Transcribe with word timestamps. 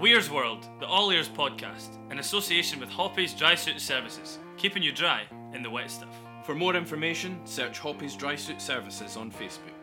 Weir's 0.00 0.30
World, 0.30 0.66
the 0.78 0.86
All 0.86 1.12
Ears 1.12 1.28
podcast, 1.28 1.98
in 2.10 2.20
association 2.20 2.80
with 2.80 2.88
Hoppy's 2.88 3.34
Dry 3.34 3.54
Suit 3.54 3.78
Services, 3.78 4.38
keeping 4.56 4.82
you 4.82 4.92
dry 4.92 5.24
in 5.52 5.62
the 5.62 5.68
wet 5.68 5.90
stuff. 5.90 6.16
For 6.42 6.54
more 6.54 6.74
information, 6.74 7.38
search 7.44 7.78
Hoppy's 7.78 8.16
Dry 8.16 8.34
Suit 8.34 8.62
Services 8.62 9.18
on 9.18 9.30
Facebook. 9.30 9.76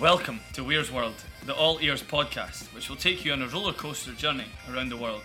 Welcome 0.00 0.40
to 0.54 0.64
Weir's 0.64 0.90
World, 0.90 1.14
the 1.44 1.54
All 1.54 1.78
Ears 1.80 2.02
podcast, 2.02 2.74
which 2.74 2.90
will 2.90 2.96
take 2.96 3.24
you 3.24 3.32
on 3.34 3.42
a 3.42 3.46
roller 3.46 3.72
coaster 3.72 4.10
journey 4.14 4.46
around 4.68 4.88
the 4.88 4.96
world. 4.96 5.22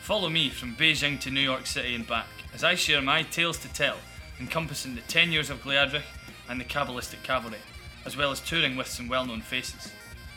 Follow 0.00 0.30
me 0.30 0.48
from 0.48 0.74
Beijing 0.74 1.20
to 1.20 1.30
New 1.30 1.42
York 1.42 1.66
City 1.66 1.94
and 1.94 2.06
back 2.06 2.28
as 2.54 2.64
I 2.64 2.74
share 2.74 3.02
my 3.02 3.22
tales 3.22 3.58
to 3.58 3.72
tell, 3.74 3.98
encompassing 4.40 4.94
the 4.94 5.02
10 5.02 5.30
years 5.30 5.50
of 5.50 5.62
Gleadric 5.62 6.04
and 6.48 6.58
the 6.58 6.64
Kabbalistic 6.64 7.22
Cavalry, 7.22 7.58
as 8.06 8.16
well 8.16 8.30
as 8.30 8.40
touring 8.40 8.76
with 8.76 8.86
some 8.86 9.08
well 9.08 9.26
known 9.26 9.42
faces. 9.42 9.92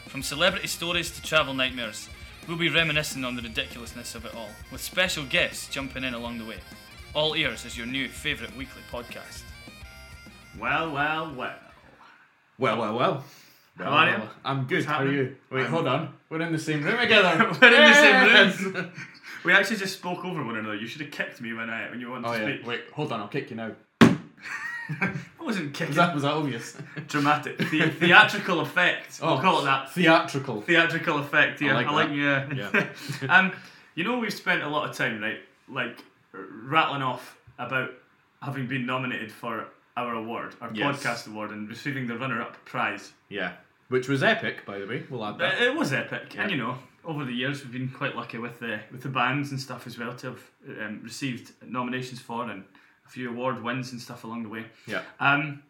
From 0.09 0.21
celebrity 0.21 0.67
stories 0.67 1.11
to 1.11 1.21
travel 1.21 1.53
nightmares, 1.53 2.09
we'll 2.47 2.57
be 2.57 2.69
reminiscing 2.69 3.23
on 3.23 3.35
the 3.35 3.41
ridiculousness 3.41 4.15
of 4.15 4.25
it 4.25 4.35
all, 4.35 4.49
with 4.71 4.81
special 4.81 5.25
guests 5.25 5.67
jumping 5.69 6.03
in 6.03 6.13
along 6.13 6.37
the 6.37 6.45
way. 6.45 6.57
All 7.13 7.35
Ears 7.35 7.65
is 7.65 7.77
your 7.77 7.87
new 7.87 8.07
favourite 8.09 8.55
weekly 8.55 8.81
podcast. 8.91 9.43
Well, 10.59 10.91
well, 10.91 11.33
well. 11.35 11.55
Well, 12.57 12.77
well, 12.77 12.95
well. 12.97 13.23
How 13.77 13.85
are 13.91 14.09
you? 14.09 14.21
I'm 14.45 14.65
good. 14.65 14.75
What's 14.77 14.85
How 14.85 14.93
are 14.93 14.97
happening? 14.99 15.15
you? 15.15 15.35
Wait, 15.51 15.61
I'm- 15.63 15.71
hold 15.71 15.87
on. 15.87 16.13
We're 16.29 16.41
in 16.41 16.51
the 16.51 16.59
same 16.59 16.83
room 16.83 16.97
together. 16.99 17.37
We're 17.61 17.67
in 17.73 17.91
the 17.91 18.51
same 18.53 18.73
room. 18.73 18.91
We 19.43 19.51
actually 19.53 19.77
just 19.77 19.97
spoke 19.99 20.23
over 20.25 20.43
one 20.43 20.57
another. 20.57 20.75
You 20.75 20.87
should 20.87 21.01
have 21.01 21.11
kicked 21.11 21.39
me 21.39 21.53
when 21.53 21.69
I 21.69 21.89
when 21.91 21.99
you 21.99 22.09
wanted 22.09 22.27
Oh 22.29 22.33
to 22.33 22.39
yeah. 22.39 22.55
speak. 22.55 22.67
Wait, 22.67 22.81
hold 22.93 23.11
on. 23.11 23.19
I'll 23.19 23.27
kick 23.27 23.49
you 23.51 23.55
now. 23.57 23.71
I 25.01 25.11
wasn't 25.43 25.73
kicking. 25.73 25.87
Was 25.87 25.95
that 25.97 26.13
was 26.13 26.23
that 26.23 26.33
obvious? 26.33 26.77
Dramatic, 27.07 27.57
the- 27.57 27.89
theatrical 27.89 28.59
effect. 28.61 29.19
We'll 29.21 29.31
Oh. 29.33 29.39
call 29.41 29.61
it 29.61 29.65
that. 29.65 29.91
Theatrical. 29.93 30.61
Theatrical 30.61 31.19
effect. 31.19 31.61
Yeah, 31.61 31.71
I 31.71 31.83
like 31.83 31.87
like, 31.91 32.09
that. 32.09 32.55
yeah. 32.55 33.29
um, 33.35 33.51
you 33.95 34.03
know, 34.03 34.17
we've 34.19 34.33
spent 34.33 34.61
a 34.63 34.67
lot 34.69 34.89
of 34.89 34.95
time, 34.95 35.21
right, 35.21 35.39
like 35.69 36.03
rattling 36.33 37.01
off 37.01 37.37
about 37.57 37.91
having 38.41 38.67
been 38.67 38.85
nominated 38.85 39.31
for 39.31 39.65
our 39.97 40.13
award, 40.13 40.53
our 40.61 40.69
Yes. 40.73 41.01
podcast 41.01 41.27
award, 41.27 41.51
and 41.51 41.69
receiving 41.69 42.05
the 42.05 42.17
runner-up 42.17 42.63
prize. 42.65 43.13
Yeah. 43.29 43.53
Which 43.87 44.09
was 44.09 44.21
epic, 44.23 44.65
by 44.65 44.79
the 44.79 44.85
way. 44.87 45.03
We'll 45.09 45.23
add 45.25 45.37
that. 45.37 45.61
it 45.61 45.75
was 45.75 45.93
epic, 45.93 46.33
Yeah. 46.35 46.41
and 46.43 46.51
you 46.51 46.57
know, 46.57 46.77
over 47.05 47.23
the 47.23 47.31
years 47.33 47.63
we've 47.63 47.71
been 47.71 47.89
quite 47.89 48.15
lucky 48.15 48.37
with 48.39 48.59
the 48.59 48.79
with 48.91 49.03
the 49.03 49.09
bands 49.09 49.51
and 49.51 49.59
stuff 49.61 49.85
as 49.87 49.97
well 49.97 50.13
to 50.15 50.27
have 50.31 50.41
um, 50.81 50.99
received 51.03 51.51
nominations 51.63 52.19
for 52.19 52.49
and 52.49 52.63
a 53.05 53.09
few 53.09 53.29
award 53.29 53.63
wins 53.63 53.91
and 53.91 54.01
stuff 54.01 54.23
along 54.23 54.43
the 54.43 54.49
way. 54.49 54.65
Yeah. 54.87 55.01
Um, 55.19 55.63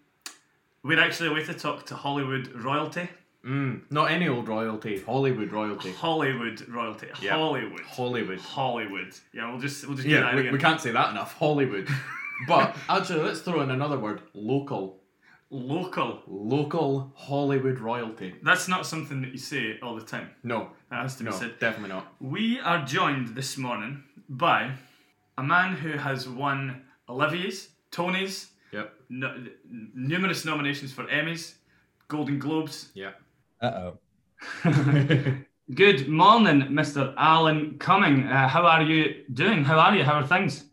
we're 0.84 1.00
actually 1.00 1.30
away 1.30 1.44
to 1.46 1.54
talk 1.54 1.86
to 1.88 1.96
Hollywood 1.96 2.48
royalty, 2.54 3.10
Mm, 3.46 3.82
not 3.92 4.10
any 4.10 4.28
old 4.28 4.48
royalty. 4.48 5.02
Hollywood 5.02 5.52
royalty. 5.52 5.92
Hollywood 5.92 6.68
royalty, 6.68 7.08
Yeah. 7.22 7.34
Hollywood, 7.38 7.82
Hollywood. 7.82 8.40
Hollywood. 8.40 9.14
Yeah, 9.34 9.52
we'll 9.52 9.60
just 9.62 9.86
we'll 9.86 9.96
just 9.96 10.08
do 10.08 10.14
Yeah, 10.16 10.22
that 10.22 10.34
we, 10.34 10.42
again. 10.42 10.54
we 10.54 10.58
can't 10.58 10.82
say 10.82 10.90
that 10.92 11.12
enough. 11.12 11.38
Hollywood. 11.38 11.88
but 12.48 12.76
actually, 12.90 13.22
let's 13.22 13.42
throw 13.42 13.62
in 13.62 13.70
another 13.70 14.00
word. 14.00 14.22
Local. 14.34 15.00
Local. 15.52 16.24
Local 16.26 17.14
Hollywood 17.16 17.80
royalty. 17.80 18.34
That's 18.42 18.68
not 18.68 18.88
something 18.88 19.22
that 19.22 19.32
you 19.32 19.38
say 19.38 19.78
all 19.80 19.94
the 19.96 20.02
time. 20.06 20.32
No. 20.42 20.72
That 20.90 21.04
has 21.04 21.16
to 21.18 21.24
be 21.24 21.30
No, 21.30 21.36
said. 21.36 21.60
definitely 21.60 21.90
not. 21.90 22.08
We 22.20 22.60
are 22.62 22.84
joined 22.84 23.36
this 23.36 23.60
morning 23.60 24.04
by 24.28 24.72
a 25.38 25.44
man 25.44 25.76
who 25.76 25.92
has 26.00 26.28
won 26.28 26.82
Olivier's, 27.10 27.70
Tony's, 27.92 28.52
Yep. 28.72 28.94
no, 29.10 29.46
numerous 29.94 30.44
nominations 30.46 30.92
for 30.92 31.06
Emmys, 31.06 31.56
Golden 32.08 32.40
Globes. 32.40 32.90
Yeah. 32.94 33.12
Uh 33.62 33.92
oh. 33.92 34.00
Good 35.74 36.08
morning, 36.10 36.62
Mr. 36.70 37.14
Alan 37.18 37.78
Cumming. 37.80 38.28
Uh, 38.28 38.48
how 38.48 38.66
are 38.66 38.84
you 38.84 39.24
doing? 39.34 39.64
How 39.64 39.80
are 39.80 39.96
you? 39.96 40.04
How 40.04 40.14
are 40.20 40.28
things? 40.28 40.66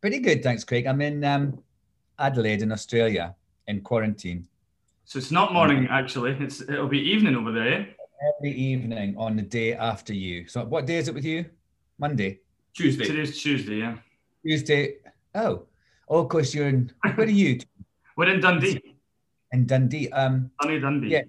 Pretty 0.00 0.18
good, 0.18 0.42
thanks, 0.42 0.64
Craig. 0.64 0.86
I'm 0.86 1.02
in 1.02 1.22
um, 1.24 1.62
Adelaide 2.18 2.62
in 2.62 2.72
Australia 2.72 3.34
in 3.66 3.80
quarantine. 3.82 4.46
So 5.04 5.18
it's 5.18 5.30
not 5.30 5.52
morning 5.52 5.88
actually. 5.90 6.36
It's 6.40 6.60
it'll 6.60 6.88
be 6.88 7.00
evening 7.00 7.36
over 7.36 7.52
there. 7.52 7.72
Eh? 7.80 7.84
Every 8.38 8.52
evening 8.52 9.16
on 9.18 9.36
the 9.36 9.42
day 9.42 9.74
after 9.74 10.14
you. 10.14 10.46
So, 10.46 10.64
what 10.64 10.86
day 10.86 10.96
is 10.96 11.08
it 11.08 11.14
with 11.14 11.24
you? 11.24 11.44
Monday, 11.98 12.40
Tuesday. 12.74 13.04
Today's 13.04 13.42
Tuesday. 13.42 13.78
Yeah, 13.78 13.96
Tuesday. 14.46 14.96
Oh, 15.34 15.64
oh, 16.10 16.18
of 16.18 16.28
course 16.28 16.54
you're 16.54 16.68
in. 16.68 16.92
Where 17.14 17.26
are 17.26 17.30
you? 17.30 17.60
we're 18.16 18.28
in 18.28 18.40
Dundee. 18.40 18.96
In 19.52 19.66
Dundee. 19.66 20.10
Um, 20.12 20.50
Sunny 20.60 20.80
Dundee. 20.80 21.08
Yeah. 21.08 21.22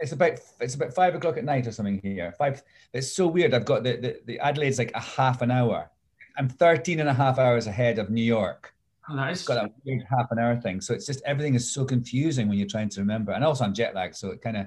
it's 0.00 0.12
about 0.12 0.40
it's 0.60 0.74
about 0.74 0.94
five 0.94 1.14
o'clock 1.14 1.36
at 1.36 1.44
night 1.44 1.66
or 1.66 1.72
something 1.72 2.00
here. 2.02 2.34
Five. 2.36 2.62
It's 2.92 3.12
so 3.12 3.28
weird. 3.28 3.54
I've 3.54 3.64
got 3.64 3.84
the 3.84 3.96
the, 3.96 4.20
the 4.26 4.40
Adelaide's 4.40 4.78
like 4.78 4.92
a 4.94 5.00
half 5.00 5.42
an 5.42 5.50
hour. 5.50 5.90
I'm 6.36 6.48
13 6.48 6.98
and 6.98 7.08
a 7.08 7.14
half 7.14 7.38
hours 7.38 7.68
ahead 7.68 8.00
of 8.00 8.10
New 8.10 8.24
York. 8.24 8.74
Oh, 9.08 9.16
that 9.16 9.30
It's 9.30 9.44
got 9.44 9.64
a 9.64 9.70
weird 9.84 10.04
half 10.10 10.32
an 10.32 10.38
hour 10.38 10.56
thing. 10.56 10.80
So 10.80 10.94
it's 10.94 11.06
just 11.06 11.22
everything 11.24 11.54
is 11.54 11.72
so 11.72 11.84
confusing 11.84 12.48
when 12.48 12.58
you're 12.58 12.66
trying 12.66 12.88
to 12.88 13.00
remember. 13.00 13.32
And 13.32 13.44
also 13.44 13.64
I'm 13.64 13.74
jet 13.74 13.94
lagged, 13.94 14.16
so 14.16 14.30
it 14.30 14.42
kind 14.42 14.56
of 14.56 14.66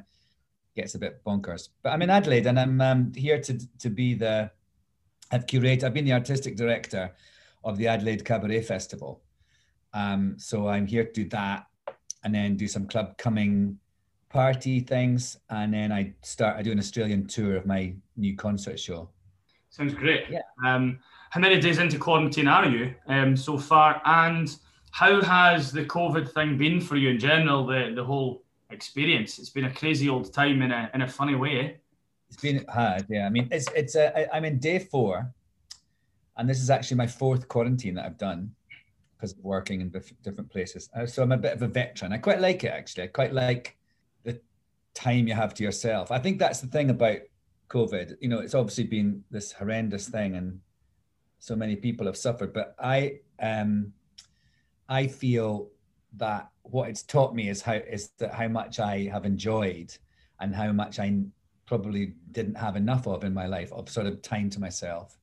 gets 0.75 0.95
a 0.95 0.99
bit 0.99 1.23
bonkers. 1.25 1.69
But 1.83 1.89
I'm 1.89 2.01
in 2.03 2.09
Adelaide 2.09 2.45
and 2.45 2.59
I'm 2.59 2.79
um, 2.79 3.13
here 3.13 3.41
to 3.41 3.59
to 3.79 3.89
be 3.89 4.13
the 4.13 4.49
I've 5.31 5.45
curated. 5.45 5.83
I've 5.83 5.93
been 5.93 6.05
the 6.05 6.13
artistic 6.13 6.55
director 6.55 7.11
of 7.63 7.77
the 7.77 7.87
Adelaide 7.87 8.23
Cabaret 8.23 8.61
Festival. 8.61 9.21
Um, 9.97 10.35
so 10.37 10.67
I'm 10.67 10.85
here 10.85 11.05
to 11.05 11.11
do 11.11 11.25
that, 11.29 11.65
and 12.23 12.31
then 12.35 12.55
do 12.55 12.67
some 12.67 12.85
club 12.87 13.17
coming 13.17 13.79
party 14.29 14.79
things, 14.79 15.37
and 15.49 15.73
then 15.73 15.91
I 15.91 16.13
start. 16.21 16.57
I 16.57 16.61
do 16.61 16.71
an 16.71 16.79
Australian 16.79 17.25
tour 17.25 17.55
of 17.55 17.65
my 17.65 17.95
new 18.15 18.35
concert 18.35 18.79
show. 18.79 19.09
Sounds 19.69 19.93
great. 19.93 20.23
Yeah. 20.29 20.45
Um, 20.65 20.99
how 21.31 21.41
many 21.41 21.59
days 21.59 21.79
into 21.79 21.97
quarantine 21.97 22.47
are 22.47 22.67
you 22.67 22.93
um, 23.07 23.35
so 23.35 23.57
far? 23.57 24.01
And 24.05 24.55
how 24.91 25.21
has 25.21 25.71
the 25.71 25.85
COVID 25.85 26.31
thing 26.31 26.57
been 26.57 26.79
for 26.79 26.95
you 26.95 27.09
in 27.09 27.19
general? 27.19 27.65
The 27.65 27.93
the 27.95 28.03
whole 28.03 28.43
experience. 28.69 29.39
It's 29.39 29.53
been 29.57 29.65
a 29.65 29.73
crazy 29.73 30.09
old 30.09 30.31
time 30.31 30.61
in 30.61 30.71
a 30.71 30.91
in 30.93 31.01
a 31.01 31.07
funny 31.07 31.35
way. 31.35 31.77
It's 32.29 32.41
been 32.41 32.65
hard, 32.69 33.05
yeah. 33.09 33.25
I 33.25 33.29
mean, 33.29 33.47
it's 33.51 33.67
it's 33.75 33.95
a, 33.95 34.05
I, 34.17 34.37
I'm 34.37 34.45
in 34.45 34.59
day 34.59 34.79
four, 34.79 35.33
and 36.35 36.49
this 36.49 36.59
is 36.61 36.69
actually 36.69 36.97
my 36.97 37.07
fourth 37.07 37.47
quarantine 37.47 37.95
that 37.95 38.05
I've 38.05 38.17
done 38.29 38.51
because 39.17 39.33
of 39.33 39.39
working 39.43 39.81
in 39.81 39.89
dif- 39.89 40.21
different 40.21 40.49
places. 40.49 40.89
Uh, 40.95 41.05
So 41.05 41.23
I'm 41.23 41.31
a 41.31 41.37
bit 41.37 41.53
of 41.53 41.61
a 41.63 41.67
veteran. 41.67 42.13
I 42.13 42.17
quite 42.17 42.39
like 42.39 42.63
it 42.63 42.69
actually. 42.69 43.05
I 43.05 43.07
quite 43.07 43.33
like 43.33 43.77
the 44.23 44.39
time 44.93 45.27
you 45.27 45.33
have 45.33 45.53
to 45.55 45.63
yourself. 45.63 46.11
I 46.11 46.19
think 46.19 46.39
that's 46.39 46.61
the 46.61 46.67
thing 46.67 46.89
about 46.89 47.19
COVID. 47.69 48.17
You 48.21 48.29
know, 48.29 48.39
it's 48.39 48.55
obviously 48.55 48.85
been 48.85 49.23
this 49.31 49.51
horrendous 49.51 50.07
thing, 50.07 50.35
and 50.35 50.59
so 51.39 51.55
many 51.55 51.75
people 51.75 52.05
have 52.05 52.17
suffered. 52.17 52.53
But 52.53 52.75
I 52.79 53.19
um, 53.41 53.93
I 54.87 55.07
feel 55.07 55.69
that 56.17 56.49
what 56.63 56.89
it's 56.89 57.03
taught 57.03 57.35
me 57.35 57.49
is 57.49 57.61
how 57.61 57.73
is 57.73 58.09
that 58.19 58.33
how 58.33 58.47
much 58.47 58.79
I 58.79 59.09
have 59.11 59.25
enjoyed 59.25 59.95
and 60.39 60.55
how 60.55 60.71
much 60.71 60.99
I 60.99 61.23
probably 61.65 62.13
didn't 62.31 62.55
have 62.55 62.75
enough 62.75 63.07
of 63.07 63.23
in 63.23 63.33
my 63.33 63.47
life 63.47 63.73
of 63.73 63.89
sort 63.89 64.07
of 64.07 64.21
time 64.21 64.49
to 64.51 64.59
myself 64.59 65.17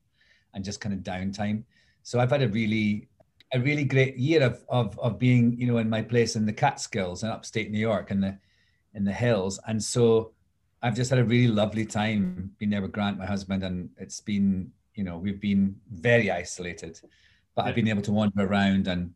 and 0.53 0.65
just 0.65 0.81
kind 0.81 0.95
of 0.95 1.01
downtime. 1.01 1.63
So 2.03 2.21
I've 2.21 2.31
had 2.31 2.43
a 2.43 2.49
really 2.49 3.09
a 3.53 3.61
really 3.61 3.85
great 3.85 4.17
year 4.17 4.43
of 4.43 4.65
of 4.69 4.99
of 4.99 5.19
being, 5.19 5.59
you 5.61 5.67
know, 5.67 5.79
in 5.79 5.89
my 5.89 6.03
place 6.03 6.37
in 6.37 6.47
the 6.47 6.53
Catskills 6.53 7.23
in 7.23 7.31
upstate 7.31 7.71
New 7.71 7.79
York 7.79 8.11
in 8.11 8.21
the 8.21 8.39
in 8.95 9.05
the 9.05 9.13
hills. 9.13 9.61
And 9.67 9.83
so 9.83 10.33
I've 10.83 10.95
just 10.95 11.11
had 11.11 11.19
a 11.19 11.25
really 11.25 11.49
lovely 11.49 11.85
time 11.85 12.51
being 12.59 12.71
there 12.71 12.83
with 12.83 12.93
Grant, 12.93 13.19
my 13.19 13.27
husband, 13.27 13.63
and 13.63 13.91
it's 13.97 14.21
been, 14.21 14.71
you 14.95 15.03
know, 15.03 15.19
we've 15.19 15.41
been 15.41 15.77
very 15.91 16.31
isolated, 16.31 17.01
but 17.55 17.65
I've 17.65 17.75
been 17.75 17.89
able 17.89 18.03
to 18.03 18.13
wander 18.13 18.45
around 18.47 18.87
and, 18.87 19.13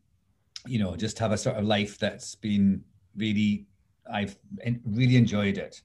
you 0.65 0.79
know, 0.79 0.95
just 0.95 1.19
have 1.19 1.31
a 1.31 1.37
sort 1.37 1.57
of 1.57 1.65
life 1.65 1.97
that's 1.97 2.35
been 2.35 2.83
really, 3.15 3.67
I've 4.11 4.35
really 4.83 5.15
enjoyed 5.15 5.57
it. 5.57 5.81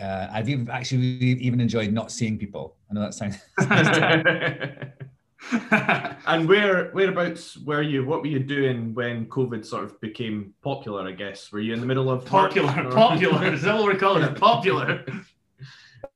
Uh, 0.00 0.28
I've 0.30 0.48
even 0.48 0.70
actually 0.70 1.18
really 1.18 1.42
even 1.42 1.60
enjoyed 1.60 1.92
not 1.92 2.10
seeing 2.10 2.38
people. 2.38 2.76
I 2.90 2.94
know 2.94 3.00
that 3.02 3.14
sounds. 3.14 3.36
And 6.26 6.48
where 6.48 6.90
whereabouts 6.90 7.56
were 7.58 7.82
you? 7.82 8.04
What 8.04 8.20
were 8.20 8.26
you 8.26 8.40
doing 8.40 8.94
when 8.94 9.26
COVID 9.26 9.64
sort 9.64 9.84
of 9.84 10.00
became 10.00 10.54
popular? 10.62 11.06
I 11.06 11.12
guess 11.12 11.52
were 11.52 11.60
you 11.60 11.72
in 11.72 11.80
the 11.80 11.86
middle 11.86 12.10
of 12.10 12.24
popular, 12.24 12.86
or- 12.86 12.90
popular. 12.90 13.52
Is 13.52 13.62
that 13.62 13.74
what 13.74 13.84
we're 13.84 13.98
calling 13.98 14.24
it? 14.24 14.34
Popular. 14.36 15.04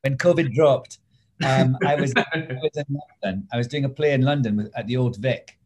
when 0.03 0.17
COVID 0.17 0.53
dropped, 0.53 0.99
um, 1.45 1.77
I 1.87 1.95
was 1.95 2.13
I 2.17 2.59
was 2.61 2.73
in 2.75 2.99
London. 3.23 3.49
I 3.53 3.57
was 3.57 3.69
doing 3.69 3.85
a 3.85 3.89
play 3.89 4.13
in 4.13 4.23
London 4.23 4.57
with, 4.57 4.73
at 4.75 4.87
the 4.87 4.97
Old 4.97 5.17
Vic, 5.17 5.59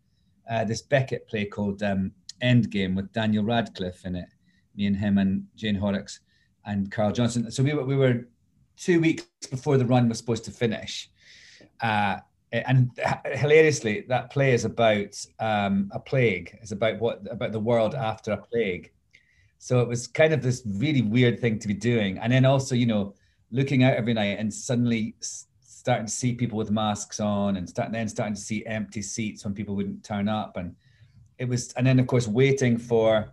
uh, 0.50 0.64
this 0.64 0.82
Beckett 0.82 1.26
play 1.26 1.46
called 1.46 1.82
um, 1.82 2.12
Endgame 2.42 2.94
with 2.94 3.12
Daniel 3.12 3.44
Radcliffe 3.44 4.04
in 4.04 4.16
it. 4.16 4.28
Me 4.76 4.86
and 4.86 4.96
him 4.96 5.18
and 5.18 5.46
Jane 5.56 5.76
Horrocks 5.76 6.20
and 6.66 6.90
Carl 6.90 7.12
Johnson. 7.12 7.50
So 7.50 7.62
we 7.62 7.72
were 7.72 7.84
we 7.84 7.96
were 7.96 8.26
two 8.76 9.00
weeks 9.00 9.24
before 9.50 9.78
the 9.78 9.86
run 9.86 10.08
was 10.08 10.18
supposed 10.18 10.44
to 10.44 10.50
finish. 10.50 11.10
Uh, 11.80 12.18
and 12.66 12.90
hilariously, 13.32 14.04
that 14.08 14.30
play 14.30 14.52
is 14.52 14.64
about 14.64 15.14
um, 15.40 15.90
a 15.92 15.98
plague. 15.98 16.58
It's 16.62 16.72
about 16.72 16.98
what 17.00 17.22
about 17.30 17.52
the 17.52 17.60
world 17.60 17.94
after 17.94 18.32
a 18.32 18.36
plague. 18.36 18.92
So 19.58 19.80
it 19.80 19.88
was 19.88 20.06
kind 20.06 20.32
of 20.32 20.42
this 20.42 20.62
really 20.66 21.02
weird 21.02 21.40
thing 21.40 21.58
to 21.58 21.68
be 21.68 21.74
doing, 21.74 22.18
and 22.18 22.32
then 22.32 22.44
also, 22.44 22.74
you 22.74 22.86
know, 22.86 23.14
looking 23.50 23.82
out 23.84 23.94
every 23.94 24.14
night 24.14 24.38
and 24.38 24.52
suddenly 24.52 25.16
starting 25.20 26.06
to 26.06 26.12
see 26.12 26.34
people 26.34 26.56
with 26.56 26.70
masks 26.70 27.20
on 27.20 27.56
and 27.56 27.68
starting 27.68 27.92
then 27.92 28.08
starting 28.08 28.34
to 28.34 28.40
see 28.40 28.64
empty 28.66 29.02
seats 29.02 29.44
when 29.44 29.54
people 29.54 29.74
wouldn't 29.74 30.04
turn 30.04 30.28
up. 30.28 30.56
And 30.56 30.74
it 31.38 31.46
was 31.46 31.72
and 31.72 31.86
then 31.86 31.98
of 31.98 32.06
course 32.06 32.28
waiting 32.28 32.78
for 32.78 33.32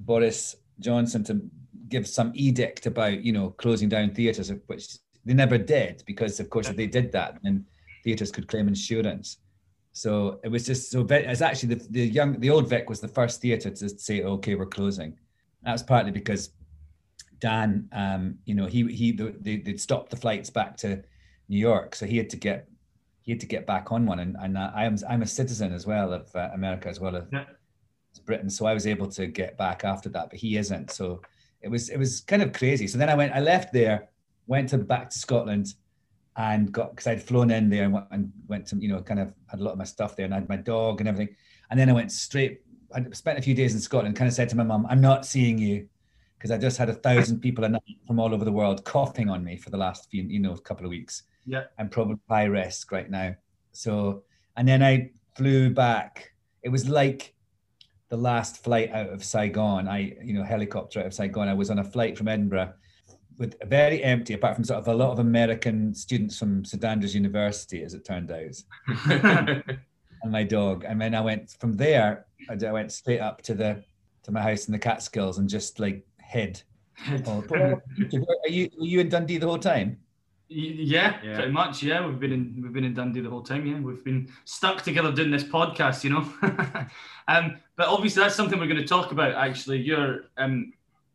boris 0.00 0.56
johnson 0.80 1.22
to 1.22 1.40
give 1.88 2.06
some 2.08 2.32
edict 2.34 2.86
about 2.86 3.22
you 3.22 3.32
know 3.32 3.50
closing 3.50 3.88
down 3.88 4.10
theaters 4.12 4.50
which 4.66 4.96
they 5.24 5.34
never 5.34 5.58
did 5.58 6.02
because 6.06 6.40
of 6.40 6.50
course 6.50 6.68
if 6.68 6.76
they 6.76 6.86
did 6.86 7.12
that. 7.12 7.38
Then 7.42 7.64
theaters 8.04 8.30
could 8.30 8.46
claim 8.46 8.68
insurance. 8.68 9.38
So 9.92 10.40
it 10.44 10.48
was 10.48 10.66
just 10.66 10.90
so 10.90 11.06
it's 11.08 11.40
actually 11.40 11.74
the, 11.76 11.86
the 11.90 12.06
young 12.06 12.38
the 12.40 12.50
old 12.50 12.68
vic 12.68 12.88
was 12.88 13.00
the 13.00 13.08
first 13.08 13.40
theater 13.40 13.70
to 13.70 13.88
say 13.88 14.22
okay 14.22 14.54
we're 14.54 14.66
closing. 14.66 15.16
That's 15.62 15.82
partly 15.82 16.10
because 16.10 16.50
dan 17.44 17.88
um, 17.92 18.38
you 18.44 18.54
know 18.54 18.66
he 18.66 18.84
he 18.92 19.12
they, 19.12 19.56
they'd 19.58 19.80
stopped 19.80 20.10
the 20.10 20.16
flights 20.16 20.50
back 20.50 20.76
to 20.78 21.02
new 21.48 21.58
york 21.58 21.94
so 21.94 22.06
he 22.06 22.16
had 22.16 22.30
to 22.30 22.36
get 22.36 22.68
he 23.20 23.32
had 23.32 23.40
to 23.40 23.46
get 23.46 23.66
back 23.66 23.92
on 23.92 24.06
one. 24.06 24.20
And, 24.20 24.36
and 24.40 24.56
i 24.56 24.84
am 24.84 24.96
i'm 25.08 25.22
a 25.22 25.26
citizen 25.26 25.72
as 25.72 25.86
well 25.86 26.12
of 26.12 26.34
uh, 26.34 26.50
america 26.54 26.88
as 26.88 27.00
well 27.00 27.16
as 27.16 27.24
yeah. 27.32 27.44
britain 28.24 28.48
so 28.48 28.64
i 28.66 28.72
was 28.72 28.86
able 28.86 29.08
to 29.08 29.26
get 29.26 29.58
back 29.58 29.84
after 29.84 30.08
that 30.10 30.30
but 30.30 30.38
he 30.38 30.56
isn't. 30.56 30.90
So 30.90 31.20
it 31.60 31.68
was 31.68 31.88
it 31.88 31.98
was 31.98 32.20
kind 32.20 32.42
of 32.42 32.52
crazy. 32.52 32.86
So 32.86 32.98
then 32.98 33.10
i 33.10 33.14
went 33.14 33.32
i 33.34 33.40
left 33.40 33.72
there 33.72 34.08
went 34.46 34.68
to 34.70 34.78
back 34.78 35.10
to 35.10 35.18
scotland 35.18 35.74
and 36.36 36.72
got 36.72 36.90
because 36.90 37.06
I'd 37.06 37.22
flown 37.22 37.50
in 37.50 37.70
there 37.70 37.84
and 37.84 37.92
went, 37.92 38.06
and 38.10 38.32
went 38.48 38.66
to 38.68 38.76
you 38.76 38.88
know 38.88 39.00
kind 39.02 39.20
of 39.20 39.32
had 39.46 39.60
a 39.60 39.62
lot 39.62 39.72
of 39.72 39.78
my 39.78 39.84
stuff 39.84 40.16
there 40.16 40.24
and 40.24 40.34
I 40.34 40.38
had 40.38 40.48
my 40.48 40.56
dog 40.56 41.00
and 41.00 41.08
everything, 41.08 41.34
and 41.70 41.78
then 41.78 41.88
I 41.88 41.92
went 41.92 42.12
straight. 42.12 42.62
I 42.94 43.04
spent 43.12 43.38
a 43.38 43.42
few 43.42 43.54
days 43.54 43.74
in 43.74 43.80
Scotland. 43.80 44.16
Kind 44.16 44.28
of 44.28 44.34
said 44.34 44.48
to 44.50 44.56
my 44.56 44.64
mum, 44.64 44.86
"I'm 44.88 45.00
not 45.00 45.26
seeing 45.26 45.58
you." 45.58 45.88
Because 46.36 46.50
I 46.50 46.58
just 46.58 46.76
had 46.76 46.90
a 46.90 46.94
thousand 46.94 47.40
people 47.40 47.64
a 47.64 47.70
night 47.70 47.82
from 48.06 48.20
all 48.20 48.34
over 48.34 48.44
the 48.44 48.52
world 48.52 48.84
coughing 48.84 49.30
on 49.30 49.42
me 49.42 49.56
for 49.56 49.70
the 49.70 49.78
last 49.78 50.10
few, 50.10 50.24
you 50.24 50.40
know, 50.40 50.54
couple 50.56 50.84
of 50.84 50.90
weeks. 50.90 51.22
Yeah. 51.46 51.64
I'm 51.78 51.88
probably 51.88 52.16
high 52.28 52.44
risk 52.44 52.92
right 52.92 53.10
now. 53.10 53.34
So, 53.72 54.24
and 54.56 54.68
then 54.68 54.82
I 54.82 55.12
flew 55.36 55.70
back. 55.70 56.32
It 56.62 56.68
was 56.68 56.86
like 56.86 57.34
the 58.10 58.16
last 58.18 58.62
flight 58.62 58.90
out 58.92 59.08
of 59.08 59.24
Saigon. 59.24 59.88
I, 59.88 60.16
you 60.22 60.34
know, 60.34 60.42
helicopter 60.42 61.00
out 61.00 61.06
of 61.06 61.14
Saigon. 61.14 61.48
I 61.48 61.54
was 61.54 61.70
on 61.70 61.78
a 61.78 61.84
flight 61.84 62.18
from 62.18 62.28
Edinburgh 62.28 62.74
with 63.38 63.56
very 63.68 64.02
empty, 64.02 64.34
apart 64.34 64.54
from 64.54 64.64
sort 64.64 64.80
of 64.80 64.88
a 64.88 64.94
lot 64.94 65.12
of 65.12 65.18
American 65.18 65.94
students 65.94 66.38
from 66.38 66.64
St 66.64 66.84
Andrews 66.84 67.14
University, 67.14 67.82
as 67.82 67.94
it 67.94 68.04
turned 68.04 68.30
out, 68.30 68.56
and 69.10 70.32
my 70.32 70.44
dog. 70.44 70.84
And 70.84 71.00
then 71.00 71.14
I 71.14 71.20
went 71.20 71.56
from 71.60 71.72
there. 71.74 72.26
I 72.48 72.54
went 72.70 72.92
straight 72.92 73.20
up 73.20 73.42
to 73.42 73.54
the 73.54 73.82
to 74.24 74.32
my 74.32 74.40
house 74.40 74.66
in 74.66 74.72
the 74.72 74.78
Catskills 74.78 75.38
and 75.38 75.48
just 75.48 75.80
like 75.80 76.06
hid. 76.20 76.62
Oh, 77.26 77.44
are 77.50 78.48
you 78.48 78.70
were 78.78 78.86
you 78.86 79.00
in 79.00 79.08
Dundee 79.08 79.38
the 79.38 79.46
whole 79.46 79.58
time? 79.58 79.98
Yeah, 80.48 81.18
yeah, 81.24 81.34
pretty 81.36 81.50
much. 81.50 81.82
Yeah, 81.82 82.06
we've 82.06 82.20
been 82.20 82.32
in 82.32 82.60
we've 82.62 82.72
been 82.72 82.84
in 82.84 82.94
Dundee 82.94 83.20
the 83.20 83.30
whole 83.30 83.42
time. 83.42 83.66
Yeah, 83.66 83.80
we've 83.80 84.04
been 84.04 84.28
stuck 84.44 84.82
together 84.82 85.10
doing 85.10 85.30
this 85.30 85.44
podcast. 85.44 86.04
You 86.04 86.10
know, 86.10 86.32
um, 87.28 87.56
but 87.76 87.88
obviously 87.88 88.22
that's 88.22 88.36
something 88.36 88.58
we're 88.58 88.66
going 88.68 88.80
to 88.80 88.86
talk 88.86 89.10
about. 89.10 89.34
Actually, 89.34 89.80
you're 89.80 90.26
um, 90.36 90.72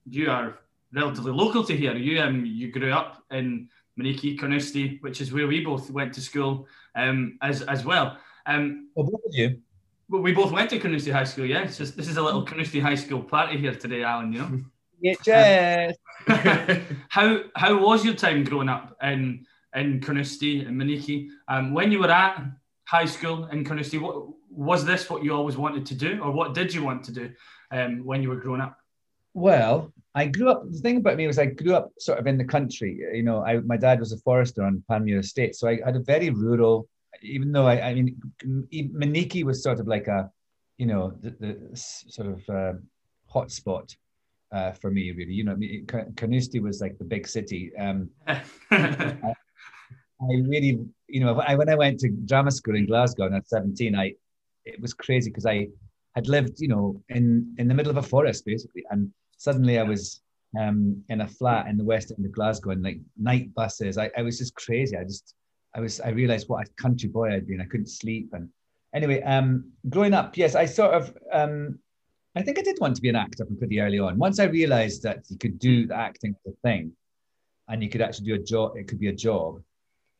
you 0.09 0.29
are 0.29 0.59
relatively 0.93 1.31
local 1.31 1.63
to 1.63 1.75
here. 1.75 1.95
You 1.95 2.21
um 2.21 2.45
you 2.45 2.71
grew 2.71 2.91
up 2.91 3.23
in 3.31 3.69
Monikie, 3.99 4.39
Carnoustie, 4.39 4.97
which 5.01 5.21
is 5.21 5.33
where 5.33 5.47
we 5.47 5.63
both 5.63 5.91
went 5.91 6.13
to 6.13 6.21
school 6.21 6.67
um 6.95 7.37
as 7.41 7.61
as 7.63 7.85
well. 7.85 8.17
Um, 8.45 8.89
well, 8.95 9.05
both 9.05 9.21
of 9.25 9.35
you. 9.35 9.61
Well, 10.09 10.21
we 10.21 10.33
both 10.33 10.51
went 10.51 10.71
to 10.71 10.79
Carnoustie 10.79 11.11
High 11.11 11.25
School. 11.25 11.45
Yeah, 11.45 11.61
it's 11.61 11.77
just 11.77 11.95
this 11.95 12.07
is 12.07 12.17
a 12.17 12.21
little 12.21 12.43
Carnoustie 12.43 12.79
High 12.79 12.95
School 12.95 13.21
party 13.21 13.57
here 13.57 13.75
today, 13.75 14.03
Alan. 14.03 14.33
You 14.33 14.39
know. 14.39 14.61
Yeah. 15.01 15.93
Um, 16.27 16.81
how 17.09 17.39
how 17.55 17.81
was 17.81 18.03
your 18.03 18.15
time 18.15 18.43
growing 18.43 18.67
up 18.67 18.97
in 19.01 19.45
in 19.73 20.01
Carnoustie 20.01 20.65
and 20.65 20.75
Monikie? 20.75 21.29
Um, 21.47 21.73
when 21.73 21.89
you 21.89 21.99
were 21.99 22.11
at 22.11 22.43
high 22.83 23.05
school 23.05 23.45
in 23.45 23.63
Carnoustie, 23.63 23.97
what 23.97 24.27
was 24.49 24.83
this 24.83 25.09
what 25.09 25.23
you 25.23 25.33
always 25.33 25.55
wanted 25.55 25.85
to 25.85 25.95
do, 25.95 26.21
or 26.21 26.31
what 26.31 26.53
did 26.53 26.73
you 26.73 26.83
want 26.83 27.05
to 27.05 27.13
do 27.13 27.31
um, 27.71 28.03
when 28.03 28.21
you 28.21 28.27
were 28.27 28.41
growing 28.41 28.59
up? 28.59 28.78
Well, 29.39 29.93
I 30.15 30.27
grew 30.27 30.49
up. 30.49 30.69
The 30.69 30.79
thing 30.79 30.97
about 30.97 31.15
me 31.15 31.25
was 31.25 31.39
I 31.39 31.45
grew 31.45 31.73
up 31.73 31.93
sort 31.97 32.19
of 32.19 32.27
in 32.27 32.37
the 32.37 32.43
country. 32.43 32.99
You 33.13 33.23
know, 33.23 33.41
I, 33.45 33.61
my 33.61 33.77
dad 33.77 34.01
was 34.01 34.11
a 34.11 34.17
forester 34.17 34.63
on 34.63 34.83
Panmure 34.91 35.19
Estate, 35.19 35.55
so 35.55 35.69
I 35.69 35.79
had 35.85 35.95
a 35.95 36.01
very 36.01 36.29
rural. 36.29 36.89
Even 37.21 37.53
though 37.53 37.65
I, 37.65 37.89
I 37.89 37.93
mean, 37.93 38.17
Monikie 38.43 39.45
was 39.45 39.63
sort 39.63 39.79
of 39.79 39.87
like 39.87 40.07
a, 40.07 40.29
you 40.77 40.87
know, 40.87 41.13
the, 41.21 41.29
the 41.39 41.69
sort 41.73 42.27
of 42.27 42.49
uh, 42.49 42.73
hotspot 43.33 43.95
uh, 44.51 44.73
for 44.73 44.91
me, 44.91 45.11
really. 45.11 45.33
You 45.33 45.45
know, 45.45 45.53
I 45.53 45.55
mean, 45.55 45.87
Carnoustie 45.87 46.59
was 46.59 46.81
like 46.81 46.97
the 46.97 47.05
big 47.05 47.25
city. 47.25 47.71
Um, 47.77 48.09
I, 48.27 48.41
I 50.21 50.33
really, 50.47 50.79
you 51.07 51.21
know, 51.21 51.39
I, 51.39 51.55
when 51.55 51.69
I 51.69 51.75
went 51.75 51.97
to 52.01 52.09
drama 52.09 52.51
school 52.51 52.75
in 52.75 52.87
Glasgow 52.87 53.33
at 53.33 53.47
17, 53.47 53.95
I 53.95 54.15
it 54.65 54.81
was 54.81 54.93
crazy 54.93 55.29
because 55.29 55.45
I 55.45 55.69
had 56.13 56.27
lived, 56.27 56.59
you 56.59 56.67
know, 56.67 57.01
in 57.07 57.55
in 57.57 57.69
the 57.69 57.73
middle 57.73 57.91
of 57.91 57.97
a 57.97 58.03
forest 58.03 58.45
basically, 58.45 58.83
and 58.89 59.13
suddenly 59.39 59.79
I 59.79 59.83
was 59.83 60.21
um, 60.59 61.01
in 61.09 61.21
a 61.21 61.27
flat 61.27 61.67
in 61.67 61.77
the 61.77 61.83
west 61.83 62.11
end 62.15 62.25
of 62.25 62.31
Glasgow 62.31 62.71
and 62.71 62.83
like 62.83 62.99
night 63.17 63.53
buses. 63.55 63.97
I, 63.97 64.11
I 64.17 64.21
was 64.21 64.37
just 64.37 64.53
crazy. 64.53 64.95
I 64.97 65.03
just, 65.03 65.33
I 65.75 65.79
was, 65.79 65.99
I 66.01 66.09
realized 66.09 66.49
what 66.49 66.67
a 66.67 66.71
country 66.81 67.09
boy 67.09 67.33
I'd 67.33 67.47
been. 67.47 67.61
I 67.61 67.65
couldn't 67.65 67.87
sleep. 67.87 68.29
And 68.33 68.49
anyway, 68.93 69.21
um, 69.23 69.71
growing 69.89 70.13
up, 70.13 70.37
yes, 70.37 70.55
I 70.55 70.65
sort 70.65 70.93
of, 70.93 71.17
um, 71.31 71.79
I 72.35 72.41
think 72.41 72.59
I 72.59 72.61
did 72.61 72.77
want 72.79 72.95
to 72.95 73.01
be 73.01 73.09
an 73.09 73.15
actor 73.15 73.45
from 73.45 73.57
pretty 73.57 73.79
early 73.79 73.99
on. 73.99 74.17
Once 74.17 74.39
I 74.39 74.45
realized 74.45 75.03
that 75.03 75.23
you 75.29 75.37
could 75.37 75.57
do 75.57 75.87
the 75.87 75.95
acting 75.95 76.35
thing 76.61 76.91
and 77.69 77.81
you 77.81 77.89
could 77.89 78.01
actually 78.01 78.27
do 78.27 78.35
a 78.35 78.39
job, 78.43 78.75
it 78.75 78.87
could 78.87 78.99
be 78.99 79.07
a 79.07 79.13
job. 79.13 79.61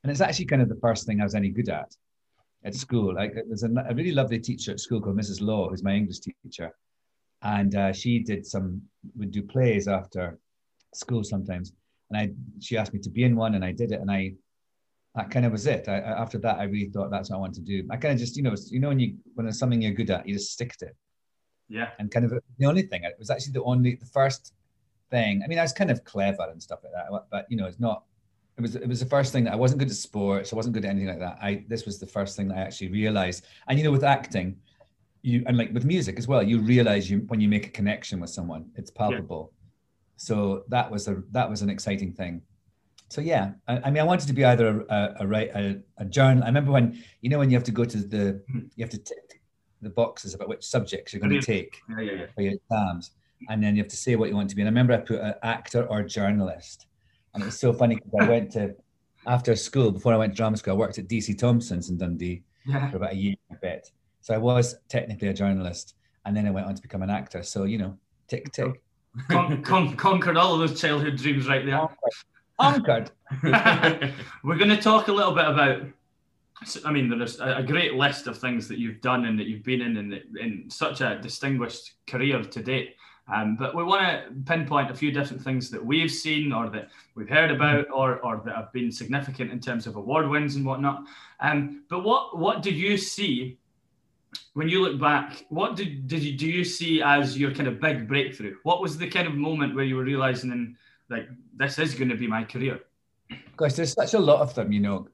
And 0.03 0.11
it's 0.11 0.21
actually 0.21 0.45
kind 0.45 0.61
of 0.61 0.69
the 0.69 0.79
first 0.81 1.05
thing 1.05 1.19
I 1.19 1.25
was 1.25 1.35
any 1.35 1.49
good 1.49 1.69
at 1.69 1.93
at 2.63 2.75
school. 2.75 3.13
Like 3.13 3.33
there's 3.33 3.63
a, 3.63 3.69
a 3.89 3.93
really 3.93 4.11
lovely 4.11 4.39
teacher 4.39 4.71
at 4.71 4.79
school 4.79 5.01
called 5.01 5.17
Mrs. 5.17 5.41
Law, 5.41 5.69
who's 5.69 5.83
my 5.83 5.93
English 5.93 6.19
teacher 6.19 6.73
and 7.41 7.75
uh, 7.75 7.93
she 7.93 8.19
did 8.19 8.45
some 8.45 8.81
would 9.15 9.31
do 9.31 9.41
plays 9.43 9.87
after 9.87 10.37
school 10.93 11.23
sometimes. 11.23 11.71
And 12.09 12.17
i 12.19 12.29
she 12.59 12.77
asked 12.77 12.93
me 12.93 12.99
to 13.01 13.09
be 13.09 13.23
in 13.23 13.35
one 13.35 13.55
and 13.55 13.63
i 13.63 13.71
did 13.71 13.91
it 13.91 14.01
and 14.01 14.11
i 14.11 14.33
that 15.15 15.31
kind 15.31 15.45
of 15.45 15.51
was 15.51 15.65
it. 15.65 15.87
I, 15.87 15.97
after 15.97 16.37
that 16.39 16.59
i 16.59 16.63
really 16.63 16.89
thought 16.89 17.11
that's 17.11 17.29
what 17.29 17.37
i 17.37 17.39
want 17.39 17.55
to 17.55 17.61
do. 17.61 17.87
I 17.89 17.97
kind 17.97 18.13
of 18.13 18.19
just 18.19 18.35
you 18.35 18.43
know 18.43 18.55
you 18.69 18.79
know 18.79 18.89
when 18.89 18.99
you 18.99 19.17
when 19.35 19.47
it's 19.47 19.59
something 19.59 19.81
you're 19.81 19.93
good 19.93 20.09
at 20.09 20.27
you 20.27 20.33
just 20.33 20.51
stick 20.51 20.75
to 20.77 20.87
it. 20.87 20.95
Yeah. 21.67 21.89
And 21.99 22.09
kind 22.09 22.25
of 22.25 22.33
the 22.57 22.65
only 22.65 22.83
thing 22.83 23.03
it 23.03 23.15
was 23.19 23.29
actually 23.29 23.53
the 23.53 23.63
only 23.63 23.95
the 23.95 24.05
first 24.07 24.53
thing 25.09 25.41
i 25.43 25.47
mean 25.47 25.59
i 25.59 25.61
was 25.61 25.73
kind 25.73 25.91
of 25.91 26.03
clever 26.03 26.47
and 26.51 26.61
stuff 26.61 26.79
like 26.83 26.93
that 26.93 27.07
but 27.31 27.45
you 27.49 27.57
know 27.57 27.65
it's 27.65 27.79
not 27.79 28.03
it 28.57 28.61
was 28.61 28.75
it 28.75 28.87
was 28.87 28.99
the 28.99 29.05
first 29.05 29.31
thing 29.31 29.43
that 29.43 29.53
i 29.53 29.55
wasn't 29.55 29.79
good 29.79 29.89
at 29.89 29.95
sports 29.95 30.53
i 30.53 30.55
wasn't 30.55 30.73
good 30.73 30.85
at 30.85 30.91
anything 30.91 31.07
like 31.07 31.19
that. 31.19 31.37
I 31.41 31.65
this 31.67 31.85
was 31.85 31.99
the 31.99 32.05
first 32.05 32.35
thing 32.35 32.47
that 32.49 32.57
i 32.57 32.61
actually 32.61 32.89
realized. 32.89 33.45
And 33.67 33.77
you 33.77 33.85
know 33.85 33.91
with 33.91 34.03
acting 34.03 34.57
you 35.21 35.43
and 35.47 35.57
like 35.57 35.73
with 35.73 35.85
music 35.85 36.17
as 36.17 36.27
well 36.27 36.41
you 36.41 36.59
realize 36.59 37.09
you 37.09 37.19
when 37.27 37.41
you 37.41 37.49
make 37.49 37.67
a 37.67 37.69
connection 37.69 38.19
with 38.19 38.29
someone 38.29 38.69
it's 38.75 38.91
palpable 38.91 39.51
yeah. 39.51 39.57
so 40.17 40.63
that 40.69 40.89
was 40.89 41.07
a 41.07 41.21
that 41.31 41.49
was 41.49 41.61
an 41.61 41.69
exciting 41.69 42.13
thing 42.13 42.41
so 43.09 43.21
yeah 43.21 43.51
i, 43.67 43.79
I 43.85 43.91
mean 43.91 44.01
i 44.01 44.05
wanted 44.05 44.27
to 44.27 44.33
be 44.33 44.45
either 44.45 44.81
a, 44.89 45.15
a, 45.19 45.27
a, 45.27 45.79
a 45.97 46.05
journal 46.05 46.43
i 46.43 46.47
remember 46.47 46.71
when 46.71 47.03
you 47.21 47.29
know 47.29 47.39
when 47.39 47.49
you 47.49 47.57
have 47.57 47.65
to 47.65 47.71
go 47.71 47.85
to 47.85 47.97
the 47.97 48.41
hmm. 48.51 48.59
you 48.75 48.83
have 48.83 48.91
to 48.91 48.97
tick 48.97 49.41
the 49.81 49.89
boxes 49.89 50.33
about 50.33 50.49
which 50.49 50.63
subjects 50.65 51.13
you're 51.13 51.21
going 51.21 51.39
to 51.39 51.45
take 51.45 51.77
yeah, 51.89 52.01
yeah, 52.01 52.11
yeah. 52.11 52.25
for 52.35 52.41
your 52.41 52.53
exams 52.53 53.11
and 53.49 53.63
then 53.63 53.75
you 53.75 53.81
have 53.81 53.89
to 53.89 53.95
say 53.95 54.15
what 54.15 54.29
you 54.29 54.35
want 54.35 54.49
to 54.49 54.55
be 54.55 54.61
and 54.61 54.67
i 54.67 54.71
remember 54.71 54.93
i 54.93 54.97
put 54.97 55.19
an 55.19 55.33
actor 55.43 55.85
or 55.87 56.03
journalist 56.03 56.87
and 57.33 57.43
it 57.43 57.45
was 57.45 57.59
so 57.59 57.71
funny 57.73 57.95
because 57.95 58.11
i 58.19 58.29
went 58.29 58.51
to 58.51 58.73
after 59.27 59.55
school 59.55 59.91
before 59.91 60.13
i 60.13 60.17
went 60.17 60.33
to 60.33 60.37
drama 60.37 60.57
school 60.57 60.73
i 60.73 60.77
worked 60.77 60.97
at 60.97 61.07
dc 61.07 61.37
thomson's 61.37 61.89
in 61.89 61.97
dundee 61.97 62.43
yeah. 62.65 62.89
for 62.89 62.97
about 62.97 63.13
a 63.13 63.15
year 63.15 63.35
a 63.51 63.55
bit 63.55 63.89
so 64.21 64.33
I 64.33 64.37
was 64.37 64.75
technically 64.87 65.29
a 65.29 65.33
journalist, 65.33 65.95
and 66.25 66.35
then 66.35 66.45
I 66.45 66.51
went 66.51 66.67
on 66.67 66.75
to 66.75 66.81
become 66.81 67.01
an 67.01 67.09
actor. 67.09 67.43
So 67.43 67.63
you 67.63 67.77
know, 67.77 67.97
tick 68.27 68.51
tick. 68.51 68.81
Con- 69.27 69.63
con- 69.63 69.95
conquered 69.95 70.37
all 70.37 70.53
of 70.53 70.59
those 70.59 70.79
childhood 70.79 71.17
dreams 71.17 71.47
right 71.47 71.65
there. 71.65 71.87
Conquered. 72.59 73.11
We're 74.43 74.57
going 74.57 74.69
to 74.69 74.81
talk 74.81 75.07
a 75.07 75.13
little 75.13 75.33
bit 75.33 75.45
about. 75.45 75.83
I 76.83 76.91
mean, 76.91 77.09
there's 77.17 77.39
a 77.39 77.63
great 77.63 77.93
list 77.93 78.27
of 78.27 78.37
things 78.37 78.67
that 78.67 78.79
you've 78.79 78.99
done 78.99 79.25
and 79.25 79.39
that 79.39 79.47
you've 79.47 79.63
been 79.63 79.81
in 79.81 79.97
in, 79.97 80.21
in 80.39 80.69
such 80.69 80.99
a 80.99 81.19
distinguished 81.21 81.93
career 82.05 82.43
to 82.43 82.61
date. 82.61 82.95
Um, 83.33 83.55
but 83.55 83.75
we 83.75 83.83
want 83.83 84.01
to 84.01 84.33
pinpoint 84.45 84.89
a 84.89 84.95
few 84.95 85.11
different 85.11 85.41
things 85.41 85.69
that 85.69 85.85
we've 85.85 86.11
seen 86.11 86.51
or 86.51 86.69
that 86.69 86.89
we've 87.15 87.29
heard 87.29 87.51
about 87.51 87.85
or, 87.93 88.19
or 88.19 88.41
that 88.43 88.55
have 88.55 88.73
been 88.73 88.91
significant 88.91 89.51
in 89.51 89.59
terms 89.59 89.85
of 89.85 89.95
award 89.95 90.27
wins 90.27 90.55
and 90.55 90.65
whatnot. 90.65 91.03
Um, 91.39 91.83
but 91.89 92.03
what, 92.03 92.37
what 92.37 92.63
did 92.63 92.75
you 92.75 92.97
see 92.97 93.57
when 94.53 94.69
you 94.69 94.81
look 94.81 94.99
back, 94.99 95.45
what 95.49 95.75
did, 95.75 96.07
did 96.07 96.23
you 96.23 96.37
do 96.37 96.47
you 96.47 96.63
see 96.63 97.01
as 97.01 97.37
your 97.37 97.53
kind 97.53 97.67
of 97.67 97.79
big 97.79 98.07
breakthrough? 98.07 98.55
What 98.63 98.81
was 98.81 98.97
the 98.97 99.07
kind 99.07 99.27
of 99.27 99.35
moment 99.35 99.75
where 99.75 99.85
you 99.85 99.95
were 99.95 100.03
realizing 100.03 100.75
like 101.09 101.27
this 101.55 101.79
is 101.79 101.95
going 101.95 102.09
to 102.09 102.15
be 102.15 102.27
my 102.27 102.43
career? 102.43 102.79
Gosh, 103.57 103.73
there's 103.73 103.93
such 103.93 104.13
a 104.13 104.19
lot 104.19 104.41
of 104.41 104.53
them, 104.55 104.71
you 104.71 104.79
know. 104.79 105.07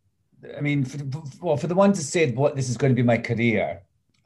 I 0.58 0.62
mean, 0.62 0.84
for, 0.84 1.24
well, 1.42 1.58
for 1.58 1.68
the 1.68 1.76
one 1.76 1.94
to 1.94 2.02
say 2.02 2.32
what 2.32 2.56
this 2.56 2.70
is 2.70 2.78
going 2.78 2.92
to 2.92 2.96
be 2.96 3.04
my 3.04 3.18
career, 3.18 3.82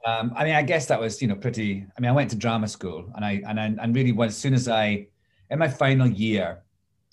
um, 0.06 0.34
I 0.36 0.44
mean, 0.46 0.56
I 0.56 0.62
guess 0.62 0.86
that 0.88 1.00
was 1.00 1.22
you 1.22 1.28
know 1.28 1.36
pretty. 1.36 1.86
I 1.98 2.02
mean, 2.02 2.10
I 2.10 2.14
went 2.14 2.30
to 2.32 2.36
drama 2.36 2.68
school, 2.68 3.12
and 3.16 3.26
I 3.26 3.42
and 3.48 3.60
I, 3.60 3.66
and 3.66 3.96
really, 3.96 4.16
as 4.24 4.38
soon 4.38 4.54
as 4.54 4.68
I, 4.68 5.08
in 5.50 5.60
my 5.60 5.68
final 5.68 6.08
year, 6.08 6.60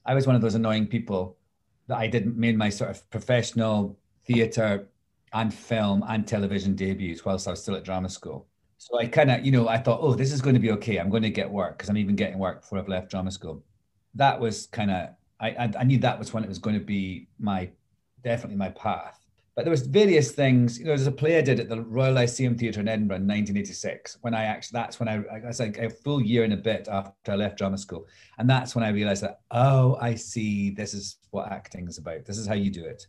I 0.04 0.14
was 0.14 0.26
one 0.26 0.36
of 0.36 0.42
those 0.42 0.54
annoying 0.54 0.86
people 0.86 1.36
that 1.88 1.98
I 1.98 2.06
didn't 2.06 2.36
made 2.36 2.56
my 2.56 2.68
sort 2.68 2.90
of 2.90 3.08
professional 3.10 3.98
theatre 4.24 4.88
and 5.36 5.52
film 5.52 6.02
and 6.08 6.26
television 6.26 6.74
debuts 6.74 7.24
whilst 7.24 7.46
I 7.46 7.50
was 7.50 7.62
still 7.62 7.76
at 7.76 7.84
drama 7.84 8.08
school. 8.08 8.46
So 8.78 8.98
I 8.98 9.06
kind 9.06 9.30
of, 9.30 9.44
you 9.44 9.52
know, 9.52 9.68
I 9.68 9.78
thought, 9.78 10.00
oh, 10.02 10.14
this 10.14 10.32
is 10.32 10.40
going 10.40 10.54
to 10.54 10.60
be 10.60 10.70
okay. 10.72 10.98
I'm 10.98 11.10
going 11.10 11.22
to 11.22 11.30
get 11.30 11.50
work 11.50 11.76
because 11.76 11.88
I'm 11.88 11.98
even 11.98 12.16
getting 12.16 12.38
work 12.38 12.62
before 12.62 12.78
I've 12.78 12.88
left 12.88 13.10
drama 13.10 13.30
school. 13.30 13.62
That 14.14 14.40
was 14.40 14.66
kind 14.66 14.90
of, 14.90 15.10
I, 15.40 15.70
I 15.78 15.84
knew 15.84 15.98
that 15.98 16.18
was 16.18 16.32
when 16.32 16.42
it 16.42 16.48
was 16.48 16.58
going 16.58 16.78
to 16.78 16.84
be 16.84 17.28
my, 17.38 17.68
definitely 18.22 18.56
my 18.56 18.70
path. 18.70 19.20
But 19.54 19.64
there 19.64 19.70
was 19.70 19.86
various 19.86 20.32
things. 20.32 20.78
You 20.78 20.84
know, 20.84 20.90
there's 20.90 21.06
a 21.06 21.12
play 21.12 21.38
I 21.38 21.40
did 21.40 21.60
at 21.60 21.70
the 21.70 21.80
Royal 21.80 22.12
Lyceum 22.12 22.58
Theatre 22.58 22.80
in 22.80 22.88
Edinburgh 22.88 23.16
in 23.16 23.22
1986. 23.22 24.18
When 24.20 24.34
I 24.34 24.44
actually, 24.44 24.78
that's 24.78 25.00
when 25.00 25.08
I, 25.08 25.22
I 25.34 25.46
was 25.46 25.60
like 25.60 25.78
a 25.78 25.88
full 25.88 26.22
year 26.22 26.44
and 26.44 26.52
a 26.52 26.58
bit 26.58 26.88
after 26.90 27.32
I 27.32 27.36
left 27.36 27.56
drama 27.56 27.78
school, 27.78 28.06
and 28.36 28.48
that's 28.48 28.74
when 28.74 28.84
I 28.84 28.90
realised 28.90 29.22
that 29.22 29.40
oh, 29.50 29.96
I 29.98 30.14
see, 30.14 30.70
this 30.70 30.92
is 30.92 31.16
what 31.30 31.50
acting 31.50 31.88
is 31.88 31.96
about. 31.96 32.26
This 32.26 32.36
is 32.36 32.46
how 32.46 32.52
you 32.52 32.70
do 32.70 32.84
it. 32.84 33.06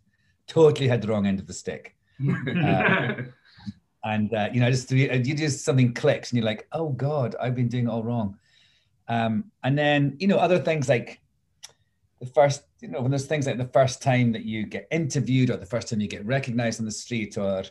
Totally 0.48 0.88
had 0.88 1.02
the 1.02 1.10
wrong 1.10 1.26
end 1.26 1.42
of 1.42 1.48
the 1.48 1.54
stick. 1.54 1.97
Uh, 2.20 3.14
and 4.04 4.34
uh, 4.34 4.50
you 4.54 4.60
know, 4.60 4.70
just 4.72 4.92
you 4.92 5.36
just 5.36 5.66
something 5.66 5.94
clicks, 5.94 6.32
and 6.32 6.38
you're 6.38 6.46
like, 6.46 6.68
oh 6.72 6.90
God, 6.90 7.36
I've 7.42 7.56
been 7.56 7.68
doing 7.68 7.88
it 7.88 7.90
all 7.90 8.04
wrong. 8.04 8.38
Um, 9.08 9.52
and 9.64 9.78
then 9.78 10.16
you 10.20 10.28
know, 10.28 10.38
other 10.38 10.60
things 10.60 10.90
like 10.90 11.22
the 12.20 12.26
first, 12.26 12.64
you 12.82 12.88
know, 12.88 13.02
when 13.02 13.12
there's 13.12 13.26
things 13.26 13.46
like 13.46 13.58
the 13.58 13.66
first 13.66 14.02
time 14.02 14.32
that 14.32 14.44
you 14.44 14.66
get 14.66 14.88
interviewed 14.92 15.50
or 15.50 15.58
the 15.58 15.66
first 15.66 15.90
time 15.90 16.02
you 16.02 16.08
get 16.08 16.26
recognized 16.26 16.80
on 16.80 16.86
the 16.86 16.92
street 16.92 17.38
or, 17.38 17.64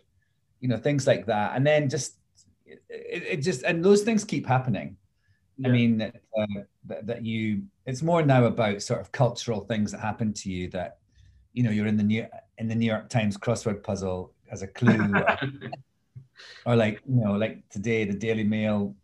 you 0.60 0.68
know, 0.68 0.76
things 0.76 1.06
like 1.06 1.26
that. 1.26 1.56
And 1.56 1.66
then 1.66 1.88
just, 1.88 2.18
it, 2.64 2.80
it 2.88 3.36
just, 3.38 3.64
and 3.64 3.84
those 3.84 4.02
things 4.02 4.24
keep 4.24 4.46
happening. 4.46 4.96
Yeah. 5.58 5.68
I 5.68 5.72
mean, 5.72 6.00
uh, 6.02 6.46
that, 6.84 7.06
that 7.06 7.24
you, 7.24 7.62
it's 7.86 8.02
more 8.02 8.22
now 8.22 8.44
about 8.44 8.82
sort 8.82 9.00
of 9.00 9.10
cultural 9.10 9.62
things 9.62 9.90
that 9.90 10.00
happen 10.00 10.32
to 10.34 10.48
you 10.48 10.70
that, 10.70 10.98
you 11.52 11.64
know, 11.64 11.70
you're 11.70 11.88
in 11.88 11.96
the 11.96 12.04
New, 12.04 12.24
in 12.58 12.68
the 12.68 12.74
New 12.76 12.86
York 12.86 13.08
Times 13.08 13.36
crossword 13.36 13.82
puzzle 13.82 14.32
as 14.50 14.62
a 14.62 14.66
clue. 14.66 15.12
or, 15.14 15.38
or 16.66 16.76
like, 16.76 17.00
you 17.08 17.24
know, 17.24 17.32
like 17.32 17.68
today, 17.68 18.04
the 18.04 18.14
Daily 18.14 18.44
Mail 18.44 18.94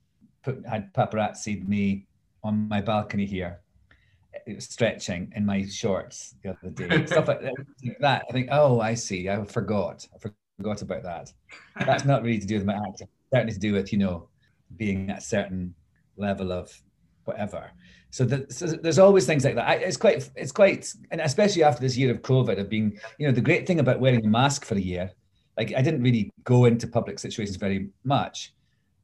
put, 0.43 0.65
had 0.67 0.93
paparazzi 0.93 1.67
me 1.67 2.07
on 2.43 2.69
my 2.69 2.81
balcony 2.81 3.27
here 3.27 3.61
stretching 4.59 5.33
in 5.37 5.47
my 5.47 5.67
shorts 5.67 6.35
the 6.43 6.51
other 6.51 6.71
day. 6.71 7.07
Stuff 7.07 7.29
like 7.29 7.41
that. 8.01 8.25
I 8.29 8.33
think, 8.33 8.49
oh, 8.51 8.81
I 8.81 8.95
see. 8.95 9.29
I 9.29 9.45
forgot. 9.45 10.07
I 10.15 10.31
forgot 10.59 10.83
about 10.83 11.03
that. 11.03 11.33
That's 11.87 12.05
not 12.05 12.23
really 12.23 12.39
to 12.39 12.47
do 12.47 12.57
with 12.57 12.65
my 12.65 12.75
acting. 12.75 13.09
Certainly 13.33 13.55
to 13.55 13.59
do 13.59 13.73
with 13.75 13.93
you 13.93 13.99
know 13.99 14.29
being 14.77 15.11
at 15.11 15.19
a 15.19 15.23
certain 15.23 15.75
level 16.17 16.53
of 16.53 16.73
whatever. 17.25 17.71
So, 18.11 18.27
so 18.51 18.67
there's 18.67 18.99
always 18.99 19.27
things 19.27 19.45
like 19.45 19.55
that. 19.55 19.69
I, 19.69 19.75
it's 19.77 19.97
quite, 19.97 20.29
it's 20.37 20.53
quite, 20.53 20.93
and 21.11 21.21
especially 21.21 21.63
after 21.63 21.81
this 21.81 21.97
year 21.97 22.11
of 22.11 22.21
COVID, 22.21 22.59
of 22.59 22.69
being, 22.69 22.99
you 23.19 23.27
know, 23.27 23.33
the 23.33 23.41
great 23.41 23.67
thing 23.67 23.81
about 23.81 24.01
wearing 24.01 24.25
a 24.25 24.29
mask 24.29 24.67
for 24.67 24.75
a 24.75 24.81
year, 24.81 25.11
like 25.56 25.73
I 25.76 25.82
didn't 25.82 26.02
really 26.02 26.30
go 26.44 26.64
into 26.64 26.87
public 26.87 27.18
situations 27.18 27.56
very 27.56 27.88
much. 28.04 28.52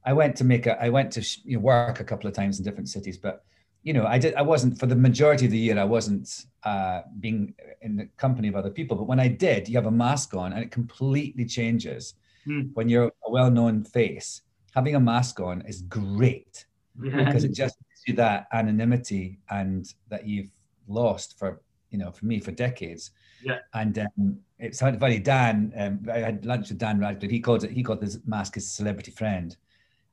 I 0.04 0.12
went 0.12 0.36
to 0.36 0.44
make 0.44 0.66
a, 0.66 0.82
I 0.82 0.88
went 0.88 1.12
to 1.12 1.38
you 1.44 1.56
know, 1.56 1.62
work 1.62 2.00
a 2.00 2.04
couple 2.04 2.28
of 2.28 2.34
times 2.34 2.58
in 2.58 2.64
different 2.64 2.88
cities, 2.88 3.18
but 3.18 3.44
you 3.82 3.92
know, 3.92 4.06
I 4.06 4.18
did. 4.18 4.34
I 4.34 4.42
wasn't 4.42 4.78
for 4.78 4.86
the 4.86 4.96
majority 4.96 5.46
of 5.46 5.52
the 5.52 5.58
year. 5.58 5.78
I 5.78 5.84
wasn't 5.84 6.46
uh, 6.64 7.02
being 7.20 7.54
in 7.82 7.96
the 7.96 8.06
company 8.16 8.48
of 8.48 8.56
other 8.56 8.70
people. 8.70 8.96
But 8.96 9.04
when 9.04 9.20
I 9.20 9.28
did, 9.28 9.68
you 9.68 9.76
have 9.76 9.86
a 9.86 9.90
mask 9.90 10.34
on, 10.34 10.52
and 10.52 10.62
it 10.62 10.70
completely 10.70 11.44
changes. 11.44 12.14
Mm. 12.46 12.70
When 12.74 12.88
you're 12.88 13.12
a 13.26 13.30
well-known 13.30 13.84
face, 13.84 14.42
having 14.74 14.94
a 14.94 15.00
mask 15.00 15.40
on 15.40 15.62
is 15.62 15.82
great 15.82 16.66
yeah. 17.02 17.24
because 17.24 17.44
it 17.44 17.54
just 17.62 17.76
gives 17.78 18.02
you 18.06 18.14
that 18.14 18.48
anonymity 18.52 19.38
and 19.50 19.92
that 20.08 20.26
you've 20.26 20.50
lost 20.88 21.38
for 21.38 21.60
you 21.90 21.98
know 21.98 22.10
for 22.10 22.26
me 22.26 22.40
for 22.40 22.50
decades. 22.50 23.12
Yeah. 23.42 23.58
And 23.74 23.98
um, 23.98 24.38
it's 24.58 24.80
funny. 24.80 25.18
Dan, 25.18 25.72
um, 25.76 26.00
I 26.12 26.18
had 26.18 26.44
lunch 26.44 26.68
with 26.68 26.78
Dan 26.78 26.98
Radcliffe. 26.98 27.30
He 27.30 27.40
called 27.40 27.64
it. 27.64 27.70
He 27.70 27.82
called 27.82 28.00
this 28.00 28.18
mask 28.26 28.56
his 28.56 28.70
celebrity 28.70 29.12
friend 29.12 29.56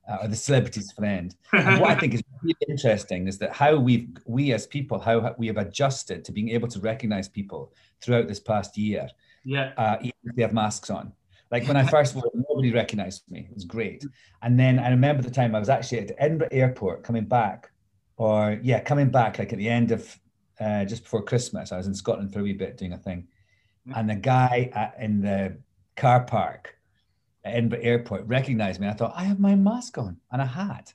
uh, 0.08 0.18
or 0.22 0.28
the 0.28 0.36
celebrity's 0.36 0.92
friend. 0.92 1.34
And 1.52 1.80
what 1.80 1.90
I 1.90 1.94
think 1.96 2.14
is 2.14 2.22
really 2.42 2.54
interesting 2.68 3.28
is 3.28 3.38
that 3.38 3.52
how 3.52 3.76
we've 3.76 4.08
we 4.24 4.52
as 4.52 4.66
people 4.66 4.98
how 4.98 5.34
we 5.38 5.46
have 5.48 5.56
adjusted 5.56 6.24
to 6.24 6.32
being 6.32 6.50
able 6.50 6.68
to 6.68 6.80
recognize 6.80 7.28
people 7.28 7.72
throughout 8.00 8.28
this 8.28 8.40
past 8.40 8.76
year. 8.76 9.08
Yeah, 9.44 9.72
uh, 9.76 9.96
even 10.00 10.14
if 10.24 10.36
they 10.36 10.42
have 10.42 10.52
masks 10.52 10.90
on. 10.90 11.12
Like 11.50 11.66
when 11.66 11.76
I 11.76 11.86
first 11.90 12.14
wore 12.14 12.30
nobody 12.34 12.72
recognized 12.72 13.22
me. 13.30 13.46
It 13.50 13.54
was 13.54 13.64
great. 13.64 14.04
And 14.42 14.58
then 14.58 14.78
I 14.78 14.90
remember 14.90 15.22
the 15.22 15.30
time 15.30 15.54
I 15.54 15.58
was 15.58 15.68
actually 15.68 16.00
at 16.00 16.12
Edinburgh 16.18 16.48
Airport 16.52 17.02
coming 17.02 17.24
back, 17.24 17.70
or 18.16 18.58
yeah, 18.62 18.80
coming 18.80 19.10
back 19.10 19.38
like 19.38 19.52
at 19.52 19.58
the 19.58 19.68
end 19.68 19.90
of 19.90 20.18
uh, 20.60 20.84
just 20.84 21.02
before 21.02 21.22
Christmas. 21.22 21.72
I 21.72 21.76
was 21.76 21.86
in 21.86 21.94
Scotland 21.94 22.32
for 22.32 22.40
a 22.40 22.42
wee 22.42 22.52
bit 22.52 22.76
doing 22.76 22.92
a 22.92 22.98
thing, 22.98 23.28
and 23.94 24.08
the 24.08 24.16
guy 24.16 24.70
at, 24.74 24.96
in 24.98 25.20
the 25.20 25.58
car 25.96 26.24
park 26.24 26.76
at 27.44 27.54
Edinburgh 27.54 27.80
Airport 27.82 28.26
recognized 28.26 28.80
me. 28.80 28.88
I 28.88 28.92
thought, 28.92 29.12
I 29.16 29.24
have 29.24 29.40
my 29.40 29.54
mask 29.54 29.98
on 29.98 30.18
and 30.30 30.42
a 30.42 30.46
hat. 30.46 30.92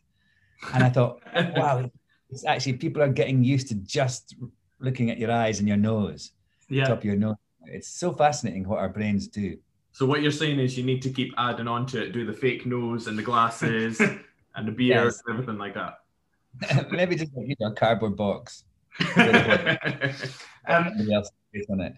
And 0.73 0.83
I 0.83 0.89
thought, 0.89 1.21
wow, 1.55 1.89
it's 2.29 2.45
actually 2.45 2.73
people 2.73 3.01
are 3.01 3.09
getting 3.09 3.43
used 3.43 3.67
to 3.69 3.75
just 3.75 4.35
looking 4.79 5.09
at 5.09 5.17
your 5.17 5.31
eyes 5.31 5.59
and 5.59 5.67
your 5.67 5.77
nose, 5.77 6.31
yeah. 6.69 6.85
top 6.85 6.99
of 6.99 7.05
your 7.05 7.15
nose. 7.15 7.35
It's 7.65 7.87
so 7.87 8.11
fascinating 8.11 8.67
what 8.67 8.79
our 8.79 8.89
brains 8.89 9.27
do. 9.27 9.57
So 9.93 10.05
what 10.05 10.21
you're 10.21 10.31
saying 10.31 10.59
is 10.59 10.77
you 10.77 10.83
need 10.83 11.01
to 11.01 11.09
keep 11.09 11.33
adding 11.37 11.67
on 11.67 11.85
to 11.87 12.03
it, 12.03 12.11
do 12.11 12.25
the 12.25 12.33
fake 12.33 12.65
nose 12.65 13.07
and 13.07 13.17
the 13.17 13.23
glasses 13.23 13.99
and 14.55 14.67
the 14.67 14.71
beard 14.71 15.05
yes. 15.05 15.21
and 15.25 15.33
everything 15.33 15.57
like 15.57 15.73
that. 15.73 15.99
Maybe 16.91 17.15
just 17.15 17.31
you 17.35 17.55
know, 17.59 17.67
a 17.67 17.73
cardboard 17.73 18.15
box. 18.15 18.63
um, 20.67 20.93
on 21.69 21.81
it 21.81 21.93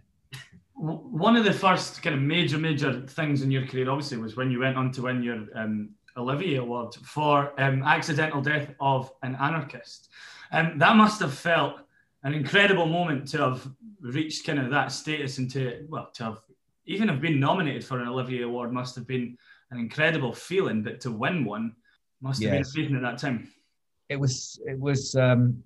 one 0.76 1.36
of 1.36 1.46
the 1.46 1.54
first 1.54 2.02
kind 2.02 2.16
of 2.16 2.22
major, 2.22 2.58
major 2.58 3.02
things 3.08 3.42
in 3.42 3.52
your 3.52 3.66
career, 3.66 3.90
obviously, 3.90 4.18
was 4.18 4.36
when 4.36 4.52
you 4.52 4.60
went 4.60 4.76
on 4.76 4.92
to 4.92 5.04
win 5.04 5.24
your 5.24 5.46
um, 5.56 5.92
Olivier 6.18 6.58
Award 6.58 6.96
for 6.96 7.60
um, 7.62 7.84
Accidental 7.84 8.42
Death 8.42 8.70
of 8.80 9.12
an 9.22 9.36
Anarchist. 9.36 10.10
Um, 10.52 10.78
that 10.78 10.96
must 10.96 11.22
have 11.22 11.34
felt 11.34 11.78
an 12.24 12.34
incredible 12.34 12.86
moment 12.86 13.28
to 13.30 13.38
have 13.38 13.68
reached 14.02 14.46
kind 14.46 14.60
of 14.60 14.70
that 14.72 14.92
status 14.92 15.38
and 15.38 15.50
to, 15.52 15.86
well, 15.90 16.10
to 16.16 16.24
have 16.24 16.42
even 16.86 17.08
have 17.08 17.22
been 17.22 17.40
nominated 17.40 17.86
for 17.86 18.00
an 18.00 18.08
Olivier 18.08 18.42
Award 18.42 18.74
must 18.74 18.94
have 18.96 19.08
been 19.08 19.38
an 19.72 19.80
incredible 19.80 20.34
feeling, 20.34 20.84
but 20.84 21.00
to 21.02 21.12
win 21.12 21.46
one 21.46 21.76
must 22.22 22.44
have 22.44 22.54
yes. 22.54 22.74
been 22.74 22.84
a 22.84 22.88
feeling 22.88 22.96
at 22.98 23.10
that 23.10 23.20
time. 23.20 23.48
It 24.10 24.20
was, 24.20 24.60
it 24.66 24.78
was 24.78 25.16
um, 25.16 25.64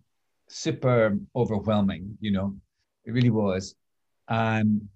super 0.49 1.17
overwhelming, 1.35 2.17
you 2.19 2.31
know, 2.31 2.55
it 3.05 3.11
really 3.11 3.29
was. 3.29 3.75
Um, 4.27 4.89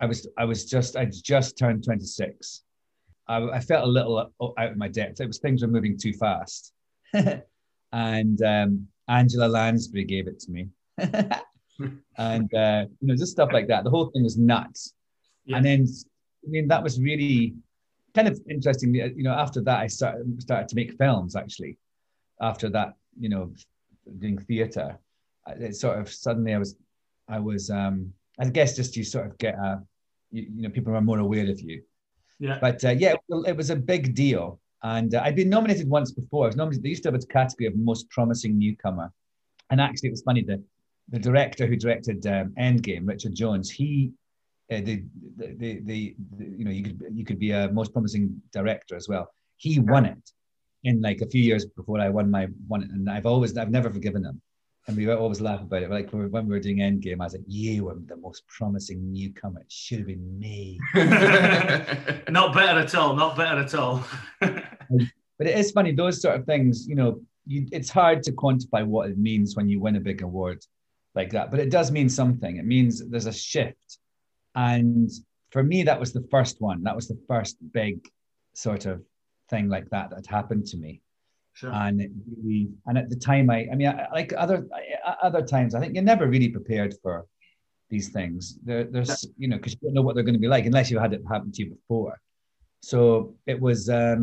I 0.00 0.06
was 0.06 0.26
I 0.36 0.44
was 0.44 0.64
just 0.64 0.96
I 0.96 1.06
just 1.06 1.56
turned 1.56 1.84
26. 1.84 2.62
I, 3.26 3.36
I 3.36 3.60
felt 3.60 3.84
a 3.84 3.90
little 3.90 4.18
out 4.18 4.70
of 4.70 4.76
my 4.76 4.88
depth. 4.88 5.20
It 5.20 5.26
was 5.26 5.38
things 5.38 5.62
were 5.62 5.68
moving 5.68 5.96
too 5.96 6.12
fast, 6.12 6.72
and 7.92 8.42
um, 8.42 8.86
Angela 9.08 9.46
Lansbury 9.46 10.04
gave 10.04 10.26
it 10.26 10.40
to 10.40 10.50
me, 10.50 10.68
and 12.18 12.54
uh, 12.54 12.84
you 13.00 13.08
know 13.08 13.16
just 13.16 13.32
stuff 13.32 13.50
like 13.52 13.68
that. 13.68 13.84
The 13.84 13.90
whole 13.90 14.10
thing 14.10 14.24
was 14.24 14.36
nuts. 14.36 14.92
Yeah. 15.44 15.56
And 15.56 15.66
then 15.66 15.86
I 16.46 16.50
mean 16.50 16.68
that 16.68 16.82
was 16.82 17.00
really 17.00 17.54
kind 18.14 18.28
of 18.28 18.38
interesting. 18.50 18.94
You 18.94 19.22
know, 19.22 19.32
after 19.32 19.62
that 19.62 19.78
I 19.78 19.86
started 19.86 20.42
started 20.42 20.68
to 20.68 20.76
make 20.76 20.98
films 20.98 21.36
actually. 21.36 21.78
After 22.40 22.68
that, 22.70 22.94
you 23.18 23.28
know, 23.28 23.52
doing 24.18 24.38
theatre, 24.38 24.98
it 25.48 25.76
sort 25.76 25.98
of 25.98 26.12
suddenly 26.12 26.54
I 26.54 26.58
was 26.58 26.76
I 27.28 27.38
was 27.38 27.70
um 27.70 28.12
I 28.38 28.48
guess 28.48 28.76
just 28.76 28.96
you 28.96 29.04
sort 29.04 29.26
of 29.26 29.38
get 29.38 29.54
a 29.54 29.82
you, 30.30 30.42
you 30.54 30.62
know 30.62 30.70
people 30.70 30.94
are 30.94 31.00
more 31.00 31.18
aware 31.18 31.48
of 31.50 31.60
you. 31.60 31.82
Yeah. 32.38 32.58
But 32.60 32.84
uh, 32.84 32.90
yeah, 32.90 33.14
it 33.46 33.56
was 33.56 33.70
a 33.70 33.76
big 33.76 34.14
deal, 34.14 34.60
and 34.82 35.14
uh, 35.14 35.22
I'd 35.24 35.36
been 35.36 35.48
nominated 35.48 35.88
once 35.88 36.10
before. 36.10 36.44
I 36.44 36.48
was 36.48 36.56
nominated. 36.56 36.82
They 36.82 36.88
used 36.88 37.04
to 37.04 37.12
have 37.12 37.20
a 37.20 37.26
category 37.26 37.66
of 37.66 37.76
most 37.76 38.10
promising 38.10 38.58
newcomer, 38.58 39.12
and 39.70 39.80
actually, 39.80 40.08
it 40.08 40.12
was 40.12 40.22
funny. 40.22 40.42
The 40.42 40.62
the 41.10 41.18
director 41.18 41.66
who 41.66 41.76
directed 41.76 42.26
um, 42.26 42.54
Endgame, 42.58 43.06
Richard 43.06 43.34
Jones, 43.34 43.70
he 43.70 44.12
uh, 44.72 44.76
the, 44.76 45.04
the, 45.36 45.54
the, 45.54 45.80
the, 45.84 46.16
you 46.38 46.64
know 46.64 46.70
you 46.70 46.82
could 46.82 47.00
you 47.12 47.24
could 47.24 47.38
be 47.38 47.52
a 47.52 47.70
most 47.70 47.92
promising 47.92 48.40
director 48.52 48.96
as 48.96 49.08
well. 49.08 49.32
He 49.56 49.78
won 49.78 50.06
it 50.06 50.30
in 50.84 51.00
like 51.00 51.20
a 51.20 51.26
few 51.26 51.42
years 51.42 51.64
before 51.64 52.00
I 52.00 52.08
won 52.08 52.30
my 52.30 52.46
one, 52.68 52.82
and 52.82 53.10
I've 53.10 53.26
always 53.26 53.56
I've 53.56 53.70
never 53.70 53.90
forgiven 53.90 54.24
him 54.24 54.40
and 54.86 54.96
we 54.96 55.10
always 55.10 55.40
laugh 55.40 55.62
about 55.62 55.82
it. 55.82 55.90
Like 55.90 56.10
when 56.10 56.30
we 56.30 56.54
were 56.54 56.60
doing 56.60 56.78
Endgame, 56.78 57.20
I 57.20 57.24
was 57.24 57.32
like, 57.32 57.44
"You 57.46 57.84
were 57.84 57.96
the 58.06 58.16
most 58.16 58.46
promising 58.48 59.12
newcomer. 59.12 59.60
It 59.60 59.72
should 59.72 59.98
have 59.98 60.06
been 60.06 60.38
me." 60.38 60.78
not 60.94 62.54
better 62.54 62.80
at 62.80 62.94
all. 62.94 63.16
Not 63.16 63.36
better 63.36 63.60
at 63.60 63.74
all. 63.74 64.04
but 64.40 65.46
it 65.46 65.58
is 65.58 65.70
funny 65.70 65.92
those 65.92 66.20
sort 66.20 66.38
of 66.38 66.44
things. 66.44 66.86
You 66.86 66.96
know, 66.96 67.20
you, 67.46 67.66
it's 67.72 67.90
hard 67.90 68.22
to 68.24 68.32
quantify 68.32 68.84
what 68.84 69.08
it 69.08 69.18
means 69.18 69.56
when 69.56 69.68
you 69.68 69.80
win 69.80 69.96
a 69.96 70.00
big 70.00 70.22
award 70.22 70.62
like 71.14 71.30
that, 71.30 71.50
but 71.50 71.60
it 71.60 71.70
does 71.70 71.90
mean 71.90 72.08
something. 72.08 72.56
It 72.56 72.66
means 72.66 73.02
there's 73.08 73.26
a 73.26 73.32
shift, 73.32 73.98
and 74.54 75.10
for 75.50 75.62
me, 75.62 75.84
that 75.84 76.00
was 76.00 76.12
the 76.12 76.26
first 76.30 76.60
one. 76.60 76.82
That 76.82 76.96
was 76.96 77.08
the 77.08 77.18
first 77.26 77.56
big 77.72 78.06
sort 78.52 78.84
of 78.84 79.02
thing 79.54 79.68
like 79.76 79.88
that 79.94 80.06
that 80.10 80.26
happened 80.38 80.64
to 80.72 80.76
me. 80.84 80.92
Sure. 81.58 81.72
And 81.72 81.96
really, 82.32 82.62
and 82.86 82.98
at 83.02 83.08
the 83.12 83.20
time, 83.30 83.46
I, 83.56 83.58
I 83.72 83.74
mean, 83.78 83.88
I, 83.88 84.08
like 84.18 84.30
other 84.44 84.58
other 85.28 85.42
times, 85.54 85.70
I 85.74 85.80
think 85.80 85.94
you're 85.94 86.12
never 86.14 86.26
really 86.34 86.50
prepared 86.58 86.92
for 87.02 87.16
these 87.92 88.08
things. 88.16 88.58
There, 88.68 88.84
there's, 88.92 89.24
you 89.42 89.48
know, 89.48 89.58
because 89.58 89.74
you 89.74 89.80
don't 89.82 89.94
know 89.94 90.02
what 90.06 90.14
they're 90.14 90.28
going 90.28 90.40
to 90.40 90.46
be 90.46 90.54
like 90.56 90.66
unless 90.66 90.90
you 90.90 90.98
had 90.98 91.12
it 91.12 91.22
happen 91.34 91.52
to 91.52 91.62
you 91.62 91.70
before. 91.76 92.14
So 92.80 93.02
it 93.52 93.58
was, 93.66 93.80
um, 93.88 94.20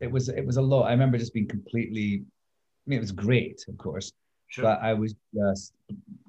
it 0.00 0.10
was, 0.14 0.28
it 0.28 0.44
was 0.44 0.56
a 0.56 0.66
lot. 0.72 0.88
I 0.88 0.90
remember 0.90 1.18
just 1.18 1.34
being 1.38 1.50
completely. 1.56 2.08
I 2.22 2.84
mean, 2.86 2.98
it 2.98 3.06
was 3.08 3.12
great, 3.12 3.58
of 3.70 3.76
course, 3.78 4.08
Sure. 4.48 4.64
but 4.64 4.76
I 4.80 4.92
was 5.02 5.14
just 5.34 5.72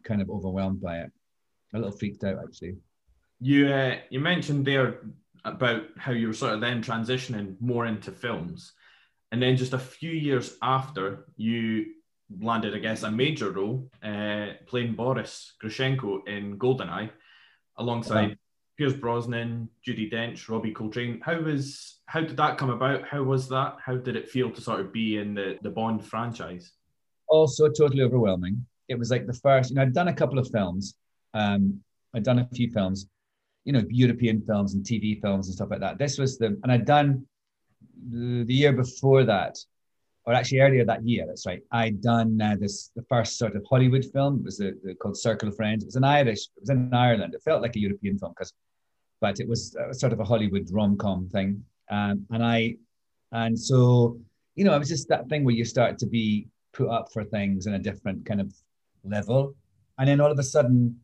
kind 0.03 0.21
of 0.21 0.29
overwhelmed 0.29 0.81
by 0.81 0.95
it, 1.03 1.11
a 1.73 1.77
little 1.77 1.97
freaked 1.99 2.23
out 2.23 2.37
actually. 2.43 2.75
You 3.39 3.67
uh, 3.79 3.95
you 4.13 4.19
mentioned 4.19 4.65
there 4.65 4.87
about 5.47 5.83
how 5.97 6.11
you 6.11 6.27
were 6.27 6.33
sort 6.33 6.53
of 6.53 6.61
then 6.61 6.83
transitioning 6.83 7.55
more 7.59 7.85
into 7.85 8.11
films, 8.11 8.73
and 9.31 9.41
then 9.41 9.57
just 9.57 9.73
a 9.73 9.79
few 9.79 10.11
years 10.11 10.57
after 10.61 11.25
you 11.35 11.85
landed, 12.41 12.75
I 12.75 12.79
guess, 12.79 13.03
a 13.03 13.11
major 13.11 13.51
role 13.51 13.89
uh, 14.03 14.47
playing 14.65 14.95
Boris 14.95 15.53
Grishenko 15.63 16.27
in 16.27 16.57
Goldeneye, 16.57 17.09
alongside 17.77 18.29
Wow. 18.29 18.35
Pierce 18.77 18.93
Brosnan, 18.93 19.69
Judi 19.85 20.11
Dench, 20.11 20.49
Robbie 20.49 20.71
Coltrane. 20.71 21.19
How 21.23 21.39
was 21.41 21.99
how 22.05 22.21
did 22.21 22.37
that 22.37 22.57
come 22.57 22.69
about? 22.69 23.07
How 23.07 23.23
was 23.23 23.49
that? 23.49 23.77
How 23.83 23.95
did 23.95 24.15
it 24.15 24.29
feel 24.29 24.51
to 24.51 24.61
sort 24.61 24.81
of 24.81 24.93
be 24.93 25.17
in 25.17 25.33
the 25.33 25.57
the 25.61 25.71
Bond 25.71 26.05
franchise? 26.05 26.73
also 27.29 27.67
totally 27.69 28.03
overwhelming. 28.03 28.65
It 28.87 28.97
was 28.97 29.11
like 29.11 29.27
the 29.27 29.33
first, 29.33 29.69
you 29.69 29.75
know, 29.75 29.81
I'd 29.81 29.93
done 29.93 30.07
a 30.07 30.13
couple 30.13 30.39
of 30.39 30.49
films. 30.49 30.95
Um, 31.33 31.81
I'd 32.13 32.23
done 32.23 32.39
a 32.39 32.47
few 32.53 32.69
films, 32.71 33.07
you 33.67 33.73
know, 33.73 33.83
European 33.89 34.41
films 34.41 34.73
and 34.73 34.85
TV 34.85 35.19
films 35.21 35.47
and 35.47 35.55
stuff 35.55 35.69
like 35.69 35.81
that. 35.81 35.97
This 35.97 36.17
was 36.17 36.37
the, 36.37 36.57
and 36.63 36.71
I'd 36.71 36.85
done 36.85 37.27
the, 38.09 38.45
year 38.47 38.71
before 38.71 39.25
that, 39.25 39.57
or 40.25 40.33
actually 40.33 40.61
earlier 40.61 40.85
that 40.85 41.05
year. 41.05 41.25
That's 41.27 41.45
right. 41.45 41.61
I'd 41.73 42.01
done 42.01 42.39
uh, 42.41 42.55
this 42.57 42.91
the 42.95 43.03
first 43.09 43.37
sort 43.37 43.57
of 43.57 43.65
Hollywood 43.69 44.05
film. 44.13 44.37
It 44.37 44.45
was 44.45 44.57
the, 44.57 44.95
called 45.01 45.17
Circle 45.17 45.49
of 45.49 45.57
Friends. 45.57 45.83
It 45.83 45.87
was 45.87 45.97
an 45.97 46.05
Irish. 46.05 46.47
It 46.55 46.61
was 46.61 46.69
in 46.69 46.93
Ireland. 46.93 47.33
It 47.33 47.43
felt 47.43 47.61
like 47.61 47.75
a 47.75 47.79
European 47.79 48.17
film 48.17 48.31
because, 48.31 48.53
but 49.19 49.41
it 49.41 49.49
was 49.49 49.75
uh, 49.75 49.91
sort 49.91 50.13
of 50.13 50.21
a 50.21 50.23
Hollywood 50.23 50.69
rom 50.71 50.95
com 50.95 51.27
thing. 51.27 51.61
Um, 51.91 52.25
and 52.31 52.41
I, 52.41 52.77
and 53.33 53.59
so 53.59 54.17
you 54.55 54.63
know, 54.63 54.73
it 54.73 54.79
was 54.79 54.89
just 54.89 55.09
that 55.09 55.27
thing 55.27 55.43
where 55.43 55.55
you 55.55 55.65
start 55.65 55.97
to 55.99 56.05
be 56.05 56.47
put 56.71 56.87
up 56.87 57.11
for 57.11 57.25
things 57.25 57.67
in 57.67 57.73
a 57.73 57.79
different 57.79 58.25
kind 58.25 58.39
of 58.39 58.53
level. 59.03 59.55
And 59.99 60.07
then 60.07 60.21
all 60.21 60.31
of 60.31 60.39
a 60.39 60.43
sudden, 60.43 61.01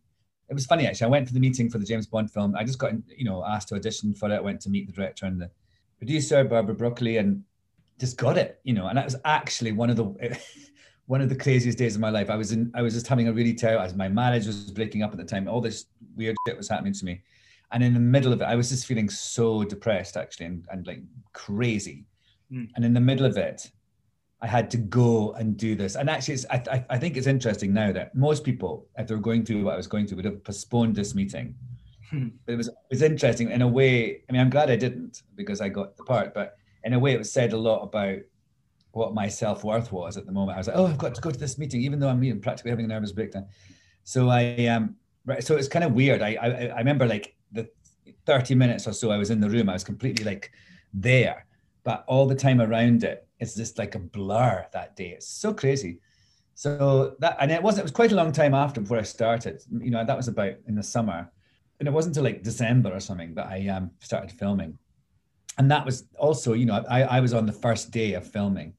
it 0.53 0.55
was 0.55 0.67
funny 0.67 0.85
actually. 0.85 1.05
I 1.05 1.09
went 1.09 1.27
to 1.27 1.33
the 1.33 1.39
meeting 1.39 1.67
for 1.67 1.79
the 1.79 1.85
James 1.85 2.05
Bond 2.05 2.31
film. 2.31 2.55
I 2.55 2.63
just 2.63 2.77
got, 2.77 2.91
you 3.07 3.25
know, 3.25 3.43
asked 3.43 3.69
to 3.69 3.75
audition 3.75 4.13
for 4.13 4.31
it. 4.31 4.43
Went 4.43 4.61
to 4.61 4.69
meet 4.69 4.85
the 4.85 4.93
director 4.93 5.25
and 5.25 5.41
the 5.41 5.49
producer, 5.97 6.43
Barbara 6.43 6.75
Broccoli, 6.75 7.17
and 7.17 7.43
just 7.99 8.17
got 8.17 8.37
it, 8.37 8.59
you 8.63 8.73
know. 8.73 8.87
And 8.87 8.97
that 8.97 9.05
was 9.05 9.15
actually 9.25 9.71
one 9.71 9.89
of 9.89 9.95
the 9.95 10.37
one 11.07 11.21
of 11.21 11.29
the 11.29 11.35
craziest 11.35 11.77
days 11.79 11.95
of 11.95 12.01
my 12.01 12.11
life. 12.11 12.29
I 12.29 12.35
was 12.35 12.51
in, 12.51 12.71
I 12.75 12.83
was 12.83 12.93
just 12.93 13.07
having 13.07 13.27
a 13.27 13.33
really 13.33 13.55
terrible. 13.55 13.83
As 13.83 13.95
my 13.95 14.07
marriage 14.07 14.45
was 14.45 14.69
breaking 14.69 15.01
up 15.01 15.11
at 15.11 15.17
the 15.17 15.25
time, 15.25 15.47
all 15.47 15.59
this 15.59 15.85
weird 16.15 16.35
shit 16.47 16.55
was 16.55 16.69
happening 16.69 16.93
to 16.93 17.05
me, 17.05 17.21
and 17.71 17.83
in 17.83 17.95
the 17.95 17.99
middle 17.99 18.31
of 18.31 18.41
it, 18.41 18.45
I 18.45 18.55
was 18.55 18.69
just 18.69 18.85
feeling 18.85 19.09
so 19.09 19.63
depressed 19.63 20.17
actually, 20.17 20.45
and, 20.45 20.65
and 20.69 20.85
like 20.85 21.01
crazy. 21.33 22.05
Mm. 22.51 22.69
And 22.75 22.85
in 22.85 22.93
the 22.93 23.01
middle 23.01 23.25
of 23.25 23.37
it, 23.37 23.71
I 24.43 24.47
had 24.47 24.69
to 24.71 24.77
go 24.77 25.31
and 25.33 25.55
do 25.55 25.73
this. 25.73 25.95
And 25.95 26.09
actually, 26.09 26.33
it's, 26.33 26.45
I, 26.49 26.85
I, 26.89 26.97
think 26.97 27.15
it's 27.15 27.27
interesting 27.27 27.73
now 27.73 27.93
that 27.93 28.13
most 28.13 28.43
people, 28.43 28.85
if 28.97 29.07
they 29.07 29.15
were 29.15 29.21
going 29.21 29.45
through 29.45 29.63
what 29.63 29.75
I 29.75 29.77
was 29.77 29.87
going 29.87 30.05
through, 30.05 30.17
would 30.17 30.25
have 30.25 30.43
postponed 30.43 30.97
this 30.97 31.15
meeting. 31.15 31.55
Hmm. 32.09 32.27
but 32.45 32.53
it 32.53 32.57
was 32.57 32.67
it 32.67 32.75
was 32.89 33.01
interesting 33.01 33.49
in 33.51 33.61
a 33.61 33.67
way. 33.67 34.21
I 34.29 34.33
mean, 34.33 34.41
I'm 34.41 34.49
glad 34.49 34.69
I 34.69 34.75
didn't 34.75 35.23
because 35.35 35.61
I 35.61 35.69
got 35.69 35.95
the 35.95 36.03
part. 36.03 36.33
But 36.33 36.57
in 36.83 36.91
a 36.91 36.99
way, 36.99 37.13
it 37.13 37.19
was 37.19 37.31
said 37.31 37.53
a 37.53 37.57
lot 37.57 37.83
about 37.83 38.19
what 38.91 39.13
my 39.13 39.29
self 39.29 39.63
worth 39.63 39.93
was 39.93 40.17
at 40.17 40.25
the 40.25 40.33
moment. 40.33 40.57
I 40.57 40.59
was 40.59 40.67
like, 40.67 40.75
oh, 40.75 40.87
I've 40.87 40.97
got 40.97 41.15
to 41.15 41.21
go 41.21 41.31
to 41.31 41.39
this 41.39 41.57
meeting, 41.57 41.81
even 41.81 41.99
though 41.99 42.09
I'm 42.09 42.21
you 42.21 42.33
know, 42.33 42.39
practically 42.41 42.71
having 42.71 42.85
a 42.85 42.89
nervous 42.89 43.13
breakdown. 43.13 43.47
So 44.03 44.27
I 44.27 44.65
um, 44.65 44.97
right. 45.25 45.41
So 45.41 45.55
it's 45.55 45.69
kind 45.69 45.85
of 45.85 45.93
weird. 45.93 46.21
I, 46.21 46.35
I 46.35 46.47
I 46.67 46.77
remember 46.79 47.07
like 47.07 47.33
the 47.53 47.69
30 48.25 48.55
minutes 48.55 48.87
or 48.89 48.91
so 48.91 49.09
I 49.09 49.17
was 49.17 49.29
in 49.29 49.39
the 49.39 49.49
room. 49.49 49.69
I 49.69 49.73
was 49.73 49.85
completely 49.85 50.25
like 50.25 50.51
there, 50.93 51.45
but 51.85 52.03
all 52.07 52.27
the 52.27 52.35
time 52.35 52.59
around 52.59 53.05
it, 53.05 53.22
it's 53.39 53.55
just 53.55 53.77
like 53.77 53.95
a 53.95 53.99
blur 53.99 54.65
that 54.73 54.95
day. 54.95 55.09
It's 55.09 55.27
so 55.27 55.53
crazy. 55.53 55.99
So 56.55 57.15
that 57.19 57.37
and 57.39 57.51
it 57.51 57.61
wasn't. 57.61 57.81
It 57.81 57.83
was 57.83 57.91
quite 57.91 58.11
a 58.11 58.15
long 58.15 58.31
time 58.31 58.53
after 58.53 58.81
before 58.81 58.99
I 58.99 59.03
started. 59.03 59.61
You 59.71 59.91
know, 59.91 60.05
that 60.05 60.17
was 60.17 60.27
about 60.27 60.53
in 60.67 60.75
the 60.75 60.83
summer, 60.83 61.31
and 61.79 61.87
it 61.87 61.91
wasn't 61.91 62.15
until 62.15 62.31
like 62.31 62.43
December 62.43 62.93
or 62.93 62.99
something 62.99 63.33
that 63.35 63.47
I 63.47 63.67
um 63.67 63.91
started 63.99 64.31
filming. 64.31 64.77
And 65.57 65.69
that 65.69 65.85
was 65.85 66.05
also, 66.17 66.53
you 66.53 66.65
know, 66.65 66.83
I 66.89 67.03
I 67.03 67.19
was 67.19 67.33
on 67.33 67.45
the 67.45 67.53
first 67.53 67.91
day 67.91 68.13
of 68.13 68.27
filming, 68.27 68.73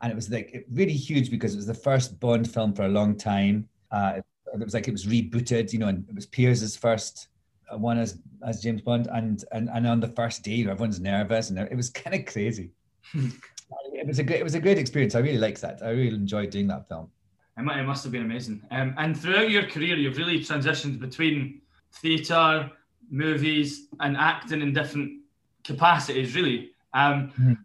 and 0.00 0.10
it 0.10 0.16
was 0.16 0.30
like 0.30 0.66
really 0.72 0.92
huge 0.92 1.30
because 1.30 1.54
it 1.54 1.58
was 1.58 1.66
the 1.66 1.74
first 1.74 2.18
Bond 2.18 2.52
film 2.52 2.74
for 2.74 2.84
a 2.84 2.88
long 2.88 3.16
time. 3.16 3.68
Uh, 3.92 4.20
it, 4.54 4.58
was 4.58 4.74
like 4.74 4.88
it 4.88 4.92
was 4.92 5.06
rebooted, 5.06 5.72
you 5.72 5.78
know, 5.78 5.88
and 5.88 6.08
it 6.08 6.14
was 6.14 6.26
Pierce's 6.26 6.76
first 6.76 7.28
uh, 7.72 7.78
one 7.78 7.98
as 7.98 8.18
as 8.44 8.60
James 8.60 8.82
Bond, 8.82 9.08
and 9.12 9.44
and 9.52 9.70
and 9.72 9.86
on 9.86 10.00
the 10.00 10.08
first 10.08 10.42
day, 10.42 10.62
everyone's 10.62 11.00
nervous, 11.00 11.50
and 11.50 11.58
it 11.58 11.76
was 11.76 11.88
kind 11.88 12.16
of 12.16 12.26
crazy. 12.26 12.72
it 13.92 14.06
was 14.06 14.18
a 14.18 14.22
great, 14.22 14.40
it 14.40 14.44
was 14.44 14.54
a 14.54 14.60
great 14.60 14.78
experience. 14.78 15.14
I 15.14 15.20
really 15.20 15.38
liked 15.38 15.60
that. 15.60 15.82
I 15.82 15.90
really 15.90 16.16
enjoyed 16.16 16.50
doing 16.50 16.66
that 16.68 16.88
film. 16.88 17.10
It, 17.58 17.62
must 17.62 18.02
have 18.04 18.12
been 18.12 18.22
amazing. 18.22 18.62
Um, 18.70 18.94
and 18.96 19.18
throughout 19.18 19.50
your 19.50 19.64
career, 19.64 19.96
you've 19.96 20.16
really 20.16 20.40
transitioned 20.40 20.98
between 21.00 21.60
theatre, 21.92 22.70
movies, 23.10 23.88
and 24.00 24.16
acting 24.16 24.62
in 24.62 24.72
different 24.72 25.20
capacities, 25.62 26.34
really. 26.34 26.70
Um, 26.94 27.30
Mhm. 27.38 27.58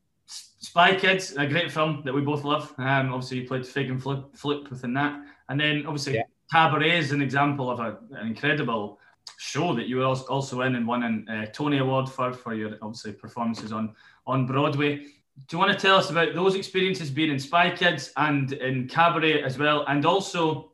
Spy 0.59 0.95
Kids, 0.95 1.31
a 1.37 1.47
great 1.47 1.71
film 1.71 2.01
that 2.03 2.13
we 2.13 2.21
both 2.21 2.43
love. 2.43 2.73
Um, 2.77 3.13
obviously, 3.13 3.39
you 3.39 3.47
played 3.47 3.65
Fig 3.65 3.89
and 3.89 4.01
Flip, 4.03 4.19
Floop 4.35 4.69
within 4.69 4.93
that. 4.95 5.21
And 5.47 5.59
then, 5.59 5.85
obviously, 5.85 6.15
Yeah. 6.15 6.23
Cabaret 6.51 6.99
is 6.99 7.11
an 7.13 7.21
example 7.21 7.69
of 7.69 7.79
a, 7.79 7.97
an 8.11 8.27
incredible 8.27 8.99
show 9.37 9.73
that 9.75 9.87
you 9.87 9.97
were 9.97 10.05
also 10.05 10.61
in 10.61 10.75
and 10.75 10.85
won 10.85 11.03
an 11.03 11.29
uh, 11.29 11.45
Tony 11.53 11.77
Award 11.77 12.09
for, 12.09 12.33
for 12.33 12.53
your, 12.53 12.77
obviously, 12.81 13.13
performances 13.13 13.71
on, 13.71 13.93
on 14.25 14.45
Broadway. 14.45 15.05
Do 15.45 15.55
you 15.55 15.59
want 15.59 15.71
to 15.71 15.77
tell 15.77 15.97
us 15.97 16.09
about 16.09 16.33
those 16.33 16.55
experiences 16.55 17.09
being 17.11 17.31
in 17.31 17.39
Spy 17.39 17.69
Kids 17.69 18.11
and 18.17 18.51
in 18.53 18.87
Cabaret 18.87 19.43
as 19.43 19.57
well? 19.57 19.85
And 19.87 20.05
also, 20.05 20.71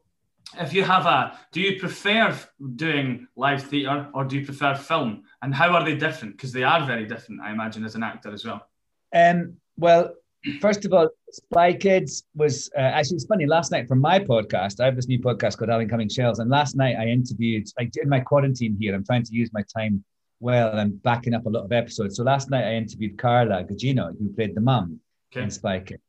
if 0.60 0.74
you 0.74 0.84
have 0.84 1.06
a, 1.06 1.38
do 1.52 1.62
you 1.62 1.80
prefer 1.80 2.36
doing 2.76 3.28
live 3.36 3.64
theatre 3.64 4.08
or 4.14 4.24
do 4.24 4.38
you 4.38 4.46
prefer 4.46 4.74
film? 4.74 5.24
And 5.42 5.54
how 5.54 5.74
are 5.74 5.84
they 5.84 5.96
different? 5.96 6.38
Because 6.38 6.54
they 6.54 6.64
are 6.64 6.86
very 6.86 7.06
different, 7.06 7.42
I 7.42 7.52
imagine, 7.52 7.84
as 7.84 7.96
an 7.96 8.04
actor 8.04 8.32
as 8.32 8.46
well. 8.46 8.66
Um, 9.14 9.58
well, 9.78 10.14
first 10.60 10.86
of 10.86 10.94
all, 10.94 11.10
Spy 11.32 11.74
Kids 11.74 12.24
was 12.36 12.70
uh, 12.76 12.82
actually 12.82 13.18
it's 13.18 13.26
funny. 13.26 13.46
Last 13.46 13.72
night 13.72 13.88
for 13.88 13.96
my 13.96 14.20
podcast, 14.20 14.80
I 14.80 14.86
have 14.86 14.96
this 14.96 15.08
new 15.08 15.20
podcast 15.20 15.58
called 15.58 15.70
Alan 15.70 15.90
Cumming 15.90 16.10
Shells, 16.10 16.40
and 16.40 16.50
last 16.50 16.76
night 16.76 16.96
I 16.98 17.08
interviewed 17.08 17.68
like 17.78 17.92
in 18.02 18.10
my 18.10 18.20
quarantine 18.20 18.78
here. 18.80 18.94
I'm 18.96 19.06
trying 19.06 19.24
to 19.24 19.34
use 19.34 19.52
my 19.54 19.64
time 19.76 20.04
well, 20.44 20.78
I'm 20.78 20.92
backing 20.92 21.34
up 21.34 21.46
a 21.46 21.50
lot 21.50 21.64
of 21.64 21.72
episodes. 21.72 22.18
So 22.18 22.24
last 22.24 22.50
night 22.50 22.66
I 22.66 22.74
interviewed 22.76 23.18
Carla 23.18 23.64
Gugino, 23.64 24.18
who 24.18 24.34
played 24.34 24.56
the 24.56 24.62
mum 24.62 25.00
Okay. 25.32 25.44
in 25.44 25.50
Spy 25.52 25.80
Kids, 25.80 26.02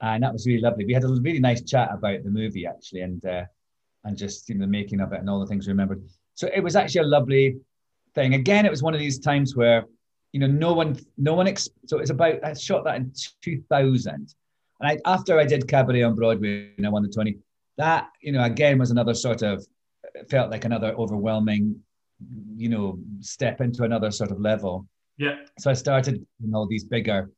and 0.00 0.22
that 0.22 0.32
was 0.32 0.46
really 0.46 0.60
lovely. 0.60 0.84
We 0.84 0.94
had 0.94 1.04
a 1.04 1.08
really 1.08 1.38
nice 1.38 1.62
chat 1.62 1.90
about 1.92 2.24
the 2.24 2.30
movie 2.30 2.66
actually, 2.66 3.02
and 3.02 3.24
uh, 3.24 3.44
and 4.04 4.16
just 4.16 4.48
you 4.48 4.54
know 4.56 4.62
the 4.62 4.70
making 4.70 5.00
of 5.00 5.12
it 5.12 5.20
and 5.20 5.30
all 5.30 5.38
the 5.40 5.46
things 5.46 5.66
we 5.66 5.72
remembered. 5.72 6.02
So 6.34 6.48
it 6.52 6.60
was 6.60 6.74
actually 6.74 7.02
a 7.02 7.12
lovely 7.16 7.56
thing. 8.14 8.34
Again, 8.34 8.66
it 8.66 8.70
was 8.70 8.82
one 8.82 8.94
of 8.94 9.00
these 9.00 9.18
times 9.18 9.54
where 9.54 9.84
you 10.32 10.40
know 10.40 10.48
no 10.48 10.72
one 10.72 10.98
no 11.16 11.34
one 11.34 11.46
ex- 11.46 11.68
so 11.86 11.98
it's 11.98 12.10
about 12.10 12.42
i 12.42 12.52
shot 12.54 12.82
that 12.84 12.96
in 12.96 13.12
2000 13.42 14.12
and 14.12 14.28
i 14.80 14.98
after 15.04 15.38
i 15.38 15.44
did 15.46 15.68
cabaret 15.68 16.02
on 16.02 16.16
broadway 16.16 16.72
and 16.76 16.84
i 16.84 16.90
won 16.90 17.04
the 17.04 17.08
20 17.08 17.38
that 17.76 18.08
you 18.20 18.32
know 18.32 18.42
again 18.42 18.76
was 18.76 18.90
another 18.90 19.14
sort 19.14 19.42
of 19.42 19.64
felt 20.28 20.50
like 20.50 20.64
another 20.64 20.92
overwhelming 20.94 21.78
you 22.56 22.68
know 22.68 22.98
step 23.20 23.60
into 23.60 23.84
another 23.84 24.10
sort 24.10 24.30
of 24.30 24.40
level 24.40 24.86
Yeah. 25.18 25.36
so 25.58 25.70
i 25.70 25.74
started 25.74 26.14
you 26.40 26.50
know 26.50 26.66
these 26.68 26.84
bigger 26.84 27.30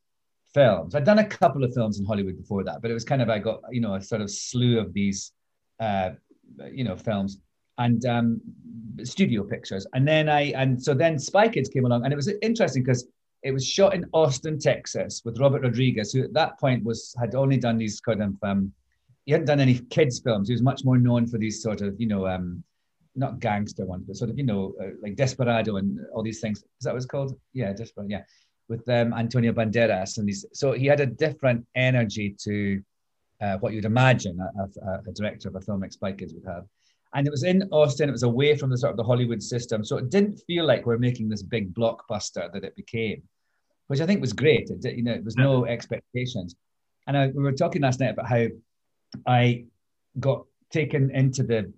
films 0.53 0.95
i'd 0.95 1.03
done 1.03 1.19
a 1.19 1.25
couple 1.25 1.63
of 1.63 1.73
films 1.73 1.99
in 1.99 2.05
hollywood 2.05 2.37
before 2.37 2.63
that 2.63 2.81
but 2.81 2.91
it 2.91 2.93
was 2.93 3.03
kind 3.03 3.21
of 3.21 3.29
i 3.29 3.39
got 3.39 3.61
you 3.71 3.81
know 3.81 3.95
a 3.95 4.01
sort 4.01 4.21
of 4.21 4.29
slew 4.31 4.79
of 4.79 4.93
these 4.93 5.31
uh 5.79 6.11
you 6.71 6.83
know 6.83 6.95
films 6.95 7.39
and 7.77 8.05
um, 8.05 8.41
studio 9.03 9.43
pictures. 9.43 9.85
And 9.93 10.07
then 10.07 10.29
I 10.29 10.51
and 10.53 10.81
so 10.81 10.93
then 10.93 11.19
Spy 11.19 11.47
Kids 11.47 11.69
came 11.69 11.85
along, 11.85 12.03
and 12.03 12.13
it 12.13 12.15
was 12.15 12.31
interesting 12.41 12.83
because 12.83 13.07
it 13.43 13.51
was 13.51 13.65
shot 13.65 13.93
in 13.93 14.05
Austin, 14.13 14.59
Texas, 14.59 15.21
with 15.23 15.39
Robert 15.39 15.61
Rodriguez, 15.61 16.11
who 16.11 16.23
at 16.23 16.33
that 16.33 16.59
point 16.59 16.83
was 16.83 17.15
had 17.19 17.35
only 17.35 17.57
done 17.57 17.77
these 17.77 17.99
kind 18.01 18.23
of 18.23 18.33
um, 18.43 18.71
he 19.25 19.31
hadn't 19.31 19.47
done 19.47 19.59
any 19.59 19.79
kids 19.89 20.19
films. 20.19 20.47
He 20.47 20.53
was 20.53 20.61
much 20.61 20.83
more 20.83 20.97
known 20.97 21.27
for 21.27 21.37
these 21.37 21.61
sort 21.61 21.81
of 21.81 21.99
you 21.99 22.07
know 22.07 22.27
um, 22.27 22.63
not 23.17 23.39
gangster 23.39 23.85
ones, 23.85 24.05
but 24.07 24.15
sort 24.15 24.29
of 24.29 24.37
you 24.37 24.45
know 24.45 24.73
uh, 24.81 24.89
like 25.01 25.15
Desperado 25.15 25.77
and 25.77 25.99
all 26.13 26.23
these 26.23 26.39
things. 26.39 26.59
Is 26.59 26.65
that 26.81 26.91
what 26.91 26.97
it's 26.97 27.05
called? 27.05 27.37
Yeah, 27.53 27.73
Desperado. 27.73 28.09
Yeah, 28.09 28.23
with 28.69 28.87
um, 28.89 29.13
Antonio 29.13 29.53
Banderas 29.53 30.17
and 30.17 30.27
these. 30.27 30.45
So 30.53 30.71
he 30.73 30.85
had 30.85 30.99
a 30.99 31.05
different 31.05 31.65
energy 31.75 32.35
to 32.43 32.81
uh, 33.41 33.57
what 33.57 33.73
you'd 33.73 33.85
imagine 33.85 34.39
a, 34.39 34.63
a, 34.89 34.99
a 35.07 35.11
director 35.11 35.49
of 35.49 35.55
a 35.55 35.61
film 35.61 35.81
like 35.81 35.91
Spy 35.93 36.11
Kids 36.11 36.33
would 36.33 36.45
have 36.45 36.65
and 37.13 37.25
it 37.25 37.31
was 37.31 37.43
in 37.43 37.63
Austin. 37.71 38.09
It 38.09 38.11
was 38.11 38.23
away 38.23 38.55
from 38.55 38.69
the 38.69 38.77
sort 38.77 38.91
of 38.91 38.97
the 38.97 39.03
Hollywood 39.03 39.41
system, 39.41 39.83
so 39.83 39.97
it 39.97 40.09
didn't 40.09 40.41
feel 40.47 40.65
like 40.65 40.85
we're 40.85 40.97
making 40.97 41.29
this 41.29 41.41
big 41.43 41.73
blockbuster 41.73 42.51
that 42.51 42.63
it 42.63 42.75
became, 42.75 43.23
which 43.87 44.01
I 44.01 44.05
think 44.05 44.21
was 44.21 44.33
great. 44.33 44.69
It, 44.69 44.81
did- 44.81 44.97
you 44.97 45.03
know, 45.03 45.13
it 45.13 45.23
was 45.23 45.37
no 45.37 45.65
expectations, 45.65 46.55
and 47.07 47.17
I, 47.17 47.27
we 47.27 47.43
were 47.43 47.53
talking 47.53 47.81
last 47.81 47.99
night 47.99 48.09
about 48.11 48.27
how 48.27 48.47
I 49.25 49.65
got 50.19 50.45
taken 50.71 51.09
into 51.11 51.43
the 51.43 51.71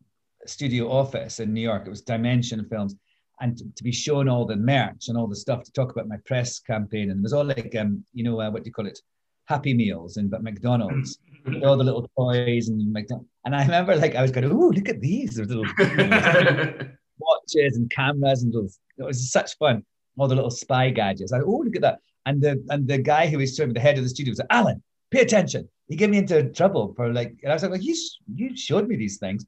studio 0.45 0.91
office 0.91 1.39
in 1.39 1.53
New 1.53 1.61
York. 1.61 1.83
It 1.85 1.89
was 1.89 2.01
Dimension 2.01 2.65
Films, 2.69 2.95
and 3.41 3.57
to, 3.57 3.63
to, 3.75 3.83
be 3.83 3.91
shown 3.91 4.27
all 4.27 4.45
the 4.45 4.55
merch 4.55 5.07
and 5.07 5.17
all 5.17 5.27
the 5.27 5.35
stuff 5.35 5.63
to 5.63 5.71
talk 5.71 5.91
about 5.91 6.07
my 6.07 6.17
press 6.25 6.59
campaign. 6.59 7.09
And 7.09 7.19
it 7.19 7.23
was 7.23 7.33
all 7.33 7.45
like, 7.45 7.75
um, 7.79 8.03
you 8.13 8.23
know, 8.23 8.39
uh, 8.39 8.49
what 8.51 8.63
do 8.63 8.67
you 8.67 8.73
call 8.73 8.87
it? 8.87 8.99
Happy 9.45 9.73
Meals 9.73 10.17
and 10.17 10.29
but 10.29 10.43
McDonald's, 10.43 11.17
all 11.63 11.77
the 11.77 11.83
little 11.83 12.07
toys 12.17 12.69
and 12.69 12.91
McDonald's. 12.91 13.29
And 13.45 13.55
I 13.55 13.63
remember 13.63 13.95
like 13.95 14.15
I 14.15 14.21
was 14.21 14.31
going, 14.31 14.51
oh, 14.51 14.69
look 14.69 14.89
at 14.89 15.01
these, 15.01 15.35
There's 15.35 15.49
little 15.49 15.65
watches 17.17 17.77
and 17.77 17.89
cameras 17.89 18.43
and 18.43 18.53
little, 18.53 18.69
it 18.97 19.03
was 19.03 19.31
such 19.31 19.57
fun. 19.57 19.83
All 20.17 20.27
the 20.27 20.35
little 20.35 20.51
spy 20.51 20.89
gadgets. 20.89 21.33
I, 21.33 21.39
oh, 21.39 21.63
look 21.65 21.75
at 21.75 21.81
that. 21.81 21.99
And 22.25 22.41
the 22.41 22.63
and 22.69 22.87
the 22.87 22.97
guy 22.97 23.27
who 23.27 23.37
was 23.37 23.55
showing 23.55 23.73
the 23.73 23.79
head 23.79 23.97
of 23.97 24.03
the 24.03 24.09
studio 24.09 24.31
was 24.31 24.39
like, 24.39 24.47
Alan, 24.51 24.83
pay 25.09 25.21
attention. 25.21 25.67
He 25.87 25.95
gave 25.95 26.09
me 26.09 26.19
into 26.19 26.51
trouble 26.51 26.93
for 26.95 27.11
like, 27.11 27.35
and 27.41 27.51
I 27.51 27.55
was 27.55 27.63
like, 27.63 27.71
well, 27.71 27.81
you, 27.81 27.95
you 28.35 28.55
showed 28.55 28.87
me 28.87 28.95
these 28.95 29.17
things. 29.17 29.45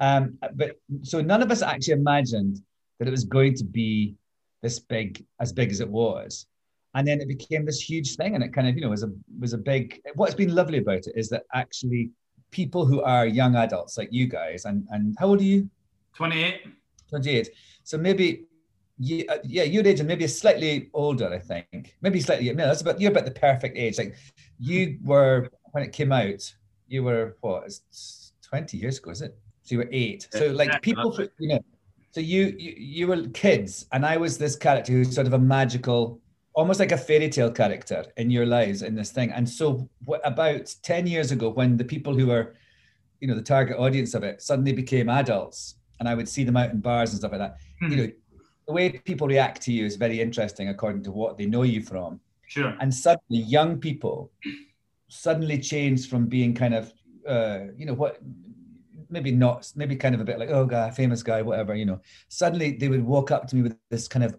Um, 0.00 0.38
but 0.54 0.80
so 1.02 1.20
none 1.20 1.42
of 1.42 1.50
us 1.50 1.62
actually 1.62 1.94
imagined 1.94 2.62
that 2.98 3.06
it 3.06 3.10
was 3.10 3.24
going 3.24 3.54
to 3.54 3.64
be 3.64 4.16
this 4.62 4.78
big, 4.78 5.24
as 5.40 5.52
big 5.52 5.70
as 5.70 5.80
it 5.80 5.88
was. 5.88 6.46
And 6.94 7.06
then 7.06 7.20
it 7.20 7.28
became 7.28 7.64
this 7.64 7.80
huge 7.80 8.16
thing, 8.16 8.34
and 8.34 8.42
it 8.42 8.52
kind 8.52 8.66
of, 8.68 8.74
you 8.74 8.80
know, 8.80 8.90
was 8.90 9.04
a 9.04 9.12
was 9.38 9.52
a 9.52 9.58
big. 9.58 10.00
What's 10.14 10.34
been 10.34 10.54
lovely 10.54 10.78
about 10.78 11.06
it 11.06 11.12
is 11.14 11.28
that 11.28 11.44
actually 11.54 12.10
people 12.50 12.84
who 12.84 13.00
are 13.02 13.26
young 13.26 13.54
adults 13.54 13.96
like 13.96 14.08
you 14.10 14.26
guys, 14.26 14.64
and 14.64 14.86
and 14.90 15.14
how 15.18 15.28
old 15.28 15.40
are 15.40 15.44
you? 15.44 15.70
Twenty 16.16 16.42
eight. 16.42 16.62
Twenty 17.08 17.30
eight. 17.30 17.50
So 17.84 17.96
maybe 17.96 18.46
yeah, 18.98 19.36
yeah, 19.44 19.62
your 19.62 19.86
age 19.86 20.00
and 20.00 20.08
maybe 20.08 20.26
slightly 20.26 20.90
older, 20.92 21.32
I 21.32 21.38
think. 21.38 21.96
Maybe 22.02 22.20
slightly. 22.20 22.52
No, 22.52 22.66
that's 22.66 22.82
about 22.82 23.00
you're 23.00 23.12
about 23.12 23.24
the 23.24 23.30
perfect 23.30 23.78
age. 23.78 23.96
Like 23.96 24.16
you 24.58 24.98
were 25.02 25.48
when 25.72 25.84
it 25.84 25.92
came 25.92 26.12
out. 26.12 26.52
You 26.88 27.04
were 27.04 27.36
what? 27.40 27.64
It's 27.66 28.32
twenty 28.42 28.78
years 28.78 28.98
ago, 28.98 29.12
is 29.12 29.22
it? 29.22 29.38
So 29.70 29.74
you 29.74 29.78
were 29.78 29.88
eight. 29.92 30.26
So 30.32 30.48
like 30.48 30.82
people, 30.82 31.16
you 31.38 31.48
know, 31.48 31.60
so 32.10 32.20
you, 32.20 32.56
you 32.58 32.74
you 32.76 33.06
were 33.06 33.28
kids, 33.28 33.86
and 33.92 34.04
I 34.04 34.16
was 34.16 34.36
this 34.36 34.56
character 34.56 34.90
who's 34.90 35.14
sort 35.14 35.28
of 35.28 35.32
a 35.32 35.38
magical, 35.38 36.20
almost 36.54 36.80
like 36.80 36.90
a 36.90 36.96
fairy 36.96 37.28
tale 37.28 37.52
character 37.52 38.04
in 38.16 38.30
your 38.30 38.46
lives 38.46 38.82
in 38.82 38.96
this 38.96 39.12
thing. 39.12 39.30
And 39.30 39.48
so 39.48 39.88
what, 40.06 40.20
about 40.24 40.74
ten 40.82 41.06
years 41.06 41.30
ago, 41.30 41.50
when 41.50 41.76
the 41.76 41.84
people 41.84 42.12
who 42.18 42.26
were, 42.26 42.56
you 43.20 43.28
know, 43.28 43.36
the 43.36 43.42
target 43.42 43.76
audience 43.78 44.14
of 44.14 44.24
it 44.24 44.42
suddenly 44.42 44.72
became 44.72 45.08
adults, 45.08 45.76
and 46.00 46.08
I 46.08 46.16
would 46.16 46.28
see 46.28 46.42
them 46.42 46.56
out 46.56 46.70
in 46.70 46.80
bars 46.80 47.10
and 47.10 47.20
stuff 47.20 47.30
like 47.30 47.40
that. 47.40 47.58
Mm-hmm. 47.80 47.92
You 47.92 47.96
hmm. 47.96 48.02
know, 48.06 48.12
the 48.66 48.72
way 48.72 48.90
people 48.90 49.28
react 49.28 49.62
to 49.62 49.72
you 49.72 49.86
is 49.86 49.94
very 49.94 50.20
interesting 50.20 50.68
according 50.68 51.04
to 51.04 51.12
what 51.12 51.38
they 51.38 51.46
know 51.46 51.62
you 51.62 51.80
from. 51.80 52.18
Sure. 52.48 52.74
And 52.80 52.92
suddenly, 52.92 53.42
young 53.44 53.78
people 53.78 54.32
suddenly 55.06 55.60
changed 55.60 56.10
from 56.10 56.26
being 56.26 56.54
kind 56.54 56.74
of, 56.74 56.92
uh, 57.24 57.66
you 57.78 57.86
know, 57.86 57.94
what 57.94 58.18
maybe 59.10 59.32
not, 59.32 59.70
maybe 59.76 59.96
kind 59.96 60.14
of 60.14 60.20
a 60.20 60.24
bit 60.24 60.38
like, 60.38 60.50
oh, 60.50 60.64
guy, 60.64 60.90
famous 60.90 61.22
guy, 61.22 61.42
whatever, 61.42 61.74
you 61.74 61.84
know. 61.84 62.00
Suddenly 62.28 62.72
they 62.72 62.88
would 62.88 63.04
walk 63.04 63.30
up 63.30 63.46
to 63.48 63.56
me 63.56 63.62
with 63.62 63.76
this 63.90 64.08
kind 64.08 64.24
of 64.24 64.36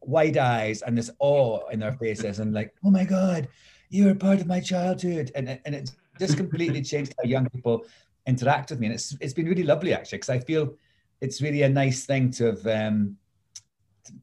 wide 0.00 0.36
eyes 0.36 0.82
and 0.82 0.96
this 0.96 1.10
awe 1.18 1.68
in 1.68 1.80
their 1.80 1.92
faces 1.92 2.38
and 2.38 2.54
like, 2.54 2.74
oh 2.84 2.90
my 2.90 3.04
God, 3.04 3.48
you're 3.90 4.14
part 4.14 4.40
of 4.40 4.46
my 4.46 4.60
childhood. 4.60 5.30
And, 5.34 5.60
and 5.64 5.74
it 5.74 5.90
just 6.18 6.36
completely 6.36 6.82
changed 6.92 7.14
how 7.18 7.28
young 7.28 7.48
people 7.48 7.84
interact 8.26 8.70
with 8.70 8.80
me. 8.80 8.86
And 8.86 8.94
it's, 8.94 9.16
it's 9.20 9.34
been 9.34 9.46
really 9.46 9.64
lovely 9.64 9.92
actually, 9.94 10.18
because 10.18 10.30
I 10.30 10.38
feel 10.38 10.74
it's 11.20 11.42
really 11.42 11.62
a 11.62 11.68
nice 11.68 12.04
thing 12.04 12.30
to 12.32 12.46
have, 12.46 12.66
um, 12.66 13.16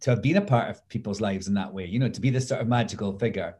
to 0.02 0.10
have 0.10 0.22
been 0.22 0.38
a 0.38 0.42
part 0.42 0.70
of 0.70 0.88
people's 0.90 1.22
lives 1.22 1.48
in 1.48 1.54
that 1.54 1.74
way, 1.74 1.86
you 1.86 2.00
know, 2.00 2.10
to 2.10 2.22
be 2.22 2.30
this 2.30 2.48
sort 2.48 2.62
of 2.62 2.68
magical 2.68 3.18
figure 3.18 3.56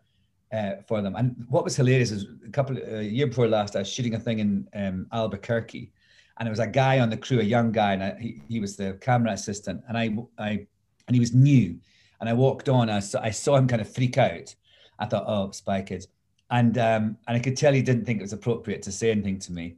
uh, 0.52 0.76
for 0.88 1.02
them. 1.02 1.16
And 1.16 1.46
what 1.50 1.64
was 1.64 1.76
hilarious 1.76 2.12
is 2.12 2.26
a 2.46 2.50
couple 2.50 2.78
a 2.78 2.98
uh, 2.98 3.02
year 3.02 3.28
before 3.28 3.48
last, 3.48 3.76
I 3.76 3.80
was 3.80 3.90
shooting 3.92 4.16
a 4.16 4.20
thing 4.20 4.40
in 4.40 4.68
um, 4.74 5.08
Albuquerque, 5.12 5.92
and 6.40 6.48
there 6.48 6.52
was 6.52 6.60
a 6.60 6.68
guy 6.68 7.00
on 7.00 7.10
the 7.10 7.18
crew, 7.18 7.42
a 7.42 7.44
young 7.44 7.72
guy, 7.72 7.94
and 7.94 8.04
I, 8.04 8.18
he, 8.20 8.42
he 8.48 8.60
was 8.60 8.78
the 8.78 8.98
camera 9.02 9.34
assistant, 9.34 9.84
and 9.88 9.98
I, 9.98 10.16
I, 10.38 10.66
and 11.08 11.16
he 11.16 11.20
was 11.20 11.34
new, 11.34 11.78
and 12.20 12.30
I 12.30 12.34
walked 12.34 12.70
on, 12.70 12.90
I 12.90 13.00
saw, 13.00 13.22
I 13.22 13.32
saw 13.32 13.58
him 13.58 13.68
kind 13.68 13.82
of 13.82 13.94
freak 13.94 14.18
out. 14.18 14.56
I 14.98 15.06
thought, 15.06 15.26
oh, 15.28 15.52
Spy 15.52 15.82
Kids, 15.82 16.08
and 16.50 16.78
um, 16.78 17.18
and 17.28 17.38
I 17.38 17.40
could 17.40 17.58
tell 17.58 17.74
he 17.74 17.82
didn't 17.82 18.06
think 18.06 18.20
it 18.20 18.24
was 18.24 18.34
appropriate 18.34 18.82
to 18.84 18.92
say 18.92 19.12
anything 19.12 19.40
to 19.40 19.52
me 19.52 19.76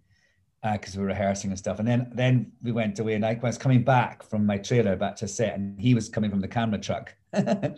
because 0.61 0.95
uh, 0.95 0.99
we 0.99 1.03
were 1.03 1.09
rehearsing 1.09 1.49
and 1.49 1.57
stuff. 1.57 1.79
And 1.79 1.87
then 1.87 2.11
then 2.13 2.51
we 2.61 2.71
went 2.71 2.99
away, 2.99 3.15
and 3.15 3.25
I 3.25 3.39
was 3.41 3.57
coming 3.57 3.83
back 3.83 4.23
from 4.23 4.45
my 4.45 4.57
trailer 4.57 4.95
back 4.95 5.15
to 5.17 5.27
set, 5.27 5.55
and 5.55 5.79
he 5.79 5.93
was 5.95 6.09
coming 6.09 6.29
from 6.29 6.41
the 6.41 6.47
camera 6.47 6.79
truck, 6.79 7.15
and 7.33 7.77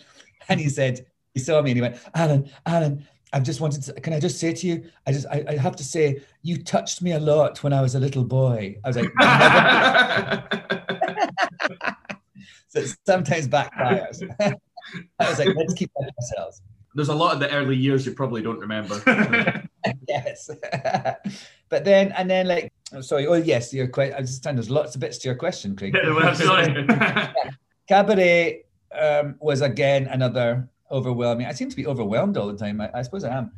he 0.50 0.70
said 0.70 1.06
he 1.34 1.40
saw 1.40 1.62
me 1.62 1.72
and 1.72 1.78
he 1.78 1.82
went, 1.82 1.98
Alan, 2.14 2.50
Alan, 2.66 3.08
I've 3.34 3.44
just 3.44 3.60
wanted 3.60 3.82
to, 3.84 3.94
can 3.94 4.14
I 4.14 4.20
just 4.20 4.40
say 4.40 4.54
to 4.54 4.68
you, 4.68 4.84
I 5.08 5.12
just, 5.12 5.26
I, 5.26 5.44
I 5.48 5.58
have 5.58 5.76
to 5.78 5.84
say, 5.84 6.22
you 6.44 6.64
touched 6.64 7.02
me 7.02 7.14
a 7.14 7.20
lot 7.20 7.64
when 7.64 7.74
I 7.74 7.82
was 7.82 7.96
a 7.96 8.00
little 8.00 8.24
boy. 8.24 8.78
I 8.84 8.88
was 8.88 8.96
like, 8.96 9.12
so 12.68 12.80
it 12.80 12.96
sometimes 13.08 13.48
backfires. 13.48 14.22
I 15.20 15.30
was 15.30 15.40
like, 15.40 15.56
let's 15.56 15.74
keep 15.74 15.90
that 15.96 16.06
to 16.06 16.14
ourselves. 16.22 16.62
There's 16.94 17.10
a 17.10 17.16
lot 17.16 17.34
of 17.34 17.40
the 17.40 17.50
early 17.50 17.76
years 17.76 18.06
you 18.06 18.14
probably 18.14 18.44
don't 18.44 18.60
remember. 18.60 19.02
yes. 20.08 20.52
but 21.70 21.84
then, 21.84 22.12
and 22.12 22.30
then 22.30 22.48
like, 22.48 22.72
oh, 22.94 23.02
sorry, 23.02 23.26
oh 23.26 23.34
yes, 23.34 23.74
your 23.74 23.88
question, 23.88 24.14
I 24.14 24.18
understand 24.18 24.60
there's 24.60 24.70
lots 24.70 24.94
of 24.94 25.02
bits 25.02 25.18
to 25.20 25.28
your 25.28 25.36
question, 25.36 25.76
Craig. 25.76 25.96
Yeah, 25.96 26.14
well, 26.14 26.36
sorry. 26.36 26.88
Cabaret 27.88 28.66
um, 28.94 29.38
was 29.40 29.62
again 29.62 30.06
another 30.06 30.70
overwhelming. 30.94 31.48
I 31.48 31.52
seem 31.52 31.70
to 31.70 31.76
be 31.76 31.88
overwhelmed 31.88 32.38
all 32.38 32.48
the 32.48 32.58
time. 32.58 32.80
I, 32.80 32.90
I 32.94 33.02
suppose 33.02 33.24
I 33.24 33.36
am. 33.36 33.52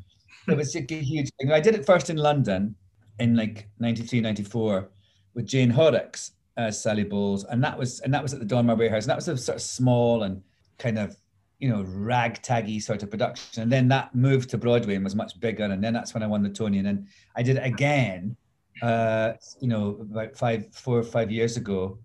It 0.47 0.57
was 0.57 0.75
a 0.75 0.79
huge 0.79 1.29
thing. 1.39 1.51
I 1.51 1.59
did 1.59 1.75
it 1.75 1.85
first 1.85 2.09
in 2.09 2.17
London 2.17 2.75
in 3.19 3.35
like 3.35 3.67
93, 3.79 4.21
94 4.21 4.89
with 5.33 5.45
Jane 5.45 5.69
Horrocks 5.69 6.31
as 6.57 6.81
Sally 6.81 7.03
Bowles. 7.03 7.43
And 7.45 7.63
that 7.63 7.77
was 7.77 7.99
and 8.01 8.13
that 8.13 8.23
was 8.23 8.33
at 8.33 8.39
the 8.39 8.45
Donmar 8.45 8.77
Warehouse. 8.77 9.03
And 9.03 9.09
that 9.09 9.17
was 9.17 9.27
a 9.27 9.37
sort 9.37 9.57
of 9.57 9.61
small 9.61 10.23
and 10.23 10.41
kind 10.77 10.97
of, 10.97 11.15
you 11.59 11.69
know, 11.69 11.83
ragtaggy 11.83 12.81
sort 12.81 13.03
of 13.03 13.09
production. 13.09 13.63
And 13.63 13.71
then 13.71 13.87
that 13.89 14.15
moved 14.15 14.49
to 14.51 14.57
Broadway 14.57 14.95
and 14.95 15.03
was 15.03 15.15
much 15.15 15.39
bigger. 15.39 15.65
And 15.65 15.83
then 15.83 15.93
that's 15.93 16.13
when 16.13 16.23
I 16.23 16.27
won 16.27 16.43
the 16.43 16.49
Tony. 16.49 16.77
And 16.77 16.87
then 16.87 17.07
I 17.35 17.43
did 17.43 17.57
it 17.57 17.65
again, 17.65 18.35
uh, 18.81 19.33
you 19.59 19.67
know, 19.67 19.97
about 20.01 20.37
five, 20.37 20.73
four 20.73 20.97
or 20.97 21.03
five 21.03 21.31
years 21.31 21.57
ago 21.57 21.97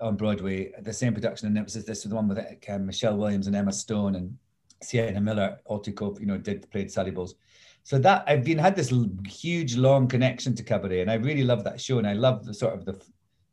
on 0.00 0.16
Broadway, 0.16 0.72
the 0.82 0.92
same 0.92 1.14
production. 1.14 1.48
And 1.48 1.58
it 1.58 1.64
was 1.64 1.74
this 1.74 2.02
the 2.02 2.14
one 2.14 2.28
with 2.28 2.38
uh, 2.38 2.78
Michelle 2.78 3.16
Williams 3.16 3.46
and 3.46 3.56
Emma 3.56 3.72
Stone 3.72 4.16
and 4.16 4.36
Sienna 4.82 5.20
Miller, 5.20 5.58
Altikov, 5.68 6.20
you 6.20 6.26
know, 6.26 6.38
did 6.38 6.70
played 6.70 6.90
Sally 6.90 7.10
Bowles. 7.10 7.34
So 7.84 7.98
that 7.98 8.24
I've 8.26 8.44
been 8.44 8.58
had 8.58 8.74
this 8.74 8.92
huge 9.26 9.76
long 9.76 10.08
connection 10.08 10.54
to 10.56 10.62
cabaret, 10.62 11.02
and 11.02 11.10
I 11.10 11.14
really 11.14 11.44
love 11.44 11.64
that 11.64 11.80
show, 11.80 11.98
and 11.98 12.06
I 12.06 12.14
love 12.14 12.44
the 12.44 12.54
sort 12.54 12.74
of 12.74 12.84
the 12.84 13.00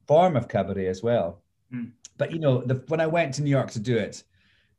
form 0.07 0.37
of 0.37 0.47
cabaret 0.47 0.87
as 0.87 1.03
well. 1.03 1.41
Mm. 1.73 1.91
But 2.17 2.31
you 2.31 2.39
know, 2.39 2.61
the, 2.61 2.83
when 2.87 3.01
I 3.01 3.07
went 3.07 3.33
to 3.35 3.43
New 3.43 3.49
York 3.49 3.71
to 3.71 3.79
do 3.79 3.97
it 3.97 4.23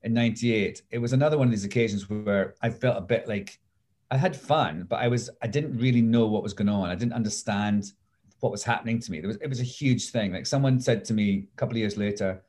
in 0.03 0.15
'98, 0.15 0.83
it 0.91 0.99
was 0.99 1.13
another 1.13 1.37
one 1.37 1.49
of 1.49 1.51
these 1.51 1.65
occasions 1.65 2.09
where 2.09 2.55
I 2.63 2.71
felt 2.71 2.97
a 2.97 3.03
bit 3.03 3.29
like 3.29 3.61
I 4.11 4.17
had 4.17 4.35
fun, 4.35 4.87
but 4.89 5.01
I 5.01 5.09
was 5.09 5.29
I 5.43 5.49
didn't 5.49 5.79
really 5.79 6.03
know 6.03 6.27
what 6.27 6.43
was 6.43 6.55
going 6.55 6.71
on. 6.71 6.89
I 6.89 6.95
didn't 6.95 7.15
understand 7.15 7.93
what 8.41 8.53
was 8.53 8.65
happening 8.65 9.01
to 9.01 9.11
me. 9.11 9.21
There 9.21 9.29
was 9.29 9.37
it 9.37 9.49
was 9.49 9.61
a 9.61 9.65
huge 9.65 10.11
thing. 10.11 10.33
Like 10.33 10.47
someone 10.47 10.81
said 10.81 11.05
to 11.07 11.15
me 11.15 11.49
a 11.53 11.57
couple 11.57 11.75
of 11.75 11.79
years 11.79 11.99
later, 11.99 12.43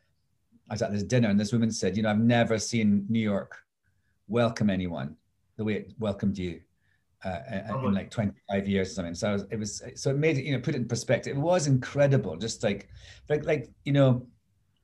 I 0.69 0.73
was 0.73 0.81
at 0.81 0.93
this 0.93 1.03
dinner, 1.03 1.29
and 1.29 1.39
this 1.39 1.51
woman 1.51 1.71
said, 1.71 1.97
"You 1.97 2.03
know, 2.03 2.11
I've 2.11 2.19
never 2.19 2.57
seen 2.59 3.05
New 3.09 3.19
York 3.19 3.57
welcome 4.27 4.69
anyone 4.69 5.15
the 5.57 5.63
way 5.63 5.73
it 5.73 5.93
welcomed 5.99 6.37
you 6.37 6.59
uh, 7.25 7.39
oh. 7.69 7.87
in 7.87 7.93
like 7.93 8.09
25 8.09 8.67
years 8.67 8.91
or 8.91 8.93
something. 8.95 9.15
So 9.15 9.33
was, 9.33 9.45
it 9.49 9.59
was, 9.59 9.81
so 9.95 10.09
it 10.09 10.17
made 10.17 10.37
it, 10.37 10.45
you 10.45 10.53
know, 10.53 10.59
put 10.59 10.75
it 10.75 10.77
in 10.77 10.87
perspective. 10.87 11.37
It 11.37 11.39
was 11.39 11.67
incredible. 11.67 12.35
Just 12.35 12.63
like, 12.63 12.89
like, 13.29 13.45
like, 13.45 13.69
you 13.85 13.93
know, 13.93 14.27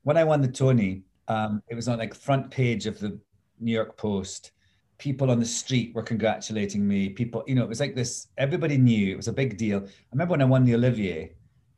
when 0.03 0.17
I 0.17 0.23
won 0.23 0.41
the 0.41 0.47
Tony, 0.47 1.03
um, 1.27 1.61
it 1.69 1.75
was 1.75 1.87
on 1.87 1.99
like 1.99 2.13
front 2.13 2.49
page 2.49 2.85
of 2.85 2.99
the 2.99 3.19
New 3.59 3.71
York 3.71 3.97
Post. 3.97 4.51
People 4.97 5.31
on 5.31 5.39
the 5.39 5.45
street 5.45 5.93
were 5.93 6.03
congratulating 6.03 6.87
me. 6.87 7.09
People, 7.09 7.43
you 7.47 7.55
know, 7.55 7.63
it 7.63 7.69
was 7.69 7.79
like 7.79 7.95
this. 7.95 8.27
Everybody 8.37 8.77
knew 8.77 9.13
it 9.13 9.17
was 9.17 9.27
a 9.27 9.33
big 9.33 9.57
deal. 9.57 9.79
I 9.79 9.89
remember 10.11 10.31
when 10.31 10.41
I 10.41 10.45
won 10.45 10.65
the 10.65 10.75
Olivier. 10.75 11.35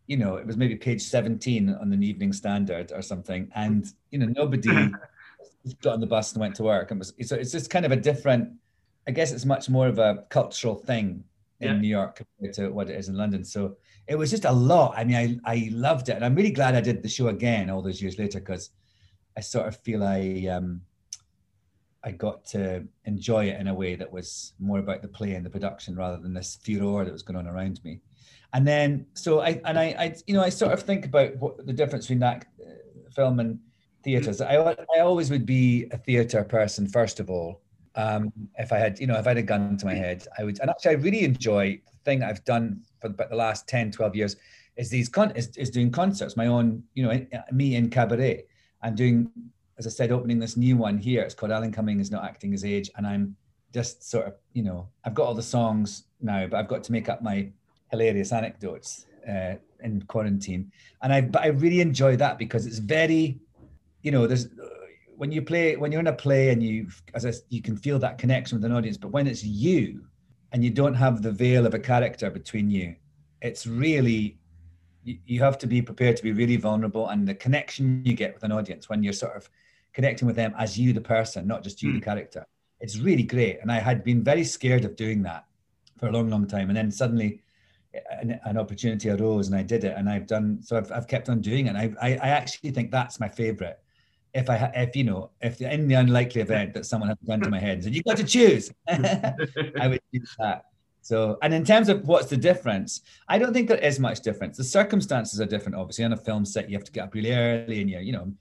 You 0.08 0.18
know, 0.18 0.36
it 0.36 0.46
was 0.46 0.58
maybe 0.58 0.76
page 0.76 1.02
17 1.02 1.70
on 1.70 1.90
the 1.90 1.98
Evening 2.06 2.34
Standard 2.34 2.92
or 2.92 3.02
something, 3.02 3.50
and 3.56 3.86
you 4.10 4.20
know, 4.20 4.26
nobody 4.26 4.90
got 5.82 5.94
on 5.94 6.00
the 6.00 6.08
bus 6.08 6.34
and 6.34 6.42
went 6.42 6.56
to 6.56 6.64
work 6.64 6.92
and 6.92 7.00
was 7.00 7.14
so 7.24 7.36
it's 7.36 7.52
just 7.52 7.70
kind 7.70 7.86
of 7.86 7.92
a 7.92 7.96
different 7.96 8.50
i 9.08 9.12
guess 9.12 9.32
it's 9.32 9.46
much 9.46 9.70
more 9.70 9.88
of 9.88 10.00
a 10.00 10.24
cultural 10.30 10.76
thing 10.76 11.24
in 11.60 11.68
yeah. 11.68 11.78
new 11.78 11.88
york 11.88 12.16
compared 12.16 12.54
to 12.54 12.70
what 12.70 12.90
it 12.90 12.98
is 12.98 13.10
in 13.10 13.16
london. 13.16 13.44
So 13.44 13.78
it 14.08 14.16
was 14.16 14.32
just 14.32 14.46
a 14.46 14.52
lot. 14.52 14.94
I 14.98 15.04
mean 15.04 15.42
i 15.46 15.52
i 15.54 15.70
loved 15.72 16.10
it. 16.10 16.16
And 16.16 16.26
i'm 16.26 16.36
really 16.36 16.52
glad 16.52 16.76
i 16.76 16.82
did 16.82 17.04
the 17.04 17.10
show 17.10 17.28
again 17.28 17.70
all 17.70 17.82
those 17.82 18.02
years 18.02 18.18
later 18.18 18.40
because 18.40 18.72
i 19.38 19.42
sort 19.42 19.68
of 19.68 19.78
feel 19.78 20.04
i 20.04 20.48
um 20.52 20.82
i 22.04 22.12
got 22.12 22.44
to 22.46 22.84
enjoy 23.06 23.46
it 23.46 23.60
in 23.60 23.68
a 23.68 23.74
way 23.74 23.96
that 23.96 24.12
was 24.12 24.54
more 24.60 24.80
about 24.80 25.02
the 25.04 25.08
play 25.08 25.36
and 25.36 25.46
the 25.46 25.50
production 25.50 25.96
rather 25.96 26.18
than 26.18 26.34
this 26.34 26.58
furor 26.64 27.06
that 27.06 27.14
was 27.14 27.22
going 27.22 27.38
on 27.38 27.48
around 27.48 27.80
me. 27.84 28.02
And 28.54 28.68
then 28.68 29.06
so 29.14 29.42
i 29.42 29.62
and 29.66 29.78
i 29.78 29.96
i 30.00 30.16
you 30.26 30.34
know 30.34 30.42
i 30.42 30.50
sort 30.50 30.74
of 30.74 30.82
think 30.82 31.06
about 31.06 31.38
what 31.38 31.66
the 31.66 31.74
difference 31.74 32.06
between 32.06 32.20
that 32.20 32.48
uh, 32.60 33.12
film 33.16 33.40
and 33.40 33.60
theaters. 34.04 34.42
I, 34.42 34.56
I 34.96 35.00
always 35.00 35.30
would 35.30 35.46
be 35.46 35.88
a 35.92 35.98
theater 35.98 36.44
person, 36.44 36.88
first 36.88 37.20
of 37.20 37.30
all. 37.30 37.62
Um, 37.96 38.32
if 38.58 38.72
I 38.72 38.78
had, 38.78 39.00
you 39.00 39.08
know, 39.08 39.18
if 39.18 39.26
I 39.26 39.32
had 39.32 39.38
a 39.38 39.44
gun 39.44 39.78
to 39.78 39.86
my 39.86 39.94
head, 39.94 40.26
I 40.38 40.44
would. 40.44 40.60
And 40.60 40.70
actually, 40.70 40.92
I 40.92 41.00
really 41.00 41.24
enjoy 41.24 41.82
the 41.92 41.98
thing 42.06 42.24
I've 42.24 42.44
done 42.46 42.82
for 43.02 43.08
about 43.08 43.30
the 43.30 43.36
last 43.36 43.68
10, 43.68 43.92
12 43.92 44.16
years 44.16 44.36
is 44.78 44.90
these 44.90 45.10
con 45.10 45.32
is, 45.32 45.56
is 45.58 45.70
doing 45.70 45.92
concerts. 45.92 46.38
My 46.38 46.48
own, 46.48 46.84
you 46.94 47.04
know, 47.04 47.26
me 47.52 47.76
in 47.76 47.90
cabaret. 47.90 48.46
I'm 48.82 48.96
doing, 48.96 49.30
as 49.78 49.86
I 49.86 49.90
said, 49.90 50.12
opening 50.12 50.40
this 50.40 50.56
new 50.56 50.78
one 50.78 50.98
here. 50.98 51.22
It's 51.22 51.36
called 51.36 51.52
Alan 51.52 51.72
Cumming 51.72 52.00
is 52.00 52.12
not 52.12 52.24
acting 52.24 52.52
his 52.52 52.64
age, 52.64 52.90
and 52.96 53.06
I'm 53.06 53.36
just 53.74 54.10
sort 54.10 54.28
of, 54.28 54.34
you 54.54 54.64
know, 54.64 54.88
I've 55.06 55.14
got 55.14 55.28
all 55.28 55.34
the 55.34 55.44
songs 55.44 56.06
now, 56.22 56.48
but 56.48 56.58
I've 56.58 56.68
got 56.68 56.84
to 56.86 56.92
make 56.92 57.10
up 57.10 57.22
my 57.22 57.50
hilarious 57.90 58.32
anecdotes 58.32 59.06
uh, 59.30 59.56
in 59.84 60.02
quarantine. 60.04 60.72
And 61.02 61.14
I, 61.14 61.22
but 61.22 61.42
I 61.42 61.48
really 61.48 61.82
enjoy 61.82 62.16
that 62.18 62.38
because 62.38 62.66
it's 62.66 62.80
very, 62.80 63.40
you 64.02 64.12
know, 64.12 64.28
there's 64.28 64.48
when 65.16 65.32
you 65.32 65.42
play 65.42 65.76
when 65.76 65.92
you're 65.92 66.02
in 66.02 66.08
a 66.08 66.14
play 66.14 66.50
and 66.50 66.64
you, 66.64 66.88
as 67.14 67.26
I, 67.26 67.34
you 67.50 67.62
can 67.62 67.78
feel 67.78 68.00
that 68.00 68.18
connection 68.18 68.58
with 68.58 68.66
an 68.66 68.72
audience. 68.76 68.98
But 68.98 69.12
when 69.12 69.28
it's 69.28 69.44
you, 69.44 70.06
and 70.52 70.64
you 70.64 70.70
don't 70.70 70.96
have 70.96 71.22
the 71.22 71.32
veil 71.32 71.66
of 71.66 71.74
a 71.74 71.80
character 71.80 72.30
between 72.30 72.70
you, 72.70 72.96
it's 73.42 73.66
really 73.66 74.38
you, 75.04 75.18
you 75.26 75.40
have 75.42 75.58
to 75.60 75.68
be 75.68 75.82
prepared 75.82 76.16
to 76.18 76.24
be 76.24 76.32
really 76.32 76.58
vulnerable 76.58 77.10
and 77.10 77.28
the 77.28 77.34
connection 77.34 78.04
you 78.06 78.14
get 78.14 78.34
with 78.34 78.44
an 78.44 78.52
audience 78.52 78.90
when 78.90 79.04
you're 79.04 79.14
sort 79.14 79.36
of 79.36 79.50
connecting 79.94 80.26
with 80.26 80.36
them 80.36 80.54
as 80.58 80.78
you 80.78 80.94
the 80.94 81.02
person 81.02 81.48
not 81.48 81.64
just 81.64 81.82
you 81.82 81.90
mm. 81.90 81.94
the 81.94 82.00
hmm. 82.00 82.06
character 82.06 82.46
it's 82.80 82.98
really 83.00 83.24
great 83.24 83.60
and 83.62 83.72
i 83.72 83.80
had 83.80 84.04
been 84.04 84.24
very 84.24 84.44
scared 84.44 84.86
of 84.86 84.96
doing 84.96 85.22
that 85.22 85.46
for 85.98 86.08
a 86.08 86.12
long 86.12 86.30
long 86.30 86.48
time 86.48 86.70
and 86.70 86.78
then 86.78 86.92
suddenly 86.92 87.42
an, 88.22 88.40
an 88.46 88.58
opportunity 88.58 89.10
arose 89.10 89.48
and 89.48 89.56
i 89.56 89.64
did 89.64 89.84
it 89.84 89.96
and 89.98 90.10
i've 90.10 90.28
done 90.28 90.60
so 90.62 90.78
i've, 90.78 90.92
I've 90.92 91.08
kept 91.08 91.30
on 91.30 91.42
doing 91.42 91.68
it 91.68 91.76
I, 91.76 91.92
I, 92.02 92.10
I 92.14 92.28
actually 92.30 92.72
think 92.72 92.92
that's 92.92 93.20
my 93.20 93.28
favorite 93.28 93.80
if 94.34 94.50
I 94.50 94.72
if 94.76 94.96
you 94.96 95.04
know 95.04 95.32
if 95.42 95.62
in 95.62 95.88
the 95.88 95.96
unlikely 95.96 96.42
event 96.42 96.74
that 96.74 96.86
someone 96.86 97.10
had 97.10 97.18
a 97.22 97.26
gun 97.26 97.42
to 97.42 97.50
my 97.50 97.60
head 97.60 97.74
and 97.74 97.84
said 97.84 97.96
you 97.96 98.04
got 98.04 98.18
to 98.18 98.24
choose, 98.24 98.72
I 98.88 99.88
would 99.88 100.02
do 100.14 100.22
that. 100.40 100.66
So, 101.04 101.38
and 101.42 101.54
in 101.54 101.66
terms 101.66 101.90
of 101.90 102.08
what's 102.08 102.28
the 102.28 102.38
difference, 102.38 103.02
I 103.28 103.40
don't 103.40 103.54
think 103.54 103.68
there 103.68 103.78
is 103.78 104.00
much 104.00 104.22
difference. 104.22 104.58
The 104.58 104.64
circumstances 104.64 105.42
are 105.42 105.46
different. 105.46 105.76
Obviously, 105.76 106.06
on 106.06 106.14
a 106.14 106.18
film 106.18 106.46
set, 106.46 106.70
you 106.70 106.78
have 106.78 106.86
to 106.86 106.92
get 106.92 107.06
up 107.06 107.14
really 107.16 107.34
early, 107.34 107.82
and 107.82 107.90
you're, 107.90 108.02
you 108.02 108.14
know, 108.14 108.32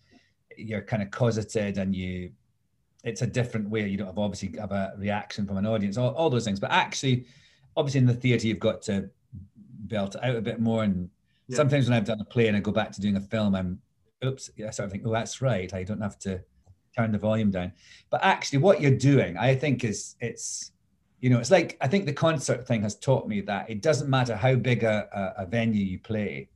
you're 0.57 0.83
kind 0.83 1.03
of 1.03 1.11
cosseted, 1.11 1.79
and 1.79 1.97
you, 1.97 2.31
it's 3.03 3.23
a 3.23 3.27
different 3.27 3.71
way. 3.71 3.89
You 3.89 3.97
don't 3.97 4.09
have 4.09 4.19
obviously 4.19 4.59
have 4.59 4.73
a 4.73 4.93
reaction 4.99 5.47
from 5.47 5.57
an 5.57 5.67
audience, 5.67 5.97
all, 5.97 6.11
all 6.11 6.29
those 6.29 6.45
things. 6.45 6.61
But 6.61 6.71
actually, 6.71 7.25
obviously, 7.77 8.01
in 8.01 8.07
the 8.07 8.15
theatre, 8.15 8.47
you've 8.47 8.59
got 8.59 8.83
to 8.83 9.09
belt 9.57 10.15
it 10.15 10.23
out 10.23 10.37
a 10.37 10.43
bit 10.43 10.61
more. 10.61 10.85
And 10.85 11.09
yeah. 11.49 11.57
sometimes 11.57 11.89
when 11.89 11.97
I've 11.97 12.05
done 12.05 12.21
a 12.21 12.25
play 12.27 12.49
and 12.49 12.57
I 12.57 12.61
go 12.61 12.73
back 12.73 12.93
to 12.93 13.01
doing 13.01 13.17
a 13.17 13.21
film, 13.21 13.55
I'm, 13.55 13.81
oops, 14.25 14.51
I 14.59 14.71
sort 14.71 14.87
of 14.87 14.93
think, 14.93 15.05
oh, 15.07 15.13
that's 15.13 15.41
right. 15.43 15.73
I 15.73 15.83
don't 15.83 16.01
have 16.01 16.19
to 16.21 16.41
turn 16.97 17.13
the 17.13 17.19
volume 17.19 17.51
down. 17.51 17.73
But 18.11 18.23
actually, 18.23 18.59
what 18.59 18.81
you're 18.81 18.97
doing, 18.97 19.37
I 19.37 19.55
think, 19.55 19.85
is 19.85 20.17
it's 20.21 20.73
you 21.21 21.29
know, 21.29 21.39
it's 21.39 21.51
like 21.51 21.77
I 21.81 21.87
think 21.87 22.07
the 22.07 22.13
concert 22.13 22.67
thing 22.67 22.83
has 22.83 22.97
taught 22.97 23.29
me 23.29 23.43
that 23.43 23.69
it 23.69 23.83
doesn't 23.83 24.09
matter 24.09 24.35
how 24.35 24.55
big 24.55 24.85
a, 24.85 25.35
a, 25.37 25.45
venue 25.45 25.85
you 25.85 25.99
play, 25.99 26.49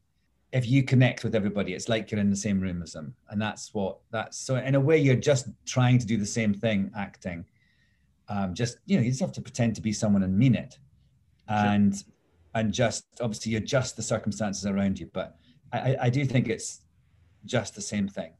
if 0.52 0.66
you 0.66 0.82
connect 0.82 1.22
with 1.22 1.34
everybody, 1.34 1.74
it's 1.74 1.88
like 1.88 2.10
you're 2.10 2.20
in 2.20 2.30
the 2.30 2.36
same 2.36 2.60
room 2.60 2.80
as 2.82 2.92
them, 2.92 3.14
and 3.28 3.40
that's 3.40 3.74
what 3.74 3.98
that's. 4.10 4.38
So 4.38 4.56
in 4.56 4.74
a 4.74 4.80
way, 4.80 4.96
you're 4.96 5.16
just 5.16 5.48
trying 5.66 5.98
to 5.98 6.06
do 6.06 6.16
the 6.16 6.24
same 6.26 6.54
thing, 6.54 6.90
acting. 6.96 7.44
Um, 8.28 8.54
just 8.54 8.78
you 8.86 8.96
know, 8.96 9.02
you 9.02 9.10
just 9.10 9.20
have 9.20 9.32
to 9.32 9.42
pretend 9.42 9.74
to 9.74 9.82
be 9.82 9.92
someone 9.92 10.22
and 10.22 10.36
mean 10.36 10.54
it, 10.54 10.78
and 11.48 11.94
sure. 11.94 12.04
and 12.54 12.72
just 12.72 13.04
obviously 13.20 13.52
you 13.52 13.58
adjust 13.58 13.96
the 13.96 14.02
circumstances 14.02 14.64
around 14.64 14.98
you. 14.98 15.10
But 15.12 15.36
I, 15.72 15.96
I 16.02 16.08
do 16.08 16.24
think 16.24 16.48
it's 16.48 16.80
just 17.44 17.74
the 17.74 17.82
same 17.82 18.08
thing. 18.08 18.32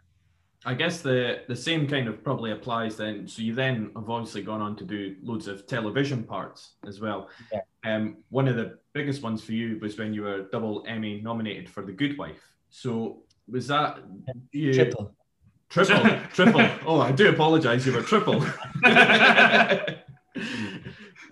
I 0.67 0.73
guess 0.73 1.03
the 1.03 1.43
the 1.47 1.57
same 1.57 1.87
kind 1.87 2.09
of 2.09 2.25
probably 2.25 2.53
applies 2.53 2.97
then. 2.97 3.29
So 3.29 3.43
you 3.43 3.55
then 3.55 3.91
have 3.95 4.09
obviously 4.09 4.43
gone 4.43 4.63
on 4.63 4.77
to 4.77 4.85
do 4.85 5.17
loads 5.23 5.47
of 5.47 5.67
television 5.67 6.23
parts 6.25 6.73
as 6.87 7.01
well. 7.01 7.29
Yeah. 7.53 7.61
Um, 7.85 8.19
one 8.31 8.49
of 8.49 8.57
the 8.57 8.79
biggest 8.95 9.23
ones 9.23 9.45
for 9.45 9.53
you 9.53 9.79
was 9.81 9.99
when 9.99 10.15
you 10.15 10.23
were 10.23 10.49
double 10.51 10.85
Emmy 10.89 11.21
nominated 11.21 11.69
for 11.69 11.83
The 11.83 11.93
Good 11.93 12.17
Wife. 12.17 12.41
So 12.71 13.25
was 13.47 13.67
that 13.69 13.99
you, 14.53 14.73
triple? 14.73 15.15
Triple, 15.69 16.19
triple. 16.33 16.67
Oh, 16.87 17.01
I 17.01 17.13
do 17.13 17.29
apologise. 17.29 17.85
You 17.85 17.93
were 17.93 18.03
triple. 18.03 18.41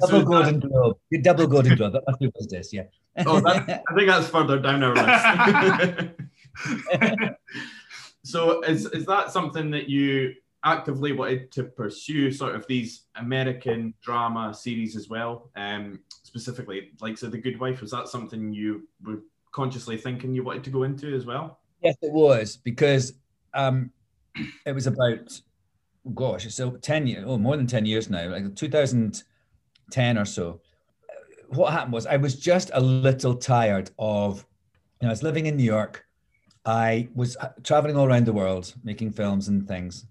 double 0.01 0.21
so 0.21 0.25
Golden 0.25 0.61
that, 0.61 0.69
Globe. 0.69 0.99
Double 1.23 1.47
Golden 1.47 1.77
Globe. 1.77 1.93
That 1.95 2.03
must 2.07 2.21
be 2.21 2.31
this. 2.51 2.73
Yeah. 2.73 2.85
oh, 3.27 3.41
that, 3.41 3.83
I 3.89 3.95
think 3.95 4.09
that's 4.09 4.29
further 4.29 4.59
down 4.59 4.83
our 4.83 4.95
list. 4.95 6.11
So 8.25 8.63
is 8.63 8.87
is 8.87 9.05
that 9.07 9.33
something 9.33 9.71
that 9.73 9.89
you 9.89 10.35
actively 10.65 11.13
wanted 11.13 11.51
to 11.53 11.65
pursue, 11.65 12.31
sort 12.31 12.55
of 12.55 12.65
these 12.69 13.07
American 13.17 13.95
drama 14.01 14.55
series 14.55 14.95
as 14.95 15.09
well? 15.09 15.51
Um, 15.57 16.01
specifically, 16.23 16.91
like 17.01 17.19
so, 17.19 17.27
The 17.27 17.39
Good 17.39 17.59
Wife. 17.59 17.81
Was 17.81 17.91
that 17.91 18.09
something 18.09 18.53
you 18.53 18.87
were 19.03 19.21
consciously 19.51 19.97
thinking 19.97 20.35
you 20.35 20.45
wanted 20.45 20.63
to 20.65 20.71
go 20.71 20.85
into 20.85 21.15
as 21.15 21.27
well? 21.27 21.59
Yes, 21.83 21.97
it 22.01 22.13
was 22.13 22.57
because 22.57 23.15
um, 23.55 23.91
it 24.65 24.73
was 24.73 24.87
about 24.87 25.41
gosh, 26.15 26.53
so 26.55 26.71
ten 26.77 27.09
years, 27.09 27.25
oh, 27.27 27.39
more 27.39 27.57
than 27.57 27.67
ten 27.67 27.85
years 27.85 28.09
now, 28.09 28.29
like 28.29 28.55
2010 28.55 30.19
or 30.19 30.25
so. 30.25 30.61
What 31.49 31.73
happened 31.73 31.93
was 31.93 32.07
I 32.07 32.17
was 32.17 32.37
just 32.37 32.71
a 32.73 32.81
little 32.81 33.35
tired 33.35 33.91
of, 33.99 34.47
you 35.01 35.07
know, 35.07 35.09
I 35.09 35.13
was 35.13 35.23
living 35.23 35.47
in 35.47 35.57
New 35.57 35.65
York. 35.65 36.07
I 36.65 37.09
was 37.15 37.37
uh, 37.37 37.49
traveling 37.65 37.97
all 37.97 38.07
around 38.07 38.27
the 38.27 38.33
world, 38.33 38.75
making 38.85 39.13
films 39.13 39.49
and 39.49 39.67
things 39.67 40.07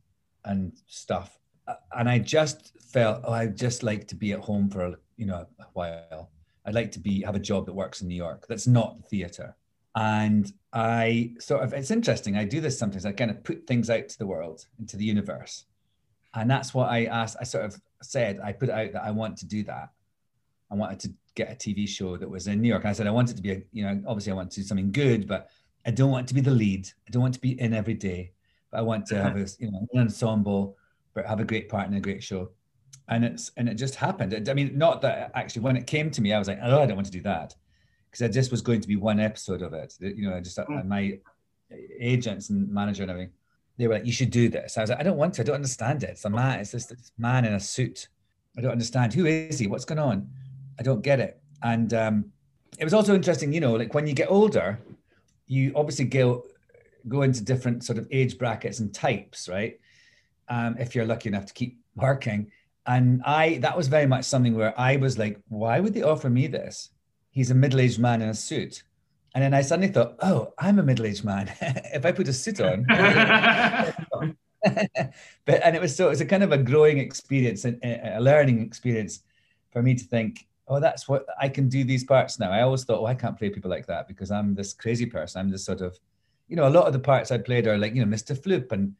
and 0.45 0.73
stuff. 0.87 1.39
Uh, 1.67 1.75
and 1.97 2.09
I 2.09 2.19
just 2.19 2.73
felt, 2.91 3.21
oh, 3.23 3.33
I'd 3.33 3.55
just 3.57 3.83
like 3.83 4.07
to 4.09 4.15
be 4.15 4.33
at 4.33 4.39
home 4.39 4.69
for, 4.69 4.95
you 5.15 5.25
know, 5.25 5.45
a 5.59 5.65
while. 5.73 6.31
I'd 6.65 6.75
like 6.75 6.91
to 6.93 6.99
be, 6.99 7.21
have 7.21 7.35
a 7.35 7.39
job 7.39 7.65
that 7.65 7.73
works 7.73 8.01
in 8.01 8.07
New 8.07 8.15
York 8.15 8.45
that's 8.47 8.67
not 8.67 8.97
the 8.97 9.03
theater. 9.03 9.55
And 9.95 10.51
I 10.73 11.33
sort 11.39 11.63
of, 11.63 11.73
it's 11.73 11.91
interesting. 11.91 12.37
I 12.37 12.45
do 12.45 12.61
this 12.61 12.77
sometimes. 12.77 13.05
I 13.05 13.11
kind 13.11 13.31
of 13.31 13.43
put 13.43 13.67
things 13.67 13.89
out 13.89 14.09
to 14.09 14.17
the 14.17 14.27
world, 14.27 14.65
into 14.79 14.97
the 14.97 15.05
universe. 15.05 15.65
And 16.33 16.49
that's 16.49 16.73
what 16.73 16.89
I 16.89 17.05
asked. 17.05 17.37
I 17.39 17.43
sort 17.43 17.65
of 17.65 17.79
said, 18.01 18.39
I 18.43 18.53
put 18.53 18.69
out 18.69 18.93
that 18.93 19.03
I 19.03 19.11
want 19.11 19.37
to 19.37 19.45
do 19.45 19.63
that. 19.63 19.89
I 20.71 20.75
wanted 20.75 21.01
to 21.01 21.13
get 21.35 21.51
a 21.51 21.55
TV 21.55 21.87
show 21.87 22.15
that 22.15 22.29
was 22.29 22.47
in 22.47 22.61
New 22.61 22.69
York. 22.69 22.83
And 22.83 22.89
I 22.89 22.93
said, 22.93 23.07
I 23.07 23.11
wanted 23.11 23.35
to 23.35 23.41
be 23.41 23.51
a, 23.51 23.61
you 23.73 23.83
know, 23.83 24.01
obviously 24.07 24.31
I 24.31 24.35
want 24.35 24.51
to 24.51 24.61
do 24.61 24.65
something 24.65 24.91
good, 24.91 25.27
but 25.27 25.49
I 25.85 25.91
don't 25.91 26.11
want 26.11 26.27
to 26.27 26.33
be 26.33 26.41
the 26.41 26.51
lead. 26.51 26.87
I 27.07 27.11
don't 27.11 27.21
want 27.21 27.33
to 27.33 27.41
be 27.41 27.59
in 27.59 27.73
every 27.73 27.93
day, 27.93 28.31
but 28.69 28.79
I 28.79 28.81
want 28.81 29.05
to 29.07 29.21
have 29.21 29.35
a 29.35 29.47
you 29.59 29.71
know 29.71 29.87
an 29.93 29.99
ensemble, 29.99 30.77
but 31.13 31.25
have 31.25 31.39
a 31.39 31.45
great 31.45 31.69
part 31.69 31.87
in 31.87 31.93
a 31.93 32.01
great 32.01 32.23
show. 32.23 32.51
And 33.07 33.25
it's 33.25 33.51
and 33.57 33.67
it 33.67 33.75
just 33.75 33.95
happened. 33.95 34.49
I 34.49 34.53
mean, 34.53 34.77
not 34.77 35.01
that 35.01 35.31
actually 35.33 35.63
when 35.63 35.75
it 35.75 35.87
came 35.87 36.11
to 36.11 36.21
me, 36.21 36.33
I 36.33 36.39
was 36.39 36.47
like, 36.47 36.59
oh, 36.61 36.81
I 36.81 36.85
don't 36.85 36.95
want 36.95 37.07
to 37.07 37.11
do 37.11 37.21
that 37.21 37.55
because 38.09 38.23
I 38.23 38.27
just 38.27 38.51
was 38.51 38.61
going 38.61 38.81
to 38.81 38.87
be 38.87 38.95
one 38.95 39.19
episode 39.19 39.61
of 39.61 39.73
it. 39.73 39.95
You 39.99 40.29
know, 40.29 40.35
I 40.35 40.41
just 40.41 40.57
mm. 40.57 40.85
my 40.85 41.17
agents 41.99 42.49
and 42.49 42.69
manager 42.69 43.03
and 43.03 43.11
everything, 43.11 43.31
they 43.77 43.87
were 43.87 43.95
like, 43.95 44.05
you 44.05 44.11
should 44.11 44.31
do 44.31 44.49
this. 44.49 44.77
I 44.77 44.81
was 44.81 44.89
like, 44.89 44.99
I 44.99 45.03
don't 45.03 45.17
want 45.17 45.35
to. 45.35 45.41
I 45.41 45.45
don't 45.45 45.55
understand 45.55 46.03
it. 46.03 46.11
It's 46.11 46.25
a 46.25 46.29
man. 46.29 46.59
It's 46.59 46.71
this, 46.71 46.85
this 46.85 47.11
man 47.17 47.45
in 47.45 47.53
a 47.53 47.59
suit. 47.59 48.09
I 48.57 48.61
don't 48.61 48.71
understand. 48.71 49.13
Who 49.13 49.25
is 49.25 49.57
he? 49.57 49.67
What's 49.67 49.85
going 49.85 49.99
on? 49.99 50.29
I 50.77 50.83
don't 50.83 51.01
get 51.01 51.19
it. 51.19 51.41
And 51.63 51.93
um, 51.93 52.25
it 52.77 52.83
was 52.83 52.93
also 52.93 53.15
interesting, 53.15 53.53
you 53.53 53.59
know, 53.59 53.73
like 53.73 53.93
when 53.93 54.07
you 54.07 54.13
get 54.13 54.29
older, 54.29 54.79
you 55.51 55.73
obviously 55.75 56.05
go 56.05 56.45
go 57.07 57.23
into 57.23 57.43
different 57.43 57.83
sort 57.83 57.97
of 57.97 58.07
age 58.09 58.37
brackets 58.37 58.79
and 58.79 58.93
types, 58.93 59.49
right? 59.49 59.79
Um, 60.47 60.77
if 60.79 60.95
you're 60.95 61.05
lucky 61.05 61.27
enough 61.29 61.45
to 61.47 61.53
keep 61.53 61.77
working. 61.95 62.51
And 62.87 63.21
I 63.25 63.57
that 63.57 63.77
was 63.77 63.87
very 63.87 64.07
much 64.07 64.25
something 64.25 64.55
where 64.55 64.79
I 64.79 64.95
was 64.95 65.17
like, 65.19 65.39
why 65.49 65.79
would 65.79 65.93
they 65.93 66.03
offer 66.03 66.29
me 66.29 66.47
this? 66.47 66.89
He's 67.31 67.51
a 67.51 67.55
middle-aged 67.55 67.99
man 67.99 68.21
in 68.21 68.29
a 68.29 68.33
suit. 68.33 68.83
And 69.33 69.43
then 69.43 69.53
I 69.53 69.61
suddenly 69.61 69.91
thought, 69.93 70.15
oh, 70.21 70.53
I'm 70.57 70.79
a 70.79 70.83
middle-aged 70.83 71.23
man. 71.23 71.51
if 71.61 72.05
I 72.05 72.11
put 72.11 72.27
a 72.27 72.33
suit 72.33 72.59
on. 72.59 72.85
but 75.45 75.63
and 75.63 75.75
it 75.75 75.81
was 75.81 75.95
so 75.95 76.07
it 76.07 76.09
was 76.09 76.21
a 76.21 76.25
kind 76.25 76.43
of 76.43 76.51
a 76.51 76.57
growing 76.57 76.97
experience 76.97 77.65
and 77.65 77.77
a 77.83 78.19
learning 78.21 78.61
experience 78.61 79.21
for 79.71 79.83
me 79.83 79.95
to 79.95 80.03
think 80.03 80.47
oh, 80.71 80.79
that's 80.79 81.07
what 81.07 81.25
I 81.39 81.49
can 81.49 81.67
do 81.67 81.83
these 81.83 82.05
parts 82.05 82.39
now. 82.39 82.49
I 82.49 82.61
always 82.61 82.85
thought, 82.85 83.01
oh, 83.01 83.05
I 83.05 83.13
can't 83.13 83.37
play 83.37 83.49
people 83.49 83.69
like 83.69 83.85
that 83.87 84.07
because 84.07 84.31
I'm 84.31 84.55
this 84.55 84.71
crazy 84.71 85.05
person. 85.05 85.41
I'm 85.41 85.49
this 85.49 85.65
sort 85.65 85.81
of, 85.81 85.99
you 86.47 86.55
know, 86.55 86.65
a 86.65 86.69
lot 86.69 86.87
of 86.87 86.93
the 86.93 86.99
parts 86.99 87.29
I 87.29 87.39
played 87.39 87.67
are 87.67 87.77
like, 87.77 87.93
you 87.93 88.03
know, 88.03 88.15
Mr. 88.15 88.37
Floop 88.39 88.71
and 88.71 88.93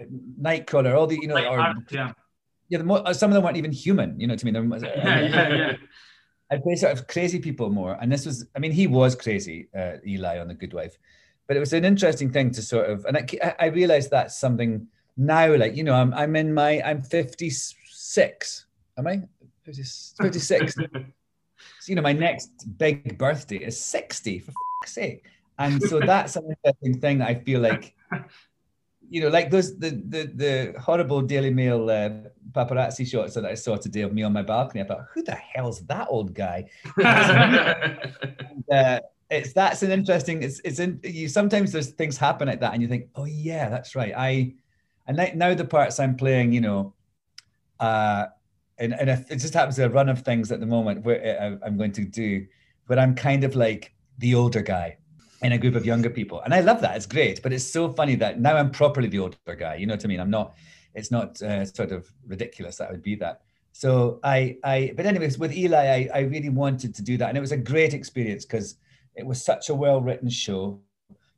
uh, 0.00 0.04
Nightcrawler, 0.40 0.96
all 0.96 1.06
the, 1.06 1.18
you 1.20 1.28
know, 1.28 1.36
or, 1.36 1.74
yeah. 1.90 2.12
Yeah, 2.70 2.78
the 2.78 2.92
uh, 2.92 3.12
some 3.12 3.30
of 3.30 3.34
them 3.34 3.44
weren't 3.44 3.58
even 3.58 3.72
human, 3.72 4.18
you 4.18 4.26
know, 4.26 4.36
to 4.36 4.46
me. 4.46 4.52
yeah, 4.80 5.20
yeah, 5.20 5.48
yeah. 5.54 5.72
I 6.50 6.56
play 6.56 6.76
sort 6.76 6.92
of 6.92 7.06
crazy 7.06 7.38
people 7.38 7.68
more. 7.68 7.98
And 8.00 8.10
this 8.10 8.24
was, 8.24 8.46
I 8.56 8.58
mean, 8.58 8.72
he 8.72 8.86
was 8.86 9.14
crazy, 9.14 9.68
uh, 9.76 9.96
Eli 10.06 10.38
on 10.38 10.48
The 10.48 10.54
Good 10.54 10.72
Wife. 10.72 10.96
But 11.46 11.58
it 11.58 11.60
was 11.60 11.74
an 11.74 11.84
interesting 11.84 12.30
thing 12.30 12.52
to 12.52 12.62
sort 12.62 12.88
of, 12.88 13.04
and 13.04 13.18
I, 13.18 13.54
I 13.58 13.66
realized 13.66 14.10
that's 14.10 14.38
something 14.38 14.86
now, 15.18 15.54
like, 15.56 15.76
you 15.76 15.84
know, 15.84 15.94
I'm, 15.94 16.14
I'm 16.14 16.36
in 16.36 16.54
my, 16.54 16.80
I'm 16.82 17.02
56. 17.02 18.66
Am 18.96 19.06
I? 19.06 19.22
56. 19.64 20.74
so, 21.80 21.90
you 21.90 21.96
know, 21.96 22.02
my 22.02 22.12
next 22.12 22.50
big 22.78 23.18
birthday 23.18 23.58
is 23.58 23.78
60, 23.80 24.40
for 24.40 24.52
sake. 24.86 25.24
And 25.58 25.82
so 25.82 26.00
that's 26.06 26.36
an 26.36 26.44
interesting 26.50 27.00
thing 27.00 27.18
that 27.18 27.28
I 27.28 27.34
feel 27.34 27.60
like, 27.60 27.94
you 29.08 29.22
know, 29.22 29.28
like 29.28 29.50
those, 29.50 29.78
the, 29.78 29.90
the, 29.90 30.30
the 30.34 30.80
horrible 30.80 31.22
Daily 31.22 31.50
Mail 31.50 31.88
uh, 31.90 32.10
paparazzi 32.52 33.06
shots 33.06 33.34
that 33.34 33.44
I 33.44 33.54
saw 33.54 33.76
today 33.76 34.02
of 34.02 34.12
me 34.12 34.22
on 34.22 34.32
my 34.32 34.42
balcony. 34.42 34.82
I 34.82 34.86
thought, 34.86 35.06
who 35.12 35.22
the 35.22 35.34
hell's 35.34 35.80
that 35.86 36.08
old 36.10 36.34
guy? 36.34 36.68
and, 36.96 38.64
uh, 38.72 39.00
it's 39.30 39.52
that's 39.52 39.82
an 39.82 39.90
interesting. 39.90 40.42
It's 40.42 40.58
it's 40.64 40.78
in 40.78 41.00
you. 41.04 41.28
Sometimes 41.28 41.70
there's 41.70 41.90
things 41.90 42.16
happen 42.16 42.48
like 42.48 42.60
that, 42.60 42.72
and 42.72 42.80
you 42.80 42.88
think, 42.88 43.08
oh 43.14 43.26
yeah, 43.26 43.68
that's 43.68 43.94
right. 43.94 44.14
I 44.16 44.54
and 45.06 45.16
now 45.36 45.54
the 45.54 45.64
parts 45.64 45.98
I'm 45.98 46.16
playing, 46.16 46.52
you 46.52 46.60
know, 46.60 46.94
uh, 47.80 48.26
and 48.78 48.94
and 48.94 49.10
it 49.10 49.36
just 49.36 49.54
happens 49.54 49.76
to 49.76 49.86
a 49.86 49.88
run 49.88 50.08
of 50.08 50.22
things 50.22 50.52
at 50.52 50.60
the 50.60 50.66
moment 50.66 51.04
where 51.04 51.40
uh, 51.40 51.64
I'm 51.64 51.76
going 51.76 51.92
to 51.92 52.04
do, 52.04 52.46
but 52.86 52.98
I'm 52.98 53.14
kind 53.14 53.44
of 53.44 53.54
like 53.54 53.94
the 54.18 54.34
older 54.34 54.62
guy 54.62 54.96
in 55.42 55.52
a 55.52 55.58
group 55.58 55.74
of 55.74 55.86
younger 55.86 56.10
people, 56.10 56.40
and 56.42 56.54
I 56.54 56.60
love 56.60 56.80
that. 56.80 56.96
It's 56.96 57.06
great, 57.06 57.42
but 57.42 57.52
it's 57.52 57.64
so 57.64 57.92
funny 57.92 58.14
that 58.16 58.40
now 58.40 58.56
I'm 58.56 58.70
properly 58.70 59.08
the 59.08 59.20
older 59.20 59.36
guy. 59.58 59.76
You 59.76 59.86
know 59.86 59.94
what 59.94 60.04
I 60.04 60.08
mean? 60.08 60.20
I'm 60.20 60.30
not. 60.30 60.54
It's 60.94 61.10
not 61.10 61.40
uh, 61.42 61.64
sort 61.64 61.92
of 61.92 62.10
ridiculous 62.26 62.76
that 62.76 62.88
I 62.88 62.92
would 62.92 63.02
be 63.02 63.14
that. 63.16 63.42
So 63.72 64.18
I, 64.24 64.56
I, 64.64 64.92
but 64.96 65.06
anyways, 65.06 65.38
with 65.38 65.56
Eli, 65.56 65.76
I, 65.76 66.10
I 66.12 66.20
really 66.22 66.48
wanted 66.48 66.94
to 66.96 67.02
do 67.02 67.16
that, 67.18 67.28
and 67.28 67.38
it 67.38 67.40
was 67.40 67.52
a 67.52 67.56
great 67.56 67.94
experience 67.94 68.44
because 68.44 68.76
it 69.14 69.24
was 69.24 69.44
such 69.44 69.68
a 69.68 69.74
well 69.74 70.00
written 70.00 70.28
show. 70.28 70.80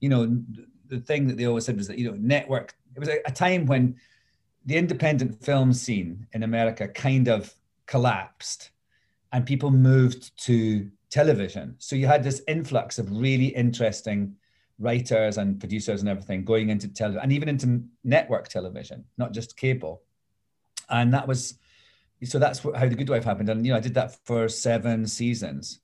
You 0.01 0.09
know, 0.09 0.43
the 0.87 1.01
thing 1.01 1.27
that 1.29 1.37
they 1.37 1.47
always 1.47 1.65
said 1.67 1.77
was 1.77 1.89
that 1.89 1.99
you 1.99 2.11
know, 2.11 2.17
network. 2.19 2.75
It 2.97 2.99
was 2.99 3.09
a, 3.09 3.19
a 3.27 3.31
time 3.31 3.67
when 3.67 3.97
the 4.67 4.77
independent 4.77 5.43
film 5.45 5.73
scene 5.73 6.27
in 6.33 6.43
America 6.43 6.89
kind 6.89 7.29
of 7.29 7.55
collapsed, 7.87 8.71
and 9.33 9.47
people 9.47 9.71
moved 9.71 10.37
to 10.45 10.91
television. 11.11 11.75
So 11.79 11.97
you 11.97 12.07
had 12.07 12.23
this 12.23 12.43
influx 12.47 12.99
of 12.99 13.11
really 13.11 13.47
interesting 13.47 14.37
writers 14.79 15.39
and 15.39 15.59
producers 15.59 16.01
and 16.01 16.09
everything 16.09 16.45
going 16.45 16.71
into 16.71 16.89
television 16.89 17.23
and 17.23 17.33
even 17.33 17.49
into 17.49 17.83
network 18.05 18.49
television, 18.49 19.05
not 19.19 19.33
just 19.33 19.57
cable. 19.57 20.03
And 20.89 21.13
that 21.15 21.27
was 21.29 21.55
so 22.25 22.39
that's 22.39 22.59
how 22.59 22.87
the 22.87 22.95
Good 22.95 23.09
Wife 23.09 23.25
happened. 23.25 23.49
And 23.49 23.65
you 23.65 23.73
know, 23.73 23.79
I 23.79 23.81
did 23.81 23.95
that 23.95 24.17
for 24.25 24.49
seven 24.49 25.07
seasons 25.07 25.81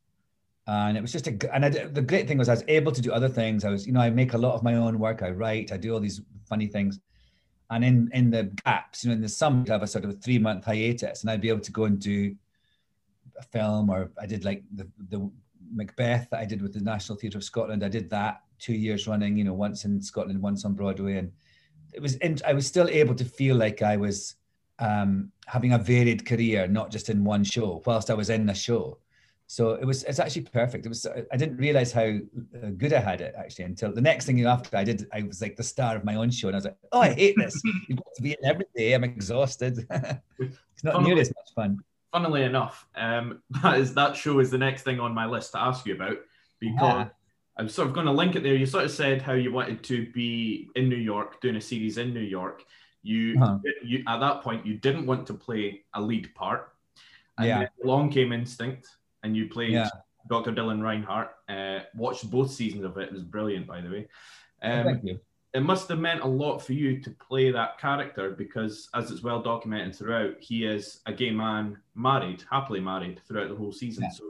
and 0.66 0.96
it 0.96 1.00
was 1.00 1.12
just 1.12 1.28
a 1.28 1.54
and 1.54 1.64
I, 1.64 1.68
the 1.68 2.02
great 2.02 2.26
thing 2.26 2.38
was 2.38 2.48
I 2.48 2.54
was 2.54 2.64
able 2.68 2.92
to 2.92 3.00
do 3.00 3.12
other 3.12 3.28
things. 3.28 3.64
I 3.64 3.70
was, 3.70 3.86
you 3.86 3.92
know, 3.92 4.00
I 4.00 4.10
make 4.10 4.34
a 4.34 4.38
lot 4.38 4.54
of 4.54 4.62
my 4.62 4.74
own 4.74 4.98
work. 4.98 5.22
I 5.22 5.30
write, 5.30 5.72
I 5.72 5.76
do 5.76 5.94
all 5.94 6.00
these 6.00 6.20
funny 6.48 6.66
things, 6.66 6.98
and 7.70 7.84
in 7.84 8.10
in 8.12 8.30
the 8.30 8.44
gaps, 8.64 9.04
you 9.04 9.10
know, 9.10 9.16
in 9.16 9.22
the 9.22 9.28
summer, 9.28 9.62
I'd 9.62 9.68
have 9.68 9.82
a 9.82 9.86
sort 9.86 10.04
of 10.04 10.10
a 10.10 10.14
three 10.14 10.38
month 10.38 10.64
hiatus, 10.64 11.22
and 11.22 11.30
I'd 11.30 11.40
be 11.40 11.48
able 11.48 11.60
to 11.60 11.72
go 11.72 11.84
and 11.84 11.98
do 11.98 12.34
a 13.38 13.42
film, 13.42 13.90
or 13.90 14.10
I 14.20 14.26
did 14.26 14.44
like 14.44 14.62
the 14.74 14.88
the 15.08 15.30
Macbeth 15.72 16.28
that 16.30 16.40
I 16.40 16.44
did 16.44 16.62
with 16.62 16.74
the 16.74 16.80
National 16.80 17.18
Theatre 17.18 17.38
of 17.38 17.44
Scotland. 17.44 17.84
I 17.84 17.88
did 17.88 18.08
that 18.10 18.42
two 18.58 18.74
years 18.74 19.06
running, 19.08 19.36
you 19.36 19.44
know, 19.44 19.54
once 19.54 19.84
in 19.84 20.00
Scotland, 20.00 20.40
once 20.40 20.64
on 20.64 20.74
Broadway, 20.74 21.16
and 21.16 21.32
it 21.92 22.00
was. 22.00 22.16
In, 22.16 22.38
I 22.46 22.52
was 22.52 22.66
still 22.66 22.88
able 22.88 23.14
to 23.16 23.24
feel 23.24 23.56
like 23.56 23.82
I 23.82 23.96
was 23.96 24.36
um, 24.78 25.32
having 25.46 25.72
a 25.72 25.78
varied 25.78 26.24
career, 26.24 26.68
not 26.68 26.90
just 26.90 27.10
in 27.10 27.24
one 27.24 27.42
show, 27.42 27.82
whilst 27.84 28.10
I 28.10 28.14
was 28.14 28.30
in 28.30 28.46
the 28.46 28.54
show 28.54 28.98
so 29.48 29.74
it 29.74 29.84
was 29.84 30.02
it's 30.04 30.18
actually 30.18 30.42
perfect. 30.42 30.86
It 30.86 30.88
was 30.88 31.06
i 31.32 31.36
didn't 31.36 31.56
realize 31.56 31.92
how 31.92 32.02
uh, 32.02 32.70
good 32.76 32.92
i 32.92 33.00
had 33.00 33.20
it 33.20 33.34
actually 33.38 33.66
until 33.66 33.92
the 33.92 34.00
next 34.00 34.26
thing 34.26 34.44
after 34.44 34.76
i 34.76 34.82
did 34.82 35.06
i 35.12 35.22
was 35.22 35.40
like 35.40 35.56
the 35.56 35.62
star 35.62 35.94
of 35.94 36.04
my 36.04 36.16
own 36.16 36.30
show 36.30 36.48
and 36.48 36.56
i 36.56 36.58
was 36.58 36.64
like 36.64 36.76
oh 36.92 37.00
i 37.00 37.12
hate 37.12 37.36
this. 37.36 37.60
You've 37.88 37.98
got 37.98 38.14
to 38.16 38.22
be 38.22 38.32
in 38.32 38.44
every 38.44 38.66
day. 38.74 38.94
I'm 38.94 39.04
exhausted. 39.04 39.86
It's 40.38 40.84
not 40.84 40.92
funnily, 40.92 41.08
nearly 41.08 41.22
as 41.22 41.28
much 41.34 41.54
fun. 41.54 41.78
Funnily 42.12 42.42
enough 42.42 42.86
um 42.96 43.40
that 43.62 43.78
is 43.78 43.94
that 43.94 44.16
show 44.16 44.40
is 44.40 44.50
the 44.50 44.58
next 44.58 44.82
thing 44.82 45.00
on 45.00 45.14
my 45.14 45.26
list 45.26 45.52
to 45.52 45.60
ask 45.60 45.86
you 45.86 45.94
about 45.94 46.18
because 46.60 47.06
yeah. 47.06 47.08
i'm 47.56 47.68
sort 47.68 47.88
of 47.88 47.94
going 47.94 48.06
to 48.06 48.12
link 48.12 48.34
it 48.34 48.42
there. 48.42 48.54
You 48.54 48.66
sort 48.66 48.84
of 48.84 48.90
said 48.90 49.22
how 49.22 49.32
you 49.32 49.52
wanted 49.52 49.82
to 49.84 50.10
be 50.12 50.68
in 50.74 50.88
new 50.88 50.96
york 50.96 51.40
doing 51.40 51.56
a 51.56 51.60
series 51.60 51.98
in 51.98 52.12
new 52.12 52.20
york. 52.20 52.64
You, 53.02 53.40
uh-huh. 53.40 53.58
you 53.84 54.02
at 54.08 54.18
that 54.18 54.42
point 54.42 54.66
you 54.66 54.74
didn't 54.74 55.06
want 55.06 55.28
to 55.28 55.34
play 55.34 55.84
a 55.94 56.02
lead 56.02 56.34
part. 56.34 56.72
And 57.38 57.46
yeah. 57.46 57.66
along 57.84 58.10
came 58.10 58.32
instinct 58.32 58.88
and 59.26 59.36
you 59.36 59.48
played 59.48 59.72
yeah. 59.72 59.90
Dr. 60.30 60.52
Dylan 60.52 60.82
Reinhardt. 60.82 61.32
Uh, 61.48 61.80
watched 61.94 62.30
both 62.30 62.50
seasons 62.50 62.84
of 62.84 62.96
it. 62.96 63.08
It 63.08 63.12
was 63.12 63.22
brilliant, 63.22 63.66
by 63.66 63.80
the 63.80 63.90
way. 63.90 64.08
Um, 64.62 64.84
Thank 64.84 65.04
you. 65.04 65.20
It 65.52 65.60
must 65.60 65.88
have 65.88 65.98
meant 65.98 66.20
a 66.20 66.26
lot 66.26 66.58
for 66.58 66.74
you 66.74 67.00
to 67.00 67.10
play 67.10 67.50
that 67.50 67.78
character 67.78 68.30
because, 68.30 68.88
as 68.94 69.10
it's 69.10 69.22
well 69.22 69.42
documented 69.42 69.94
throughout, 69.94 70.34
he 70.38 70.64
is 70.64 71.00
a 71.06 71.12
gay 71.12 71.30
man, 71.30 71.78
married, 71.94 72.44
happily 72.50 72.80
married 72.80 73.20
throughout 73.26 73.48
the 73.48 73.56
whole 73.56 73.72
season. 73.72 74.04
Yeah. 74.04 74.10
So, 74.10 74.24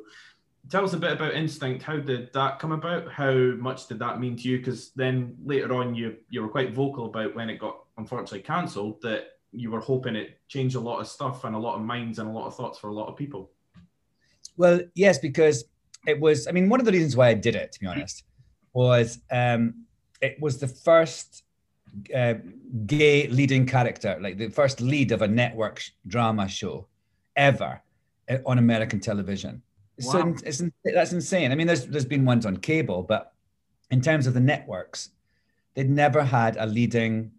tell 0.70 0.84
us 0.84 0.92
a 0.92 0.98
bit 0.98 1.12
about 1.12 1.34
Instinct. 1.34 1.82
How 1.82 1.98
did 1.98 2.32
that 2.32 2.58
come 2.58 2.72
about? 2.72 3.10
How 3.10 3.32
much 3.32 3.88
did 3.88 3.98
that 3.98 4.20
mean 4.20 4.36
to 4.36 4.48
you? 4.48 4.58
Because 4.58 4.90
then 4.90 5.36
later 5.44 5.74
on, 5.74 5.94
you 5.94 6.16
you 6.30 6.42
were 6.42 6.48
quite 6.48 6.74
vocal 6.74 7.06
about 7.06 7.34
when 7.34 7.50
it 7.50 7.58
got 7.58 7.84
unfortunately 7.98 8.40
cancelled 8.40 9.02
that 9.02 9.36
you 9.52 9.70
were 9.70 9.80
hoping 9.80 10.16
it 10.16 10.38
changed 10.48 10.76
a 10.76 10.80
lot 10.80 11.00
of 11.00 11.08
stuff 11.08 11.44
and 11.44 11.56
a 11.56 11.58
lot 11.58 11.76
of 11.76 11.82
minds 11.82 12.18
and 12.18 12.28
a 12.28 12.32
lot 12.32 12.46
of 12.46 12.54
thoughts 12.54 12.78
for 12.78 12.88
a 12.88 12.94
lot 12.94 13.08
of 13.08 13.16
people. 13.16 13.50
Well, 14.56 14.80
yes, 14.94 15.18
because 15.18 15.64
it 16.06 16.20
was. 16.20 16.46
I 16.46 16.52
mean, 16.52 16.68
one 16.68 16.80
of 16.80 16.86
the 16.86 16.92
reasons 16.92 17.16
why 17.16 17.28
I 17.28 17.34
did 17.34 17.54
it, 17.54 17.72
to 17.72 17.80
be 17.80 17.86
honest, 17.86 18.24
was 18.72 19.18
um, 19.30 19.86
it 20.20 20.40
was 20.40 20.58
the 20.58 20.68
first 20.68 21.44
uh, 22.14 22.34
gay 22.86 23.26
leading 23.28 23.66
character, 23.66 24.18
like 24.20 24.38
the 24.38 24.48
first 24.48 24.80
lead 24.80 25.12
of 25.12 25.22
a 25.22 25.28
network 25.28 25.80
sh- 25.80 25.90
drama 26.06 26.48
show 26.48 26.86
ever 27.36 27.80
uh, 28.30 28.38
on 28.46 28.58
American 28.58 29.00
television. 29.00 29.62
Wow. 30.02 30.12
So 30.12 30.34
it's, 30.44 30.62
that's 30.84 31.12
insane. 31.12 31.52
I 31.52 31.54
mean, 31.54 31.66
there's 31.66 31.86
there's 31.86 32.04
been 32.04 32.24
ones 32.24 32.46
on 32.46 32.58
cable, 32.58 33.02
but 33.02 33.32
in 33.90 34.00
terms 34.00 34.26
of 34.26 34.34
the 34.34 34.40
networks, 34.40 35.10
they'd 35.74 35.90
never 35.90 36.22
had 36.22 36.56
a 36.58 36.66
leading 36.66 37.32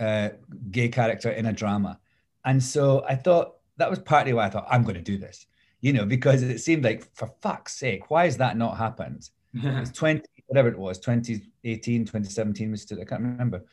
uh, 0.00 0.30
gay 0.70 0.88
character 0.88 1.30
in 1.30 1.46
a 1.46 1.52
drama, 1.52 1.98
and 2.44 2.62
so 2.62 3.04
I 3.08 3.14
thought 3.14 3.56
that 3.76 3.88
was 3.88 3.98
partly 4.00 4.32
why 4.32 4.46
I 4.46 4.50
thought 4.50 4.66
I'm 4.70 4.82
going 4.82 4.96
to 4.96 5.02
do 5.02 5.16
this 5.16 5.46
you 5.82 5.92
know, 5.92 6.06
because 6.06 6.42
it 6.42 6.60
seemed 6.60 6.84
like, 6.84 7.14
for 7.14 7.28
fuck's 7.42 7.74
sake, 7.74 8.08
why 8.08 8.24
has 8.24 8.38
that 8.38 8.56
not 8.56 8.78
happened? 8.78 9.28
it's 9.54 9.90
20, 9.90 10.22
whatever 10.46 10.68
it 10.68 10.78
was, 10.78 10.98
2018, 11.00 12.04
2017, 12.04 12.76
I 12.92 13.04
can't 13.04 13.20
remember. 13.20 13.64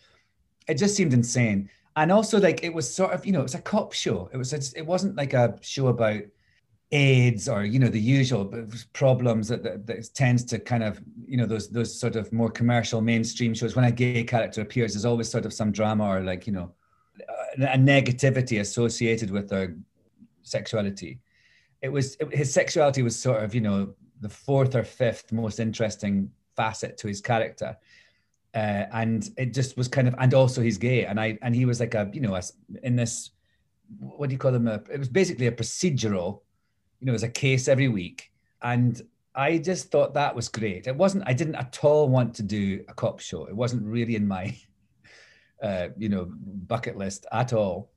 It 0.67 0.74
just 0.74 0.95
seemed 0.95 1.13
insane. 1.13 1.69
And 1.95 2.12
also, 2.12 2.39
like, 2.39 2.63
it 2.63 2.74
was 2.74 2.91
sort 2.93 3.13
of, 3.13 3.26
you 3.26 3.32
know, 3.32 3.39
it 3.39 3.43
was 3.43 3.56
a 3.56 3.62
cop 3.62 3.93
show. 3.93 4.30
It 4.34 4.38
was, 4.38 4.54
it 4.54 4.86
wasn't 4.86 5.15
like 5.15 5.34
a 5.34 5.58
show 5.62 5.88
about 5.88 6.22
AIDS 6.91 7.48
or, 7.48 7.63
you 7.63 7.78
know, 7.78 7.89
the 7.89 8.02
usual 8.02 8.67
problems 8.93 9.48
that, 9.50 9.62
that, 9.63 9.86
that 9.86 10.13
tends 10.15 10.43
to 10.45 10.58
kind 10.58 10.84
of, 10.84 11.00
you 11.28 11.38
know, 11.38 11.45
those, 11.45 11.69
those 11.69 11.98
sort 11.98 12.15
of 12.15 12.34
more 12.34 12.50
commercial 12.50 13.02
mainstream 13.02 13.54
shows. 13.54 13.76
When 13.76 13.86
a 13.86 13.91
gay 13.91 14.24
character 14.24 14.62
appears, 14.62 14.93
there's 14.93 15.06
always 15.06 15.30
sort 15.30 15.45
of 15.45 15.54
some 15.54 15.72
drama 15.72 16.06
or 16.06 16.22
like, 16.22 16.48
you 16.48 16.54
know, 16.54 16.74
a 17.58 17.78
negativity 17.78 18.62
associated 18.62 19.30
with 19.30 19.50
their 19.50 19.76
sexuality 20.41 21.19
it 21.82 21.89
was 21.89 22.15
it, 22.15 22.34
his 22.34 22.54
sexuality 22.54 23.02
was 23.02 23.18
sort 23.18 23.44
of 23.44 23.56
you 23.56 23.62
know 23.62 23.94
the 24.22 24.30
fourth 24.30 24.76
or 24.76 24.84
fifth 24.84 25.32
most 25.32 25.60
interesting 25.60 26.32
facet 26.56 26.98
to 26.98 27.08
his 27.08 27.22
character. 27.22 27.78
Uh, 28.54 28.86
and 28.92 29.30
it 29.38 29.54
just 29.54 29.78
was 29.78 29.88
kind 29.88 30.08
of 30.08 30.15
and 30.18 30.34
also 30.34 30.62
he's 30.62 30.78
gay. 30.78 31.06
And 31.06 31.20
i 31.20 31.38
and 31.42 31.56
he 31.56 31.65
was 31.65 31.80
like 31.80 31.96
a 31.96 32.10
you 32.13 32.22
know 32.22 32.36
a, 32.36 32.42
in 32.84 32.96
this 32.96 33.32
what 33.98 34.30
do 34.30 34.34
you 34.34 34.39
call 34.39 34.52
them? 34.52 34.68
A, 34.68 34.82
it 34.92 35.00
was 35.00 35.10
basically 35.10 35.48
a 35.48 35.52
procedural 35.52 36.42
you 37.00 37.06
know 37.06 37.12
it 37.12 37.20
was 37.22 37.24
a 37.24 37.30
case 37.30 37.68
every 37.68 37.88
week. 37.88 38.32
And 38.62 39.02
i 39.36 39.58
just 39.58 39.92
thought 39.92 40.13
that 40.15 40.36
was 40.36 40.50
great. 40.50 40.88
It 40.88 40.96
wasn't 40.96 41.24
i 41.28 41.34
didn't 41.34 41.56
at 41.56 41.80
all 41.84 42.10
want 42.10 42.34
to 42.36 42.44
do 42.44 42.84
a 42.89 42.94
cop 42.94 43.20
show. 43.20 43.46
It 43.46 43.56
wasn't 43.56 43.84
really 43.84 44.15
in 44.15 44.28
my 44.28 44.56
uh, 45.63 45.89
you 45.98 46.10
know 46.10 46.28
bucket 46.74 46.98
list 46.98 47.26
at 47.32 47.54
all. 47.54 47.92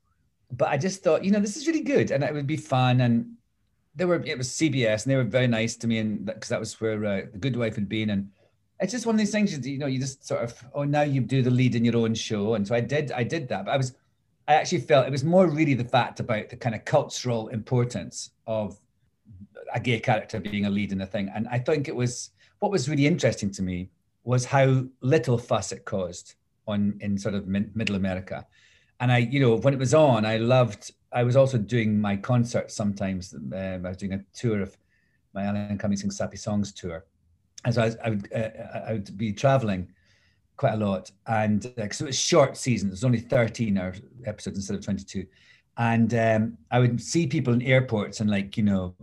But 0.51 0.69
i 0.69 0.77
just 0.77 1.03
thought 1.03 1.25
you 1.25 1.31
know 1.31 1.39
this 1.39 1.57
is 1.57 1.67
really 1.67 1.81
good 1.95 2.11
and 2.11 2.23
it 2.23 2.33
would 2.33 2.47
be 2.47 2.57
fun. 2.57 3.01
And 3.01 3.33
they 3.95 4.05
were 4.05 4.21
it 4.25 4.37
was 4.37 4.49
CBS 4.49 5.03
and 5.03 5.11
they 5.11 5.15
were 5.15 5.23
very 5.23 5.47
nice 5.47 5.75
to 5.77 5.87
me 5.87 5.99
and 5.99 6.25
because 6.25 6.49
that 6.49 6.59
was 6.59 6.79
where 6.81 7.05
uh, 7.05 7.21
the 7.31 7.37
Good 7.37 7.55
Wife 7.55 7.75
had 7.75 7.87
been 7.87 8.09
and 8.09 8.29
it's 8.79 8.91
just 8.91 9.05
one 9.05 9.15
of 9.15 9.19
these 9.19 9.31
things 9.31 9.65
you 9.65 9.77
know 9.77 9.85
you 9.85 9.99
just 9.99 10.25
sort 10.25 10.41
of 10.41 10.63
oh 10.73 10.83
now 10.83 11.01
you 11.01 11.21
do 11.21 11.41
the 11.41 11.51
lead 11.51 11.75
in 11.75 11.85
your 11.85 11.97
own 11.97 12.13
show 12.13 12.55
and 12.55 12.67
so 12.67 12.75
I 12.75 12.81
did 12.81 13.11
I 13.11 13.23
did 13.23 13.47
that 13.49 13.65
but 13.65 13.71
I 13.71 13.77
was 13.77 13.95
I 14.47 14.55
actually 14.55 14.81
felt 14.81 15.07
it 15.07 15.11
was 15.11 15.23
more 15.23 15.47
really 15.47 15.73
the 15.73 15.83
fact 15.83 16.19
about 16.19 16.49
the 16.49 16.57
kind 16.57 16.75
of 16.75 16.83
cultural 16.85 17.47
importance 17.49 18.31
of 18.47 18.79
a 19.73 19.79
gay 19.79 19.99
character 19.99 20.39
being 20.39 20.65
a 20.65 20.69
lead 20.69 20.91
in 20.91 20.97
the 20.97 21.05
thing 21.05 21.31
and 21.33 21.47
I 21.47 21.59
think 21.59 21.87
it 21.87 21.95
was 21.95 22.31
what 22.59 22.71
was 22.71 22.89
really 22.89 23.07
interesting 23.07 23.51
to 23.51 23.61
me 23.61 23.89
was 24.23 24.45
how 24.45 24.83
little 25.01 25.37
fuss 25.37 25.71
it 25.71 25.85
caused 25.85 26.35
on 26.67 26.97
in 27.01 27.17
sort 27.17 27.35
of 27.35 27.47
middle 27.47 27.95
America 27.95 28.45
and 29.03 29.11
I 29.11 29.19
you 29.19 29.39
know 29.39 29.55
when 29.57 29.73
it 29.73 29.79
was 29.79 29.93
on 29.93 30.25
I 30.25 30.37
loved 30.37 30.91
I 31.13 31.23
was 31.23 31.35
also 31.35 31.57
doing 31.57 31.99
my 31.99 32.15
concerts 32.17 32.75
sometimes. 32.75 33.33
Um, 33.33 33.85
I 33.85 33.89
was 33.89 33.97
doing 33.97 34.13
a 34.13 34.23
tour 34.33 34.61
of 34.61 34.75
my 35.33 35.43
Alan 35.43 35.77
Cumming 35.77 35.97
Sing 35.97 36.11
Sappy 36.11 36.37
Songs 36.37 36.71
tour. 36.71 37.05
And 37.65 37.73
so 37.73 37.83
I, 37.83 37.91
I 38.03 38.09
would, 38.09 38.33
uh, 38.33 38.49
I 38.87 38.93
would 38.93 39.17
be 39.17 39.31
traveling 39.31 39.87
quite 40.57 40.73
a 40.73 40.77
lot. 40.77 41.11
And 41.27 41.65
uh, 41.77 41.89
so 41.91 42.05
it 42.05 42.07
was 42.07 42.19
short 42.19 42.57
season, 42.57 42.89
there's 42.89 43.03
only 43.03 43.19
13 43.19 43.77
episodes 44.25 44.57
instead 44.57 44.75
of 44.75 44.83
22. 44.83 45.25
And 45.77 46.13
um, 46.13 46.57
I 46.71 46.79
would 46.79 47.01
see 47.01 47.25
people 47.27 47.53
in 47.53 47.61
airports 47.61 48.19
and 48.19 48.29
like, 48.29 48.57
you 48.57 48.63
know, 48.63 48.95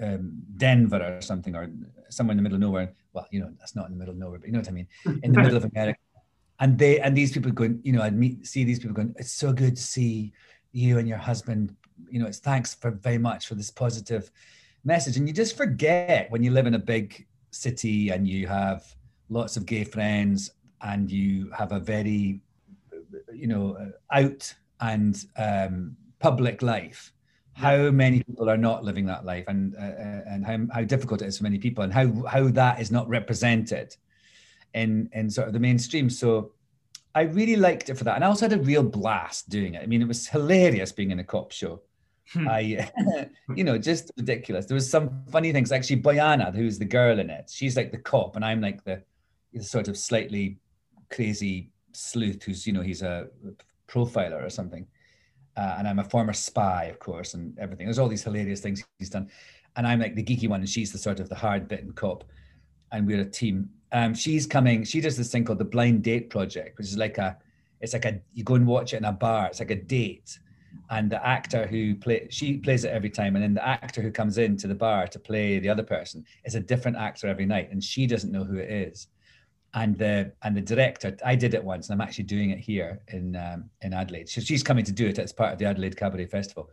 um, 0.00 0.32
Denver 0.56 1.16
or 1.16 1.20
something, 1.20 1.54
or 1.54 1.70
somewhere 2.08 2.32
in 2.32 2.38
the 2.38 2.42
middle 2.42 2.56
of 2.56 2.60
nowhere. 2.60 2.92
Well, 3.12 3.26
you 3.30 3.40
know, 3.40 3.50
that's 3.58 3.76
not 3.76 3.86
in 3.86 3.92
the 3.92 3.98
middle 3.98 4.12
of 4.12 4.18
nowhere, 4.18 4.38
but 4.38 4.46
you 4.46 4.52
know 4.52 4.60
what 4.60 4.68
I 4.68 4.72
mean? 4.72 4.88
In 5.22 5.32
the 5.32 5.40
middle 5.40 5.56
of 5.56 5.64
America. 5.74 5.98
And 6.60 6.78
they, 6.78 7.00
and 7.00 7.16
these 7.16 7.32
people 7.32 7.50
going, 7.50 7.80
you 7.82 7.92
know, 7.92 8.02
I'd 8.02 8.16
meet, 8.16 8.46
see 8.46 8.64
these 8.64 8.78
people 8.78 8.94
going, 8.94 9.14
it's 9.18 9.32
so 9.32 9.52
good 9.52 9.76
to 9.76 9.82
see 9.82 10.32
you 10.72 10.98
and 10.98 11.08
your 11.08 11.18
husband 11.18 11.76
you 12.08 12.18
know 12.18 12.26
it's 12.26 12.40
thanks 12.40 12.74
for 12.74 12.90
very 12.90 13.18
much 13.18 13.46
for 13.46 13.54
this 13.54 13.70
positive 13.70 14.32
message 14.84 15.16
and 15.16 15.28
you 15.28 15.32
just 15.32 15.56
forget 15.56 16.28
when 16.32 16.42
you 16.42 16.50
live 16.50 16.66
in 16.66 16.74
a 16.74 16.78
big 16.78 17.24
city 17.54 18.10
and 18.10 18.26
you 18.26 18.46
have 18.46 18.84
lots 19.28 19.56
of 19.56 19.66
gay 19.66 19.84
friends 19.84 20.50
and 20.82 21.10
you 21.10 21.50
have 21.50 21.72
a 21.72 21.80
very, 21.80 22.40
you 23.32 23.46
know, 23.46 23.92
out 24.12 24.54
and 24.80 25.24
um, 25.36 25.96
public 26.18 26.62
life. 26.62 27.12
How 27.54 27.90
many 27.90 28.22
people 28.22 28.50
are 28.50 28.56
not 28.56 28.82
living 28.82 29.06
that 29.06 29.24
life, 29.24 29.44
and 29.46 29.76
uh, 29.76 29.80
uh, 29.80 30.22
and 30.26 30.44
how, 30.44 30.58
how 30.74 30.82
difficult 30.84 31.22
it 31.22 31.26
is 31.26 31.38
for 31.38 31.44
many 31.44 31.58
people, 31.58 31.84
and 31.84 31.92
how 31.92 32.24
how 32.26 32.48
that 32.48 32.80
is 32.80 32.90
not 32.90 33.08
represented 33.08 33.96
in 34.74 35.08
in 35.12 35.30
sort 35.30 35.46
of 35.46 35.54
the 35.54 35.60
mainstream. 35.60 36.10
So 36.10 36.52
I 37.14 37.22
really 37.22 37.56
liked 37.56 37.88
it 37.88 37.96
for 37.96 38.04
that, 38.04 38.16
and 38.16 38.24
I 38.24 38.28
also 38.28 38.48
had 38.48 38.58
a 38.58 38.62
real 38.62 38.82
blast 38.82 39.48
doing 39.48 39.74
it. 39.74 39.82
I 39.82 39.86
mean, 39.86 40.02
it 40.02 40.08
was 40.08 40.26
hilarious 40.26 40.92
being 40.92 41.12
in 41.12 41.20
a 41.20 41.24
cop 41.24 41.52
show. 41.52 41.82
Hmm. 42.32 42.48
I, 42.48 42.90
you 43.54 43.64
know, 43.64 43.78
just 43.78 44.10
ridiculous. 44.16 44.66
There 44.66 44.74
was 44.74 44.90
some 44.90 45.22
funny 45.30 45.52
things. 45.52 45.70
Actually, 45.72 46.02
Bojana, 46.02 46.54
who's 46.54 46.78
the 46.78 46.84
girl 46.84 47.18
in 47.18 47.30
it, 47.30 47.50
she's 47.52 47.76
like 47.76 47.92
the 47.92 47.98
cop, 47.98 48.36
and 48.36 48.44
I'm 48.44 48.60
like 48.60 48.82
the, 48.84 49.02
the 49.52 49.62
sort 49.62 49.88
of 49.88 49.96
slightly 49.96 50.58
crazy 51.10 51.70
sleuth 51.92 52.42
who's, 52.42 52.66
you 52.66 52.72
know, 52.72 52.80
he's 52.80 53.02
a 53.02 53.28
profiler 53.86 54.44
or 54.44 54.50
something. 54.50 54.86
Uh, 55.56 55.76
and 55.78 55.86
I'm 55.86 56.00
a 56.00 56.04
former 56.04 56.32
spy, 56.32 56.86
of 56.86 56.98
course, 56.98 57.34
and 57.34 57.56
everything. 57.60 57.86
There's 57.86 58.00
all 58.00 58.08
these 58.08 58.24
hilarious 58.24 58.60
things 58.60 58.82
he's 58.98 59.10
done, 59.10 59.30
and 59.76 59.86
I'm 59.86 60.00
like 60.00 60.16
the 60.16 60.24
geeky 60.24 60.48
one, 60.48 60.60
and 60.60 60.68
she's 60.68 60.90
the 60.90 60.98
sort 60.98 61.20
of 61.20 61.28
the 61.28 61.36
hard 61.36 61.68
bitten 61.68 61.92
cop, 61.92 62.24
and 62.94 63.06
we're 63.06 63.20
a 63.20 63.24
team. 63.24 63.68
Um, 63.92 64.14
she's 64.14 64.46
coming. 64.46 64.84
She 64.84 65.00
does 65.00 65.16
this 65.16 65.30
thing 65.30 65.44
called 65.44 65.58
the 65.58 65.64
Blind 65.64 66.02
Date 66.02 66.30
Project, 66.30 66.78
which 66.78 66.86
is 66.86 66.96
like 66.96 67.18
a, 67.18 67.36
it's 67.80 67.92
like 67.92 68.04
a 68.04 68.20
you 68.32 68.44
go 68.44 68.54
and 68.54 68.66
watch 68.66 68.94
it 68.94 68.98
in 68.98 69.04
a 69.04 69.12
bar. 69.12 69.48
It's 69.48 69.58
like 69.58 69.70
a 69.70 69.82
date, 69.82 70.38
and 70.90 71.10
the 71.10 71.24
actor 71.26 71.66
who 71.66 71.96
play 71.96 72.28
she 72.30 72.56
plays 72.56 72.84
it 72.84 72.92
every 72.92 73.10
time, 73.10 73.34
and 73.36 73.42
then 73.42 73.54
the 73.54 73.66
actor 73.66 74.00
who 74.00 74.10
comes 74.10 74.38
into 74.38 74.68
the 74.68 74.74
bar 74.74 75.06
to 75.08 75.18
play 75.18 75.58
the 75.58 75.68
other 75.68 75.82
person 75.82 76.24
is 76.44 76.54
a 76.54 76.60
different 76.60 76.96
actor 76.96 77.26
every 77.26 77.46
night, 77.46 77.70
and 77.70 77.82
she 77.82 78.06
doesn't 78.06 78.32
know 78.32 78.44
who 78.44 78.56
it 78.56 78.70
is 78.70 79.08
and 79.76 79.98
the 79.98 80.30
and 80.42 80.56
the 80.56 80.60
director 80.60 81.16
i 81.24 81.34
did 81.34 81.52
it 81.52 81.64
once 81.64 81.88
and 81.88 81.94
i'm 81.94 82.06
actually 82.06 82.22
doing 82.22 82.50
it 82.50 82.60
here 82.60 83.00
in 83.08 83.34
um, 83.34 83.68
in 83.82 83.92
adelaide 83.92 84.28
so 84.28 84.40
she's 84.40 84.62
coming 84.62 84.84
to 84.84 84.92
do 84.92 85.04
it 85.04 85.18
as 85.18 85.32
part 85.32 85.52
of 85.52 85.58
the 85.58 85.64
adelaide 85.64 85.96
cabaret 85.96 86.26
festival 86.26 86.70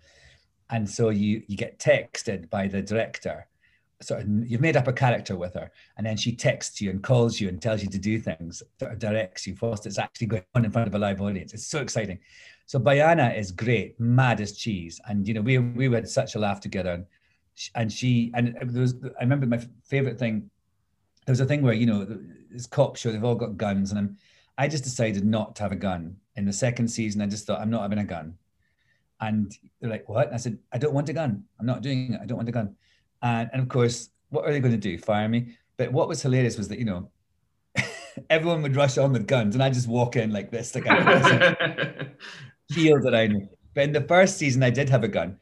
and 0.70 0.88
so 0.88 1.10
you 1.10 1.42
you 1.48 1.58
get 1.58 1.80
texted 1.80 2.48
by 2.52 2.68
the 2.68 2.80
director 2.80 3.48
sort 4.02 4.22
of 4.22 4.28
you've 4.50 4.62
made 4.62 4.78
up 4.78 4.88
a 4.88 4.94
character 4.94 5.36
with 5.36 5.54
her 5.54 5.72
and 5.98 6.06
then 6.06 6.18
she 6.18 6.36
texts 6.36 6.82
you 6.82 6.90
and 6.90 7.04
calls 7.04 7.40
you 7.40 7.48
and 7.50 7.62
tells 7.62 7.84
you 7.84 7.90
to 7.90 8.00
do 8.00 8.20
things 8.20 8.64
sort 8.80 8.92
of 8.92 9.00
directs 9.00 9.46
you 9.46 9.56
whilst 9.62 9.86
it's 9.86 10.00
actually 10.00 10.28
going 10.28 10.44
on 10.56 10.66
in 10.66 10.72
front 10.72 10.88
of 10.88 10.96
a 10.96 11.00
live 11.00 11.22
audience. 11.22 11.54
It's 11.54 11.68
so 11.68 11.82
exciting. 11.82 12.20
So 12.66 12.80
Bojana 12.80 13.38
is 13.38 13.52
great 13.52 14.00
mad 14.00 14.42
as 14.42 14.54
cheese. 14.54 15.00
And 15.08 15.28
you 15.28 15.34
know 15.34 15.42
we 15.42 15.58
we 15.58 15.92
had 15.92 16.08
such 16.08 16.36
a 16.36 16.40
laugh 16.40 16.60
together. 16.60 16.92
And 16.92 17.06
and 17.76 17.92
she 17.92 18.32
and 18.34 18.56
there 18.62 18.82
was 18.82 18.96
i 19.20 19.24
remember 19.24 19.46
my 19.46 19.62
favorite 19.84 20.18
thing 20.18 20.50
there 21.26 21.34
was 21.34 21.42
a 21.42 21.46
thing 21.46 21.62
where 21.62 21.74
you 21.74 21.86
know 21.86 22.08
this 22.50 22.66
cop 22.66 22.96
show 22.96 23.12
they've 23.12 23.24
all 23.24 23.36
got 23.36 23.58
guns 23.58 23.92
and 23.92 24.00
I'm 24.00 24.18
I 24.58 24.68
just 24.68 24.84
decided 24.84 25.26
not 25.26 25.56
to 25.56 25.64
have 25.64 25.72
a 25.72 25.78
gun. 25.78 26.18
In 26.36 26.46
the 26.46 26.54
second 26.54 26.88
season 26.88 27.22
I 27.22 27.28
just 27.28 27.46
thought 27.46 27.60
I'm 27.60 27.70
not 27.70 27.82
having 27.82 28.00
a 28.00 28.04
gun. 28.04 28.36
And 29.20 29.56
they're 29.80 29.90
like 29.90 30.08
what? 30.10 30.28
And 30.28 30.36
I 30.36 30.38
said 30.38 30.58
I 30.72 30.78
don't 30.78 30.94
want 30.94 31.10
a 31.10 31.14
gun. 31.14 31.44
I'm 31.60 31.66
not 31.66 31.82
doing 31.82 32.14
it. 32.14 32.22
I 32.22 32.26
don't 32.26 32.38
want 32.38 32.50
a 32.50 32.54
gun 32.54 32.76
and, 33.22 33.50
and 33.54 33.62
of 33.62 33.70
course 33.70 34.10
what 34.30 34.46
are 34.46 34.52
they 34.52 34.60
going 34.60 34.72
to 34.72 34.78
do 34.78 34.98
fire 34.98 35.28
me 35.28 35.56
but 35.78 35.92
what 35.92 36.08
was 36.08 36.22
hilarious 36.22 36.58
was 36.58 36.68
that 36.68 36.80
you 36.80 36.86
know 36.86 37.10
everyone 38.30 38.62
would 38.62 38.76
rush 38.76 38.98
on 38.98 39.14
with 39.14 39.28
guns 39.28 39.56
and 39.56 39.64
I 39.64 39.70
just 39.70 39.88
walk 39.88 40.16
in 40.16 40.32
like 40.32 40.52
this 40.52 40.76
like 40.76 40.86
I 40.90 42.08
shield 42.72 43.06
around 43.06 43.50
but 43.74 43.84
in 43.84 43.92
the 43.92 44.02
first 44.02 44.38
season 44.38 44.64
I 44.64 44.70
did 44.70 44.90
have 44.90 45.04
a 45.04 45.08
gun 45.08 45.38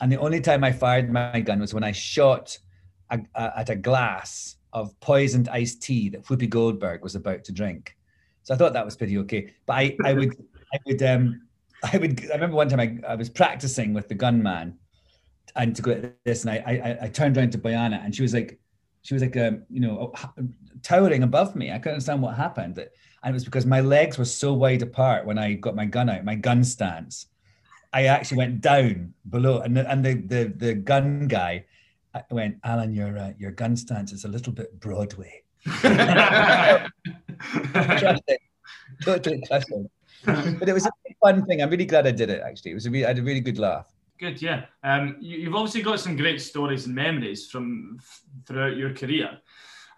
and 0.00 0.12
the 0.12 0.18
only 0.18 0.40
time 0.40 0.62
I 0.64 0.72
fired 0.72 1.10
my 1.10 1.40
gun 1.40 1.60
was 1.60 1.72
when 1.72 1.84
I 1.84 1.92
shot 1.92 2.56
a, 3.10 3.18
a, 3.34 3.60
at 3.60 3.70
a 3.70 3.76
glass 3.76 4.56
of 4.72 4.98
poisoned 5.00 5.48
iced 5.48 5.82
tea 5.82 6.08
that 6.10 6.24
Whoopi 6.24 6.48
Goldberg 6.48 7.02
was 7.02 7.14
about 7.14 7.44
to 7.44 7.52
drink. 7.52 7.96
So 8.42 8.54
I 8.54 8.56
thought 8.56 8.74
that 8.74 8.84
was 8.84 8.96
pretty 8.96 9.16
okay. 9.18 9.52
But 9.64 9.72
I, 9.74 9.96
I 10.04 10.12
would, 10.12 10.36
I 10.72 10.78
would, 10.86 11.02
um, 11.02 11.42
I 11.82 11.98
would. 11.98 12.30
I 12.30 12.34
remember 12.34 12.56
one 12.56 12.68
time 12.68 12.80
I, 12.80 13.12
I 13.12 13.14
was 13.14 13.30
practicing 13.30 13.94
with 13.94 14.08
the 14.08 14.14
gunman, 14.14 14.78
and 15.54 15.74
to 15.76 15.82
go 15.82 15.92
at 15.92 16.24
this, 16.24 16.44
and 16.44 16.50
I, 16.50 16.98
I, 17.00 17.04
I 17.06 17.08
turned 17.08 17.36
around 17.36 17.52
to 17.52 17.58
Bojana, 17.58 18.04
and 18.04 18.14
she 18.14 18.22
was 18.22 18.34
like, 18.34 18.58
she 19.02 19.14
was 19.14 19.22
like, 19.22 19.36
um, 19.36 19.62
you 19.70 19.80
know, 19.80 20.12
towering 20.82 21.22
above 21.22 21.54
me. 21.54 21.70
I 21.70 21.78
couldn't 21.78 21.94
understand 21.94 22.22
what 22.22 22.34
happened, 22.34 22.78
and 22.78 22.88
it 23.24 23.32
was 23.32 23.44
because 23.44 23.66
my 23.66 23.80
legs 23.80 24.18
were 24.18 24.24
so 24.24 24.52
wide 24.52 24.82
apart 24.82 25.26
when 25.26 25.38
I 25.38 25.54
got 25.54 25.76
my 25.76 25.84
gun 25.84 26.10
out, 26.10 26.24
my 26.24 26.34
gun 26.34 26.64
stance. 26.64 27.26
I 27.92 28.06
actually 28.06 28.38
went 28.38 28.60
down 28.60 29.14
below, 29.30 29.60
and 29.60 29.76
the, 29.76 29.90
and 29.90 30.04
the 30.04 30.14
the 30.14 30.52
the 30.56 30.74
gun 30.74 31.28
guy 31.28 31.66
went, 32.30 32.56
Alan, 32.64 32.94
your 32.94 33.16
uh, 33.16 33.32
your 33.38 33.52
gun 33.52 33.76
stance 33.76 34.12
is 34.12 34.24
a 34.24 34.28
little 34.28 34.52
bit 34.52 34.78
Broadway. 34.80 35.42
totally. 39.02 39.38
But 40.24 40.68
it 40.68 40.72
was 40.72 40.86
a 40.86 40.90
fun 41.20 41.44
thing. 41.46 41.62
I'm 41.62 41.70
really 41.70 41.84
glad 41.84 42.06
I 42.06 42.10
did 42.10 42.30
it. 42.30 42.42
Actually, 42.42 42.72
it 42.72 42.74
was 42.74 42.86
a 42.86 42.90
really, 42.90 43.04
I 43.04 43.08
had 43.08 43.18
a 43.18 43.22
really 43.22 43.40
good 43.40 43.58
laugh. 43.58 43.92
Good, 44.18 44.40
yeah. 44.40 44.66
Um, 44.82 45.16
you, 45.20 45.44
have 45.44 45.54
obviously 45.54 45.82
got 45.82 46.00
some 46.00 46.16
great 46.16 46.40
stories 46.40 46.86
and 46.86 46.94
memories 46.94 47.50
from 47.50 47.98
throughout 48.46 48.76
your 48.76 48.94
career, 48.94 49.38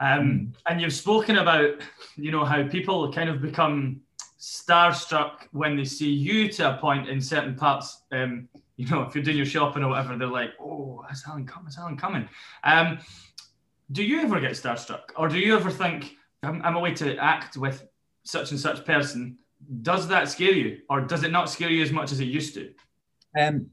um, 0.00 0.18
mm. 0.20 0.54
and 0.68 0.80
you've 0.80 0.92
spoken 0.92 1.38
about, 1.38 1.76
you 2.16 2.32
know, 2.32 2.44
how 2.44 2.66
people 2.66 3.12
kind 3.12 3.30
of 3.30 3.40
become 3.40 4.00
starstruck 4.40 5.46
when 5.52 5.76
they 5.76 5.84
see 5.84 6.10
you 6.10 6.48
to 6.48 6.74
a 6.74 6.78
point 6.78 7.08
in 7.08 7.20
certain 7.20 7.54
parts. 7.54 8.02
Um, 8.10 8.48
you 8.76 8.86
know, 8.88 9.02
if 9.02 9.14
you're 9.14 9.24
doing 9.24 9.36
your 9.36 9.46
shopping 9.46 9.82
or 9.82 9.90
whatever, 9.90 10.16
they're 10.16 10.28
like, 10.28 10.50
oh, 10.60 11.04
is 11.10 11.24
Alan 11.26 11.46
coming? 11.46 11.68
Is 11.68 11.78
Alan 11.78 11.96
coming? 11.96 12.28
Um, 12.64 12.98
do 13.90 14.04
you 14.04 14.20
ever 14.20 14.40
get 14.40 14.52
starstruck? 14.52 15.10
Or 15.16 15.28
do 15.28 15.38
you 15.38 15.56
ever 15.56 15.70
think, 15.70 16.16
I'm, 16.42 16.62
I'm 16.62 16.76
away 16.76 16.94
to 16.94 17.16
act 17.16 17.56
with 17.56 17.86
such 18.24 18.50
and 18.50 18.60
such 18.60 18.84
person? 18.84 19.38
Does 19.82 20.06
that 20.08 20.28
scare 20.28 20.52
you? 20.52 20.78
Or 20.88 21.00
does 21.00 21.24
it 21.24 21.32
not 21.32 21.50
scare 21.50 21.70
you 21.70 21.82
as 21.82 21.90
much 21.90 22.12
as 22.12 22.20
it 22.20 22.26
used 22.26 22.54
to? 22.54 22.72
Um, 23.38 23.70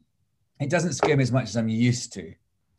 it 0.60 0.70
doesn't 0.70 0.94
scare 0.94 1.18
me 1.18 1.24
as 1.24 1.32
much 1.32 1.46
as 1.46 1.58
I'm 1.58 1.70
used 1.70 2.14
to. 2.14 2.34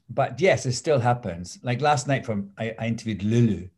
But 0.08 0.40
yes, 0.40 0.66
it 0.66 0.72
still 0.72 1.00
happens. 1.00 1.58
Like 1.62 1.80
last 1.80 2.06
night, 2.06 2.24
from 2.24 2.50
I, 2.58 2.74
I 2.78 2.86
interviewed 2.86 3.22
Lulu 3.22 3.68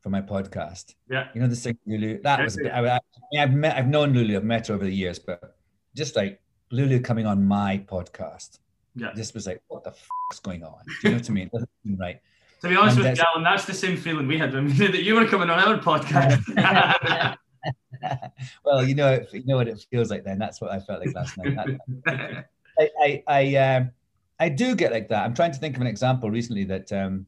for 0.00 0.10
my 0.10 0.20
podcast. 0.20 0.94
Yeah. 1.08 1.28
You 1.34 1.40
know 1.40 1.46
the 1.46 1.56
singer 1.56 1.78
Lulu. 1.86 2.20
That 2.22 2.42
was. 2.42 2.58
I, 2.58 2.96
I, 2.96 3.00
I've 3.38 3.52
met. 3.52 3.76
I've 3.76 3.86
known 3.86 4.12
Lulu. 4.12 4.36
I've 4.36 4.44
met 4.44 4.66
her 4.66 4.74
over 4.74 4.84
the 4.84 4.94
years, 4.94 5.18
but 5.18 5.56
just 5.94 6.16
like 6.16 6.40
Lulu 6.70 7.00
coming 7.00 7.26
on 7.26 7.44
my 7.44 7.82
podcast. 7.86 8.58
Yeah. 8.96 9.12
This 9.14 9.32
was 9.32 9.46
like, 9.46 9.62
what 9.68 9.84
the 9.84 9.94
is 10.32 10.40
going 10.40 10.64
on? 10.64 10.80
Do 10.84 11.08
you 11.08 11.10
know 11.10 11.18
what 11.18 11.30
I 11.30 11.32
mean? 11.32 11.50
right. 11.98 12.20
To 12.62 12.68
be 12.68 12.76
honest 12.76 12.98
and 12.98 13.06
with 13.06 13.18
you, 13.18 13.24
Alan, 13.32 13.44
that's 13.44 13.64
the 13.64 13.72
same 13.72 13.96
feeling 13.96 14.26
we 14.26 14.36
had 14.36 14.52
when 14.52 14.66
we 14.66 14.72
knew 14.72 14.88
that 14.88 15.02
you 15.02 15.14
were 15.14 15.26
coming 15.26 15.48
on 15.48 15.58
our 15.58 15.78
podcast. 15.78 17.36
well, 18.64 18.84
you 18.84 18.94
know, 18.94 19.24
you 19.32 19.44
know 19.46 19.56
what 19.56 19.68
it 19.68 19.84
feels 19.90 20.10
like. 20.10 20.24
Then 20.24 20.38
that's 20.38 20.60
what 20.60 20.70
I 20.70 20.80
felt 20.80 21.00
like 21.00 21.14
last 21.14 21.38
night. 21.38 21.78
I, 22.80 22.90
I, 23.02 23.22
I, 23.26 23.56
um, 23.56 23.90
I 24.38 24.48
do 24.48 24.74
get 24.74 24.90
like 24.90 25.08
that. 25.08 25.24
I'm 25.24 25.34
trying 25.34 25.52
to 25.52 25.58
think 25.58 25.76
of 25.76 25.82
an 25.82 25.86
example 25.86 26.30
recently 26.30 26.64
that, 26.64 26.90
um, 26.92 27.26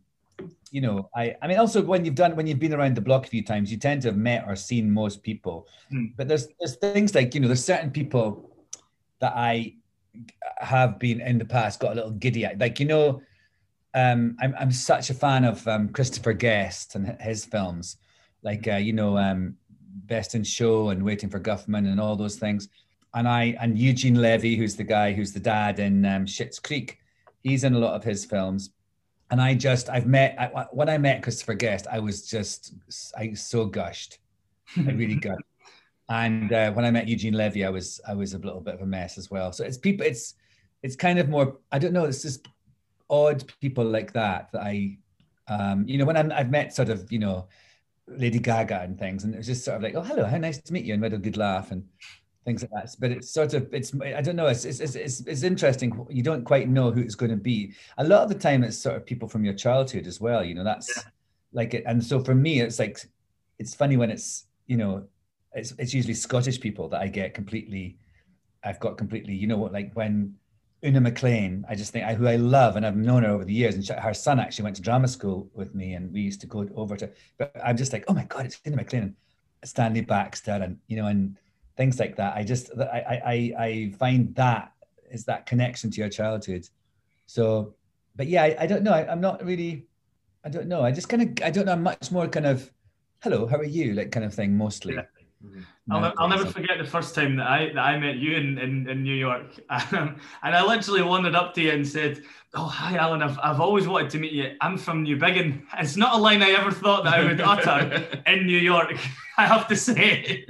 you 0.70 0.80
know, 0.80 1.11
I, 1.14 1.36
I 1.42 1.46
mean, 1.46 1.59
also 1.59 1.82
when 1.82 2.05
you've 2.05 2.14
done, 2.14 2.34
when 2.34 2.46
you've 2.46 2.59
been 2.59 2.72
around 2.72 2.94
the 2.94 3.03
block 3.03 3.26
a 3.26 3.28
few 3.28 3.44
times, 3.44 3.70
you 3.70 3.76
tend 3.76 4.03
to 4.03 4.09
have 4.09 4.16
met 4.16 4.44
or 4.46 4.57
seen 4.57 4.90
most 4.90 5.22
people. 5.22 5.68
Mm. 5.92 6.14
But 6.16 6.28
there's, 6.28 6.48
there's 6.59 6.76
things 6.76 7.14
like, 7.14 7.34
you 7.34 7.40
know, 7.40 7.48
there's 7.48 7.64
certain 7.64 7.90
people 7.90 8.50
that 9.20 9.34
I 9.36 9.74
have 10.59 10.98
been 10.98 11.20
in 11.20 11.38
the 11.38 11.44
past 11.44 11.80
got 11.80 11.92
a 11.92 11.94
little 11.94 12.11
giddy 12.12 12.44
at. 12.46 12.59
Like, 12.59 12.80
you 12.80 12.86
know, 12.86 13.20
um, 13.94 14.36
I'm, 14.40 14.55
I'm 14.59 14.72
such 14.72 15.11
a 15.11 15.14
fan 15.14 15.44
of 15.44 15.68
um, 15.68 15.90
Christopher 15.90 16.32
Guest 16.32 16.94
and 16.94 17.20
his 17.20 17.44
films, 17.44 17.98
like, 18.42 18.66
uh, 18.66 18.76
you 18.76 18.94
know, 18.94 19.18
um, 19.18 19.57
Best 20.07 20.34
in 20.34 20.44
Show 20.44 20.88
and 20.88 21.03
Waiting 21.03 21.28
for 21.28 21.38
Guffman 21.38 21.86
and 21.90 22.00
all 22.00 22.16
those 22.16 22.36
things. 22.36 22.68
And 23.14 23.28
I, 23.28 23.56
and 23.60 23.78
Eugene 23.78 24.14
Levy, 24.14 24.56
who's 24.56 24.76
the 24.76 24.84
guy 24.84 25.12
who's 25.12 25.32
the 25.32 25.40
dad 25.40 25.78
in 25.78 26.04
um, 26.04 26.24
Schitt's 26.24 26.58
Creek, 26.58 26.98
he's 27.42 27.64
in 27.64 27.74
a 27.74 27.78
lot 27.78 27.94
of 27.94 28.04
his 28.04 28.24
films. 28.24 28.70
And 29.30 29.40
I 29.40 29.54
just, 29.54 29.88
I've 29.88 30.06
met, 30.06 30.36
I, 30.38 30.66
when 30.72 30.88
I 30.88 30.98
met 30.98 31.22
Christopher 31.22 31.54
Guest, 31.54 31.86
I 31.90 31.98
was 31.98 32.28
just, 32.28 32.74
I 33.16 33.32
so 33.34 33.66
gushed. 33.66 34.18
I 34.76 34.90
really 34.90 35.14
gushed. 35.20 35.42
And 36.08 36.52
uh, 36.52 36.72
when 36.72 36.84
I 36.84 36.90
met 36.90 37.08
Eugene 37.08 37.34
Levy, 37.34 37.64
I 37.64 37.70
was 37.70 38.00
I 38.06 38.12
was 38.12 38.34
a 38.34 38.38
little 38.38 38.60
bit 38.60 38.74
of 38.74 38.82
a 38.82 38.86
mess 38.86 39.16
as 39.16 39.30
well. 39.30 39.50
So 39.52 39.64
it's 39.64 39.78
people, 39.78 40.04
it's 40.04 40.34
it's 40.82 40.96
kind 40.96 41.18
of 41.18 41.28
more. 41.28 41.56
I 41.70 41.78
don't 41.78 41.94
know. 41.94 42.04
It's 42.04 42.22
just 42.22 42.46
odd 43.08 43.44
people 43.60 43.84
like 43.84 44.12
that 44.12 44.50
that 44.52 44.62
I, 44.62 44.98
um, 45.48 45.86
you 45.86 45.98
know, 45.98 46.04
when 46.04 46.16
i 46.16 46.36
have 46.36 46.50
met 46.50 46.74
sort 46.74 46.88
of 46.90 47.10
you 47.10 47.18
know, 47.18 47.48
Lady 48.06 48.38
Gaga 48.38 48.80
and 48.80 48.98
things, 48.98 49.24
and 49.24 49.34
it's 49.34 49.46
just 49.46 49.64
sort 49.64 49.76
of 49.76 49.82
like, 49.82 49.94
oh 49.94 50.02
hello, 50.02 50.24
how 50.24 50.36
nice 50.36 50.60
to 50.60 50.72
meet 50.72 50.84
you, 50.84 50.92
and 50.92 51.00
we 51.00 51.06
had 51.06 51.14
a 51.14 51.18
good 51.18 51.36
laugh 51.38 51.70
and 51.70 51.84
things 52.45 52.62
like 52.62 52.70
that. 52.72 52.95
But 52.99 53.11
it's 53.11 53.30
sort 53.30 53.55
of 53.55 53.72
it's 53.72 53.93
I 54.01 54.20
don't 54.20 54.36
know. 54.36 54.47
It's 54.47 54.64
it's 54.64 54.80
it's, 54.80 55.20
it's 55.20 55.43
interesting. 55.43 56.07
You 56.11 56.22
don't 56.22 56.45
quite 56.45 56.68
know 56.68 56.90
who 56.90 57.01
it's 57.01 57.14
going 57.14 57.30
to 57.30 57.36
be. 57.36 57.74
A 57.99 58.05
lot 58.05 58.22
of 58.22 58.28
the 58.28 58.34
time, 58.34 58.64
it's 58.64 58.78
sort 58.78 58.97
of 58.97 59.07
people 59.07 59.28
from 59.28 59.45
your 59.45 59.55
childhood 59.55 60.07
as 60.07 60.20
well. 60.20 60.45
You 60.45 60.55
know, 60.55 60.64
that's 60.64 60.93
yeah. 60.97 61.03
like 61.53 61.74
it. 61.74 61.84
And 61.86 62.03
so 62.03 62.22
for 62.22 62.34
me, 62.34 62.61
it's 62.61 62.78
like 62.78 62.99
it's 63.59 63.74
funny 63.74 63.97
when 63.97 64.11
it's 64.11 64.47
you 64.66 64.76
know 64.76 65.05
it's 65.55 65.72
it's 65.78 65.95
usually 65.95 66.14
Scottish 66.14 66.61
people 66.61 66.88
that 66.88 67.01
I 67.01 67.09
get 67.09 67.34
completely. 67.34 67.99
I've 68.64 68.78
got 68.78 68.97
completely, 68.97 69.34
you 69.34 69.49
know 69.49 69.57
what, 69.57 69.72
like 69.72 69.90
when 69.95 70.36
Una 70.84 71.01
McLean, 71.01 71.64
I 71.68 71.74
just 71.74 71.93
think 71.93 72.05
I, 72.05 72.14
who 72.14 72.28
I 72.28 72.36
love 72.36 72.76
and 72.76 72.86
I've 72.86 72.97
known 72.97 73.24
her 73.24 73.30
over 73.30 73.45
the 73.45 73.53
years, 73.53 73.74
and 73.74 73.84
she, 73.84 73.93
her 73.93 74.14
son 74.14 74.38
actually 74.38 74.64
went 74.64 74.76
to 74.76 74.82
drama 74.82 75.09
school 75.09 75.49
with 75.55 75.74
me, 75.74 75.95
and 75.95 76.12
we 76.12 76.20
used 76.20 76.40
to 76.43 76.47
go 76.47 76.68
over 76.74 76.97
to. 76.97 77.11
But 77.38 77.53
I'm 77.64 77.76
just 77.76 77.93
like, 77.93 78.05
oh 78.09 78.14
my 78.14 78.24
god, 78.24 78.47
it's 78.47 78.61
Una 78.66 78.76
McLean, 78.76 79.03
and 79.03 79.14
Stanley 79.64 80.01
Baxter, 80.01 80.53
and 80.53 80.78
you 80.88 80.97
know, 80.97 81.07
and 81.07 81.36
things 81.76 81.98
like 81.98 82.16
that. 82.16 82.36
I 82.36 82.44
just 82.44 82.70
I 82.78 83.20
I 83.24 83.54
I 83.58 83.92
find 83.98 84.34
that 84.34 84.72
is 85.10 85.24
that 85.26 85.46
connection 85.46 85.90
to 85.90 86.00
your 86.00 86.08
childhood. 86.08 86.68
So, 87.26 87.74
but 88.16 88.26
yeah, 88.26 88.42
I, 88.44 88.56
I 88.60 88.66
don't 88.66 88.82
know. 88.82 88.92
I, 88.92 89.10
I'm 89.10 89.20
not 89.20 89.44
really. 89.44 89.86
I 90.44 90.48
don't 90.48 90.66
know. 90.66 90.82
I 90.82 90.90
just 90.90 91.08
kind 91.08 91.22
of 91.22 91.44
I 91.44 91.50
don't 91.50 91.66
know. 91.66 91.72
I'm 91.72 91.82
much 91.82 92.10
more 92.10 92.26
kind 92.26 92.46
of, 92.46 92.70
hello, 93.22 93.46
how 93.46 93.58
are 93.58 93.64
you, 93.64 93.94
like 93.94 94.10
kind 94.10 94.24
of 94.24 94.34
thing 94.34 94.56
mostly. 94.56 94.94
Yeah. 94.94 95.02
I'll, 95.90 96.12
I'll 96.16 96.28
never 96.28 96.46
forget 96.46 96.78
the 96.78 96.84
first 96.84 97.14
time 97.14 97.36
that 97.36 97.46
I 97.48 97.72
that 97.74 97.78
I 97.78 97.98
met 97.98 98.16
you 98.16 98.36
in, 98.36 98.58
in, 98.58 98.88
in 98.88 99.02
New 99.02 99.14
York, 99.14 99.46
um, 99.70 100.16
and 100.42 100.54
I 100.54 100.64
literally 100.64 101.02
wandered 101.02 101.34
up 101.34 101.54
to 101.54 101.60
you 101.60 101.72
and 101.72 101.86
said, 101.86 102.22
"Oh, 102.54 102.66
hi, 102.66 102.96
Alan. 102.96 103.22
I've, 103.22 103.38
I've 103.42 103.60
always 103.60 103.88
wanted 103.88 104.10
to 104.10 104.18
meet 104.18 104.32
you. 104.32 104.56
I'm 104.60 104.78
from 104.78 105.04
Newbigging." 105.04 105.62
It's 105.78 105.96
not 105.96 106.14
a 106.14 106.18
line 106.18 106.42
I 106.42 106.50
ever 106.50 106.70
thought 106.70 107.04
that 107.04 107.14
I 107.14 107.24
would 107.24 107.40
utter 107.40 108.22
in 108.26 108.46
New 108.46 108.58
York. 108.58 108.96
I 109.36 109.46
have 109.46 109.66
to 109.68 109.76
say. 109.76 110.46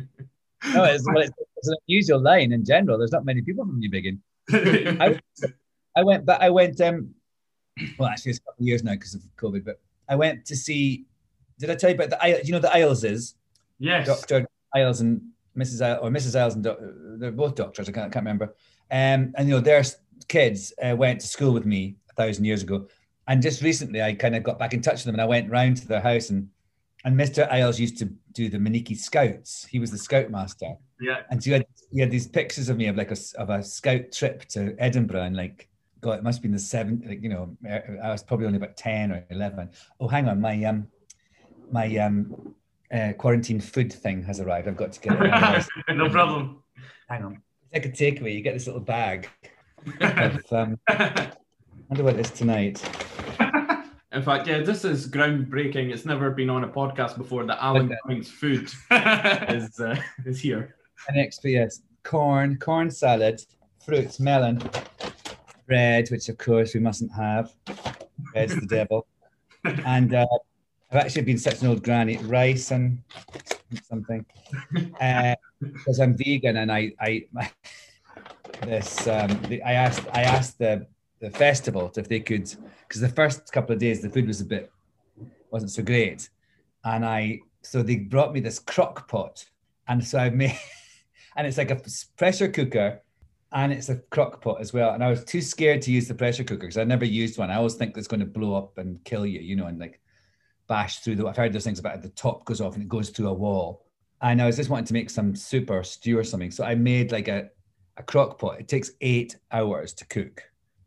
No, 0.73 0.85
it's, 0.85 1.05
well, 1.07 1.19
it's, 1.19 1.33
it's, 1.57 1.69
an 1.69 1.77
unusual 1.89 2.21
line 2.21 2.53
in 2.53 2.65
general. 2.65 2.99
There's 2.99 3.13
not 3.13 3.25
many 3.25 3.43
people 3.43 3.65
from 3.65 3.81
Newbigging. 3.81 4.19
I, 5.01 5.19
I 5.97 6.03
went, 6.03 6.25
but 6.25 6.41
I 6.41 6.51
went. 6.51 6.81
Um, 6.81 7.15
well, 7.99 8.09
actually, 8.09 8.31
it's 8.31 8.39
a 8.39 8.43
couple 8.43 8.63
of 8.63 8.67
years 8.67 8.85
now 8.85 8.93
because 8.93 9.15
of 9.15 9.23
COVID. 9.37 9.65
But 9.65 9.81
I 10.09 10.17
went 10.17 10.45
to 10.47 10.57
see. 10.57 11.07
Did 11.59 11.71
I 11.71 11.75
tell 11.75 11.91
you 11.91 11.97
about 11.97 12.11
the? 12.11 12.41
You 12.45 12.53
know, 12.53 12.59
the 12.59 12.73
Isles 12.73 13.05
is. 13.05 13.35
Yes. 13.79 14.07
Doctor 14.07 14.47
Isles 14.75 15.01
and 15.01 15.21
Mrs. 15.57 15.85
Isles, 15.85 15.99
or 16.03 16.11
Mrs. 16.11 16.39
Isles 16.39 16.55
and 16.55 17.21
they're 17.21 17.33
both 17.33 17.55
doctors. 17.55 17.89
I 17.89 17.93
can't, 17.93 18.07
I 18.07 18.11
can't 18.11 18.25
remember. 18.25 18.55
Um, 18.91 19.33
and 19.37 19.49
you 19.49 19.55
know, 19.55 19.61
their 19.61 19.83
kids 20.29 20.73
uh, 20.83 20.95
went 20.97 21.21
to 21.21 21.27
school 21.27 21.53
with 21.53 21.67
me 21.67 21.97
a 22.11 22.15
thousand 22.15 22.45
years 22.45 22.63
ago, 22.63 22.87
and 23.27 23.43
just 23.43 23.63
recently 23.63 24.03
I 24.03 24.15
kind 24.15 24.37
of 24.37 24.43
got 24.43 24.59
back 24.59 24.75
in 24.75 24.81
touch 24.81 24.95
with 24.95 25.05
them, 25.05 25.15
and 25.15 25.23
I 25.23 25.27
went 25.27 25.51
round 25.51 25.79
to 25.79 25.89
their 25.89 26.01
house 26.01 26.31
and 26.31 26.49
and 27.05 27.19
Mr. 27.19 27.51
Isles 27.51 27.81
used 27.81 27.99
to 27.99 28.07
do 28.33 28.49
the 28.49 28.59
Monikie 28.59 28.97
Scouts. 28.97 29.67
He 29.67 29.79
was 29.79 29.91
the 29.91 29.99
scoutmaster. 29.99 30.75
Yeah. 31.01 31.23
And 31.31 31.43
so 31.43 31.49
you 31.51 31.55
had, 31.55 31.67
you 31.91 32.03
had 32.03 32.11
these 32.11 32.29
pictures 32.29 32.69
of 32.69 32.77
me 32.77 32.87
of 32.87 32.97
like 32.97 33.11
a 33.11 33.17
of 33.37 33.51
a 33.51 33.63
scout 33.63 34.13
trip 34.13 34.45
to 34.51 34.75
Edinburgh 34.79 35.23
and 35.23 35.37
like 35.37 35.69
God, 36.01 36.19
it 36.19 36.25
must 36.25 36.39
have 36.39 36.43
been 36.43 36.53
the 36.53 36.59
seven. 36.59 37.03
Like 37.07 37.23
you 37.23 37.29
know, 37.29 37.57
I 38.03 38.11
was 38.11 38.23
probably 38.23 38.47
only 38.47 38.59
about 38.59 38.77
ten 38.77 39.13
or 39.13 39.25
eleven. 39.31 39.71
Oh, 40.01 40.09
hang 40.09 40.29
on, 40.29 40.41
my 40.41 40.63
um, 40.65 40.89
my 41.71 41.97
um, 41.97 42.55
uh, 42.93 43.13
quarantine 43.15 43.61
food 43.61 43.93
thing 43.93 44.23
has 44.25 44.41
arrived. 44.41 44.69
I've 44.69 44.77
got 44.77 44.93
to 44.93 45.01
get 45.01 45.17
it. 45.21 45.67
no 45.97 46.11
problem. 46.11 46.63
Hang 47.09 47.25
on. 47.25 47.43
It's 47.71 47.73
like 47.73 47.87
a 47.87 47.89
takeaway. 47.89 48.35
You 48.35 48.43
get 48.43 48.55
this 48.55 48.67
little 48.67 48.81
bag. 48.81 49.29
of, 50.01 50.53
um, 50.53 50.79
I 50.89 51.33
wonder 51.89 52.05
what 52.05 52.15
it 52.15 52.21
is 52.21 52.31
tonight. 52.31 52.81
In 54.13 54.23
fact, 54.23 54.47
yeah, 54.47 54.61
this 54.61 54.85
is 54.85 55.09
groundbreaking. 55.09 55.91
It's 55.91 56.05
never 56.05 56.31
been 56.31 56.51
on 56.51 56.65
a 56.65 56.69
podcast 56.69 57.17
before 57.17 57.45
that 57.47 57.59
Alan 57.63 57.87
okay. 57.87 57.97
Points 58.05 58.29
food 58.29 58.71
is 58.91 59.81
uh, 59.81 59.97
is 60.27 60.39
here. 60.39 60.77
And 61.09 61.17
next, 61.17 61.41
yes, 61.45 61.81
corn, 62.03 62.59
corn 62.59 62.91
salad, 62.91 63.43
fruits, 63.85 64.21
melon, 64.21 64.63
bread, 65.67 66.09
which 66.11 66.29
of 66.29 66.37
course 66.37 66.75
we 66.75 66.81
mustn't 66.81 67.11
have. 67.13 67.53
Bread's 68.33 68.55
the 68.55 68.67
devil. 68.67 69.07
And 69.87 70.13
uh, 70.13 70.27
I've 70.91 70.97
actually 70.97 71.23
been 71.23 71.39
such 71.39 71.63
an 71.63 71.69
old 71.69 71.85
granny. 71.85 72.17
Rice 72.17 72.73
and 72.73 72.99
something, 73.85 74.27
because 74.73 76.01
uh, 76.01 76.03
I'm 76.03 76.17
vegan 76.17 76.57
and 76.57 76.73
I 76.73 76.93
I 77.01 77.27
this 78.63 79.07
um, 79.07 79.41
the, 79.49 79.63
I 79.63 79.75
asked 79.75 80.05
I 80.13 80.23
asked 80.23 80.59
the 80.59 80.87
the 81.23 81.31
festival 81.31 81.91
if 81.97 82.09
they 82.09 82.21
could 82.21 82.53
because 82.87 83.01
the 83.01 83.09
first 83.09 83.51
couple 83.53 83.73
of 83.73 83.79
days 83.79 84.03
the 84.03 84.11
food 84.11 84.27
was 84.27 84.41
a 84.41 84.45
bit 84.45 84.71
wasn't 85.51 85.71
so 85.71 85.83
great, 85.83 86.29
and 86.85 87.05
I 87.05 87.41
so 87.63 87.83
they 87.83 87.97
brought 87.97 88.33
me 88.33 88.41
this 88.41 88.59
crock 88.59 89.09
pot, 89.09 89.45
and 89.89 90.05
so 90.05 90.19
I 90.19 90.31
made 90.31 90.59
and 91.37 91.47
it's 91.47 91.59
like 91.59 91.71
a 91.71 91.81
pressure 92.17 92.49
cooker 92.49 93.01
and 93.53 93.73
it's 93.73 93.89
a 93.89 93.97
crock 94.11 94.41
pot 94.41 94.61
as 94.61 94.73
well. 94.73 94.95
And 94.95 95.05
I 95.05 95.11
was 95.11 95.25
too 95.25 95.43
scared 95.43 95.83
to 95.83 95.93
use 95.93 96.09
the 96.09 96.15
pressure 96.15 96.43
cooker 96.43 96.63
because 96.63 96.79
I 96.79 96.85
never 96.85 97.05
used 97.05 97.39
one. 97.39 97.51
I 97.51 97.57
always 97.57 97.75
think 97.75 97.97
it's 97.97 98.09
going 98.09 98.21
to 98.21 98.27
blow 98.27 98.55
up 98.55 98.79
and 98.79 99.03
kill 99.05 99.27
you, 99.27 99.41
you 99.41 99.57
know, 99.57 99.67
and 99.67 99.79
like 99.79 100.01
bash 100.69 101.01
through 101.01 101.17
the. 101.17 101.27
I've 101.27 101.37
heard 101.37 101.53
those 101.53 101.65
things 101.65 101.79
about 101.79 101.97
it, 101.97 102.03
the 102.03 102.09
top 102.11 102.45
goes 102.47 102.61
off 102.61 102.75
and 102.75 102.83
it 102.83 102.89
goes 102.89 103.11
through 103.11 103.29
a 103.29 103.35
wall. 103.35 103.85
And 104.23 104.41
I 104.41 104.47
was 104.47 104.57
just 104.57 104.71
wanting 104.71 104.87
to 104.87 104.95
make 104.95 105.11
some 105.11 105.35
soup 105.37 105.71
or 105.71 105.85
stew 105.85 106.19
or 106.19 106.25
something. 106.25 106.51
So 106.51 106.65
I 106.65 106.75
made 106.75 107.13
like 107.13 107.29
a, 107.29 107.51
a 107.99 108.03
crock 108.03 108.39
pot. 108.39 108.59
It 108.59 108.69
takes 108.69 108.93
eight 109.01 109.37
hours 109.51 109.93
to 109.95 110.07
cook. 110.07 110.43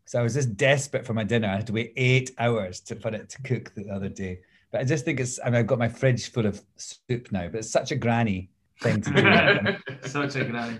So 0.05 0.19
I 0.19 0.23
was 0.23 0.35
just 0.35 0.55
desperate 0.55 1.05
for 1.05 1.13
my 1.13 1.23
dinner. 1.23 1.47
I 1.47 1.55
had 1.55 1.67
to 1.67 1.73
wait 1.73 1.93
eight 1.95 2.31
hours 2.37 2.79
to, 2.81 2.95
for 2.95 3.09
it 3.09 3.29
to 3.29 3.41
cook 3.41 3.73
the 3.75 3.89
other 3.89 4.09
day. 4.09 4.39
But 4.71 4.81
I 4.81 4.83
just 4.83 5.05
think 5.05 5.19
it's, 5.19 5.39
I 5.43 5.45
mean, 5.45 5.55
I've 5.55 5.67
got 5.67 5.79
my 5.79 5.89
fridge 5.89 6.31
full 6.31 6.45
of 6.45 6.61
soup 6.75 7.31
now, 7.31 7.47
but 7.47 7.59
it's 7.59 7.71
such 7.71 7.91
a 7.91 7.95
granny 7.95 8.49
thing 8.81 9.01
to 9.01 9.11
do. 9.11 10.07
such 10.07 10.35
a 10.35 10.45
granny. 10.45 10.79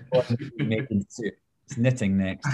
Making 0.58 1.06
soup. 1.10 1.34
It's 1.66 1.78
knitting 1.78 2.18
next. 2.18 2.48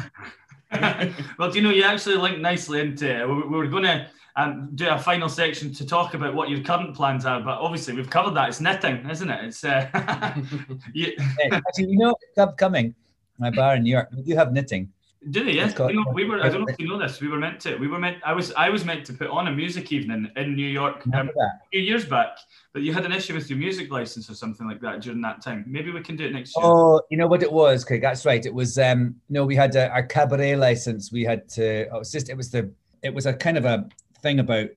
well, 1.37 1.51
do 1.51 1.57
you 1.57 1.61
know, 1.61 1.71
you 1.71 1.83
actually 1.83 2.15
linked 2.15 2.39
nicely 2.39 2.79
into 2.79 3.21
it. 3.21 3.27
We, 3.27 3.35
we 3.35 3.57
were 3.57 3.67
going 3.67 3.83
to 3.83 4.07
and 4.37 4.75
do 4.75 4.87
a 4.87 4.97
final 4.97 5.27
section 5.27 5.73
to 5.73 5.85
talk 5.85 6.13
about 6.13 6.33
what 6.33 6.49
your 6.49 6.61
current 6.61 6.95
plans 6.95 7.25
are. 7.25 7.41
But 7.41 7.59
obviously, 7.59 7.93
we've 7.95 8.09
covered 8.09 8.33
that. 8.35 8.49
It's 8.49 8.61
knitting, 8.61 9.09
isn't 9.09 9.29
it? 9.29 9.45
It's 9.45 9.63
uh, 9.63 9.89
you... 10.93 11.13
Actually, 11.51 11.91
you 11.91 11.97
know, 11.97 12.15
upcoming 12.37 12.95
my 13.37 13.49
bar 13.49 13.75
in 13.75 13.83
New 13.83 13.91
York, 13.91 14.09
we 14.15 14.23
do 14.23 14.35
have 14.35 14.53
knitting. 14.53 14.91
Do 15.29 15.43
they? 15.43 15.51
Yes. 15.51 15.77
You 15.77 15.93
know, 15.93 16.11
we 16.13 16.25
were. 16.25 16.43
I 16.43 16.49
don't 16.49 16.61
know 16.61 16.67
if 16.67 16.79
you 16.79 16.87
know 16.87 16.97
this. 16.97 17.21
We 17.21 17.27
were 17.27 17.37
meant 17.37 17.59
to. 17.61 17.75
We 17.75 17.87
were 17.87 17.99
meant. 17.99 18.17
I 18.25 18.33
was. 18.33 18.51
I 18.53 18.69
was 18.69 18.83
meant 18.83 19.05
to 19.05 19.13
put 19.13 19.29
on 19.29 19.47
a 19.47 19.51
music 19.51 19.91
evening 19.91 20.31
in 20.35 20.55
New 20.55 20.67
York 20.67 21.03
um, 21.13 21.29
a 21.29 21.69
few 21.71 21.81
years 21.81 22.05
back, 22.05 22.37
but 22.73 22.81
you 22.81 22.91
had 22.91 23.05
an 23.05 23.11
issue 23.11 23.35
with 23.35 23.47
your 23.47 23.59
music 23.59 23.91
license 23.91 24.31
or 24.31 24.33
something 24.33 24.67
like 24.67 24.81
that 24.81 25.01
during 25.01 25.21
that 25.21 25.43
time. 25.43 25.63
Maybe 25.67 25.91
we 25.91 26.01
can 26.01 26.15
do 26.15 26.25
it 26.25 26.33
next 26.33 26.57
year. 26.57 26.65
Oh, 26.65 27.01
you 27.11 27.17
know 27.17 27.27
what 27.27 27.43
it 27.43 27.51
was, 27.51 27.85
Craig? 27.85 28.01
That's 28.01 28.25
right. 28.25 28.43
It 28.43 28.53
was. 28.53 28.79
Um, 28.79 29.15
know, 29.29 29.45
we 29.45 29.55
had 29.55 29.75
a, 29.75 29.89
our 29.89 30.03
cabaret 30.03 30.55
license. 30.55 31.11
We 31.11 31.23
had 31.23 31.47
to. 31.49 31.87
Oh, 31.89 31.99
was 31.99 32.11
just. 32.11 32.29
It 32.29 32.35
was 32.35 32.49
the. 32.49 32.71
It 33.03 33.13
was 33.13 33.27
a 33.27 33.33
kind 33.33 33.57
of 33.57 33.65
a 33.65 33.87
thing 34.21 34.39
about 34.39 34.69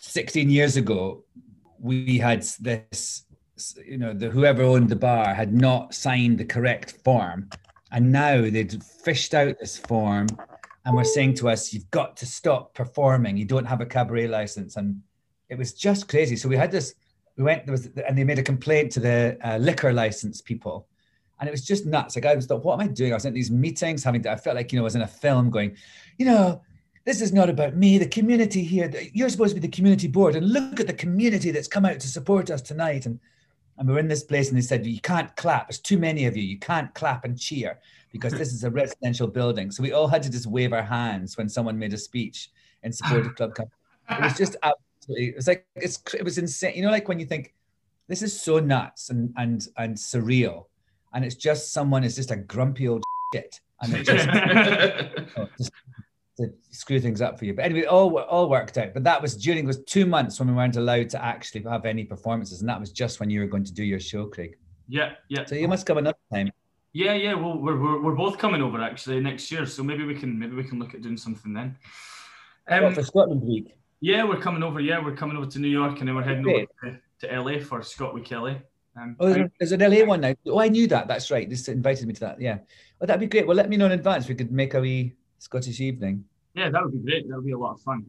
16 0.00 0.50
years 0.50 0.76
ago, 0.76 1.24
we 1.78 2.18
had 2.18 2.42
this, 2.60 3.24
you 3.84 3.98
know, 3.98 4.12
the 4.12 4.30
whoever 4.30 4.62
owned 4.62 4.88
the 4.88 4.96
bar 4.96 5.34
had 5.34 5.52
not 5.52 5.94
signed 5.94 6.38
the 6.38 6.44
correct 6.44 6.92
form. 7.04 7.50
And 7.92 8.10
now 8.10 8.40
they'd 8.40 8.82
fished 8.82 9.32
out 9.34 9.58
this 9.60 9.78
form 9.78 10.26
and 10.84 10.96
were 10.96 11.04
saying 11.04 11.34
to 11.34 11.48
us, 11.48 11.72
you've 11.72 11.90
got 11.90 12.16
to 12.16 12.26
stop 12.26 12.74
performing. 12.74 13.36
You 13.36 13.44
don't 13.44 13.64
have 13.64 13.80
a 13.80 13.86
cabaret 13.86 14.28
license. 14.28 14.76
And 14.76 15.02
it 15.48 15.56
was 15.56 15.72
just 15.72 16.08
crazy. 16.08 16.36
So 16.36 16.48
we 16.48 16.56
had 16.56 16.72
this, 16.72 16.94
we 17.36 17.44
went, 17.44 17.64
there 17.64 17.72
was, 17.72 17.88
and 18.06 18.18
they 18.18 18.24
made 18.24 18.38
a 18.38 18.42
complaint 18.42 18.92
to 18.92 19.00
the 19.00 19.38
uh, 19.42 19.58
liquor 19.58 19.92
license 19.92 20.40
people. 20.40 20.88
And 21.38 21.48
it 21.48 21.52
was 21.52 21.64
just 21.64 21.86
nuts. 21.86 22.16
Like 22.16 22.26
I 22.26 22.34
was 22.34 22.46
thought, 22.46 22.64
what 22.64 22.74
am 22.74 22.80
I 22.80 22.88
doing? 22.88 23.12
I 23.12 23.16
was 23.16 23.24
in 23.24 23.34
these 23.34 23.50
meetings 23.50 24.02
having 24.02 24.22
to, 24.22 24.32
I 24.32 24.36
felt 24.36 24.56
like, 24.56 24.72
you 24.72 24.78
know, 24.78 24.82
I 24.82 24.84
was 24.84 24.96
in 24.96 25.02
a 25.02 25.06
film 25.06 25.50
going, 25.50 25.76
you 26.18 26.26
know, 26.26 26.62
this 27.04 27.20
is 27.20 27.32
not 27.32 27.48
about 27.48 27.76
me, 27.76 27.98
the 27.98 28.08
community 28.08 28.64
here. 28.64 28.92
You're 29.12 29.28
supposed 29.28 29.54
to 29.54 29.60
be 29.60 29.66
the 29.66 29.76
community 29.76 30.08
board, 30.08 30.34
and 30.34 30.50
look 30.50 30.80
at 30.80 30.88
the 30.88 30.92
community 30.92 31.52
that's 31.52 31.68
come 31.68 31.84
out 31.84 32.00
to 32.00 32.08
support 32.08 32.50
us 32.50 32.62
tonight. 32.62 33.06
And, 33.06 33.20
and 33.78 33.88
we're 33.88 33.98
in 33.98 34.08
this 34.08 34.22
place, 34.22 34.48
and 34.48 34.56
they 34.56 34.62
said, 34.62 34.86
You 34.86 35.00
can't 35.00 35.34
clap. 35.36 35.68
There's 35.68 35.78
too 35.78 35.98
many 35.98 36.26
of 36.26 36.36
you. 36.36 36.42
You 36.42 36.58
can't 36.58 36.92
clap 36.94 37.24
and 37.24 37.38
cheer 37.38 37.78
because 38.12 38.32
this 38.38 38.52
is 38.52 38.64
a 38.64 38.70
residential 38.70 39.26
building. 39.26 39.70
So 39.70 39.82
we 39.82 39.92
all 39.92 40.08
had 40.08 40.22
to 40.22 40.30
just 40.30 40.46
wave 40.46 40.72
our 40.72 40.82
hands 40.82 41.36
when 41.36 41.48
someone 41.48 41.78
made 41.78 41.92
a 41.92 41.98
speech 41.98 42.50
in 42.82 42.92
support 42.92 43.26
of 43.26 43.34
Club 43.36 43.54
Cumming. 43.54 43.70
It 44.10 44.22
was 44.22 44.36
just 44.36 44.56
absolutely, 44.62 45.28
it 45.28 45.36
was 45.36 45.48
like, 45.48 45.66
it's, 45.74 46.00
it 46.14 46.22
was 46.22 46.38
insane. 46.38 46.74
You 46.76 46.82
know, 46.82 46.90
like 46.90 47.08
when 47.08 47.18
you 47.18 47.26
think, 47.26 47.54
this 48.08 48.22
is 48.22 48.40
so 48.40 48.60
nuts 48.60 49.10
and, 49.10 49.34
and, 49.36 49.66
and 49.76 49.96
surreal. 49.96 50.66
And 51.12 51.24
it's 51.24 51.34
just 51.34 51.72
someone 51.72 52.04
is 52.04 52.14
just 52.14 52.30
a 52.30 52.36
grumpy 52.36 52.88
old 52.88 53.02
shit. 53.34 53.60
And 53.82 53.94
it 53.94 54.04
just, 54.04 54.28
oh, 55.36 55.48
just 55.58 55.72
to 56.36 56.52
screw 56.70 57.00
things 57.00 57.20
up 57.20 57.38
for 57.38 57.44
you. 57.44 57.54
But 57.54 57.64
anyway, 57.64 57.84
all 57.84 58.18
all 58.18 58.48
worked 58.48 58.76
out. 58.78 58.92
But 58.94 59.04
that 59.04 59.20
was 59.20 59.36
during 59.36 59.66
was 59.66 59.82
two 59.84 60.06
months 60.06 60.38
when 60.38 60.48
we 60.48 60.54
weren't 60.54 60.76
allowed 60.76 61.10
to 61.10 61.24
actually 61.24 61.62
have 61.62 61.86
any 61.86 62.04
performances, 62.04 62.60
and 62.60 62.68
that 62.68 62.78
was 62.78 62.92
just 62.92 63.20
when 63.20 63.30
you 63.30 63.40
were 63.40 63.46
going 63.46 63.64
to 63.64 63.72
do 63.72 63.84
your 63.84 64.00
show, 64.00 64.26
Craig. 64.26 64.56
Yeah, 64.88 65.12
yeah. 65.28 65.44
So 65.46 65.54
you 65.54 65.68
must 65.68 65.86
come 65.86 65.98
another 65.98 66.18
time. 66.32 66.52
Yeah, 66.92 67.14
yeah. 67.14 67.34
Well, 67.34 67.58
we're, 67.58 67.78
we're, 67.78 68.00
we're 68.00 68.14
both 68.14 68.38
coming 68.38 68.62
over 68.62 68.80
actually 68.80 69.20
next 69.20 69.50
year, 69.50 69.66
so 69.66 69.82
maybe 69.82 70.04
we 70.04 70.14
can 70.14 70.38
maybe 70.38 70.54
we 70.54 70.64
can 70.64 70.78
look 70.78 70.94
at 70.94 71.02
doing 71.02 71.16
something 71.16 71.52
then. 71.52 71.76
Um, 72.68 72.84
what, 72.84 72.94
for 72.94 73.02
Scotland 73.02 73.42
Week. 73.42 73.76
Yeah, 74.00 74.24
we're 74.24 74.40
coming 74.40 74.62
over. 74.62 74.80
Yeah, 74.80 75.02
we're 75.02 75.16
coming 75.16 75.36
over 75.36 75.46
to 75.46 75.58
New 75.58 75.68
York, 75.68 75.98
and 76.00 76.08
then 76.08 76.14
we're 76.14 76.22
heading 76.22 76.42
Great. 76.42 76.68
over 76.82 77.00
to, 77.20 77.28
to, 77.28 77.40
LA 77.40 77.58
for 77.60 77.82
Scott 77.82 78.14
Week 78.14 78.30
LA. 78.30 78.56
Um, 78.98 79.16
oh, 79.20 79.46
there's 79.58 79.72
an 79.72 79.80
LA 79.80 80.04
one 80.04 80.20
now. 80.20 80.34
Oh, 80.46 80.60
I 80.60 80.68
knew 80.68 80.86
that. 80.88 81.08
That's 81.08 81.30
right. 81.30 81.48
This 81.48 81.68
invited 81.68 82.06
me 82.06 82.14
to 82.14 82.20
that. 82.20 82.40
Yeah. 82.40 82.58
Well, 82.98 83.06
that'd 83.06 83.20
be 83.20 83.26
great. 83.26 83.46
Well, 83.46 83.56
let 83.56 83.68
me 83.68 83.76
know 83.76 83.86
in 83.86 83.92
advance. 83.92 84.28
We 84.28 84.34
could 84.34 84.52
make 84.52 84.74
a 84.74 84.80
wee 84.80 85.14
Scottish 85.38 85.80
evening. 85.80 86.24
Yeah, 86.54 86.70
that 86.70 86.82
would 86.82 86.92
be 86.92 86.98
great. 86.98 87.28
That 87.28 87.36
would 87.36 87.44
be 87.44 87.52
a 87.52 87.58
lot 87.58 87.74
of 87.74 87.80
fun. 87.82 88.06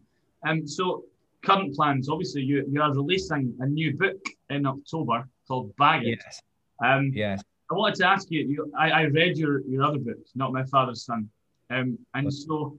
Um, 0.47 0.67
so 0.67 1.03
current 1.43 1.75
plans. 1.75 2.09
Obviously, 2.09 2.41
you 2.41 2.65
you 2.69 2.81
are 2.81 2.93
releasing 2.93 3.53
a 3.59 3.65
new 3.65 3.95
book 3.95 4.21
in 4.49 4.65
October 4.65 5.27
called 5.47 5.75
Baggage. 5.77 6.19
Yes. 6.23 6.41
Um, 6.83 7.11
yes. 7.13 7.43
I 7.69 7.75
wanted 7.75 7.95
to 7.95 8.07
ask 8.07 8.31
you. 8.31 8.41
you 8.47 8.71
I, 8.77 8.89
I 8.89 9.01
read 9.03 9.37
your 9.37 9.61
your 9.67 9.83
other 9.83 9.99
book, 9.99 10.19
Not 10.35 10.53
My 10.53 10.63
Father's 10.63 11.03
Son. 11.03 11.29
Um, 11.69 11.97
and 12.13 12.33
so 12.33 12.77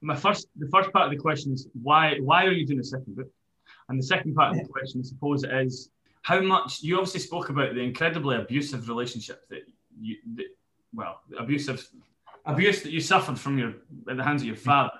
my 0.00 0.14
first, 0.14 0.48
the 0.56 0.68
first 0.68 0.92
part 0.92 1.06
of 1.06 1.10
the 1.10 1.16
question 1.16 1.52
is 1.52 1.68
why 1.82 2.16
why 2.20 2.44
are 2.44 2.52
you 2.52 2.66
doing 2.66 2.80
a 2.80 2.84
second 2.84 3.16
book? 3.16 3.30
And 3.88 3.98
the 3.98 4.04
second 4.04 4.34
part 4.34 4.52
of 4.52 4.62
the 4.62 4.68
question, 4.68 5.00
I 5.00 5.04
suppose, 5.04 5.44
is 5.44 5.90
how 6.22 6.40
much 6.40 6.82
you 6.82 6.96
obviously 6.96 7.20
spoke 7.20 7.48
about 7.48 7.74
the 7.74 7.80
incredibly 7.80 8.36
abusive 8.36 8.88
relationship 8.88 9.48
that 9.48 9.62
you, 10.00 10.16
that, 10.36 10.46
well, 10.94 11.20
abusive 11.38 11.86
abuse 12.48 12.82
that 12.82 12.90
you 12.90 13.00
suffered 13.00 13.38
from 13.38 13.58
your 13.58 13.74
at 14.08 14.16
the 14.16 14.24
hands 14.24 14.42
of 14.42 14.48
your 14.48 14.56
father. 14.56 14.92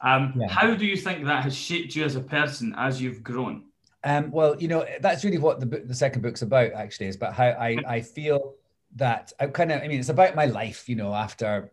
Um, 0.00 0.34
yeah. 0.36 0.48
How 0.48 0.74
do 0.74 0.86
you 0.86 0.96
think 0.96 1.24
that 1.24 1.42
has 1.42 1.56
shaped 1.56 1.94
you 1.94 2.04
as 2.04 2.16
a 2.16 2.20
person 2.20 2.74
as 2.76 3.00
you've 3.00 3.22
grown? 3.22 3.64
Um, 4.02 4.30
well, 4.30 4.60
you 4.60 4.68
know, 4.68 4.84
that's 5.00 5.24
really 5.24 5.38
what 5.38 5.60
the 5.60 5.66
book, 5.66 5.86
the 5.86 5.94
second 5.94 6.22
book's 6.22 6.42
about. 6.42 6.72
Actually, 6.72 7.06
is 7.06 7.16
about 7.16 7.34
how 7.34 7.46
I 7.46 7.78
I 7.86 8.00
feel 8.00 8.54
that 8.96 9.32
I 9.38 9.46
kind 9.46 9.72
of. 9.72 9.82
I 9.82 9.88
mean, 9.88 10.00
it's 10.00 10.08
about 10.08 10.34
my 10.34 10.46
life. 10.46 10.88
You 10.88 10.96
know, 10.96 11.14
after 11.14 11.70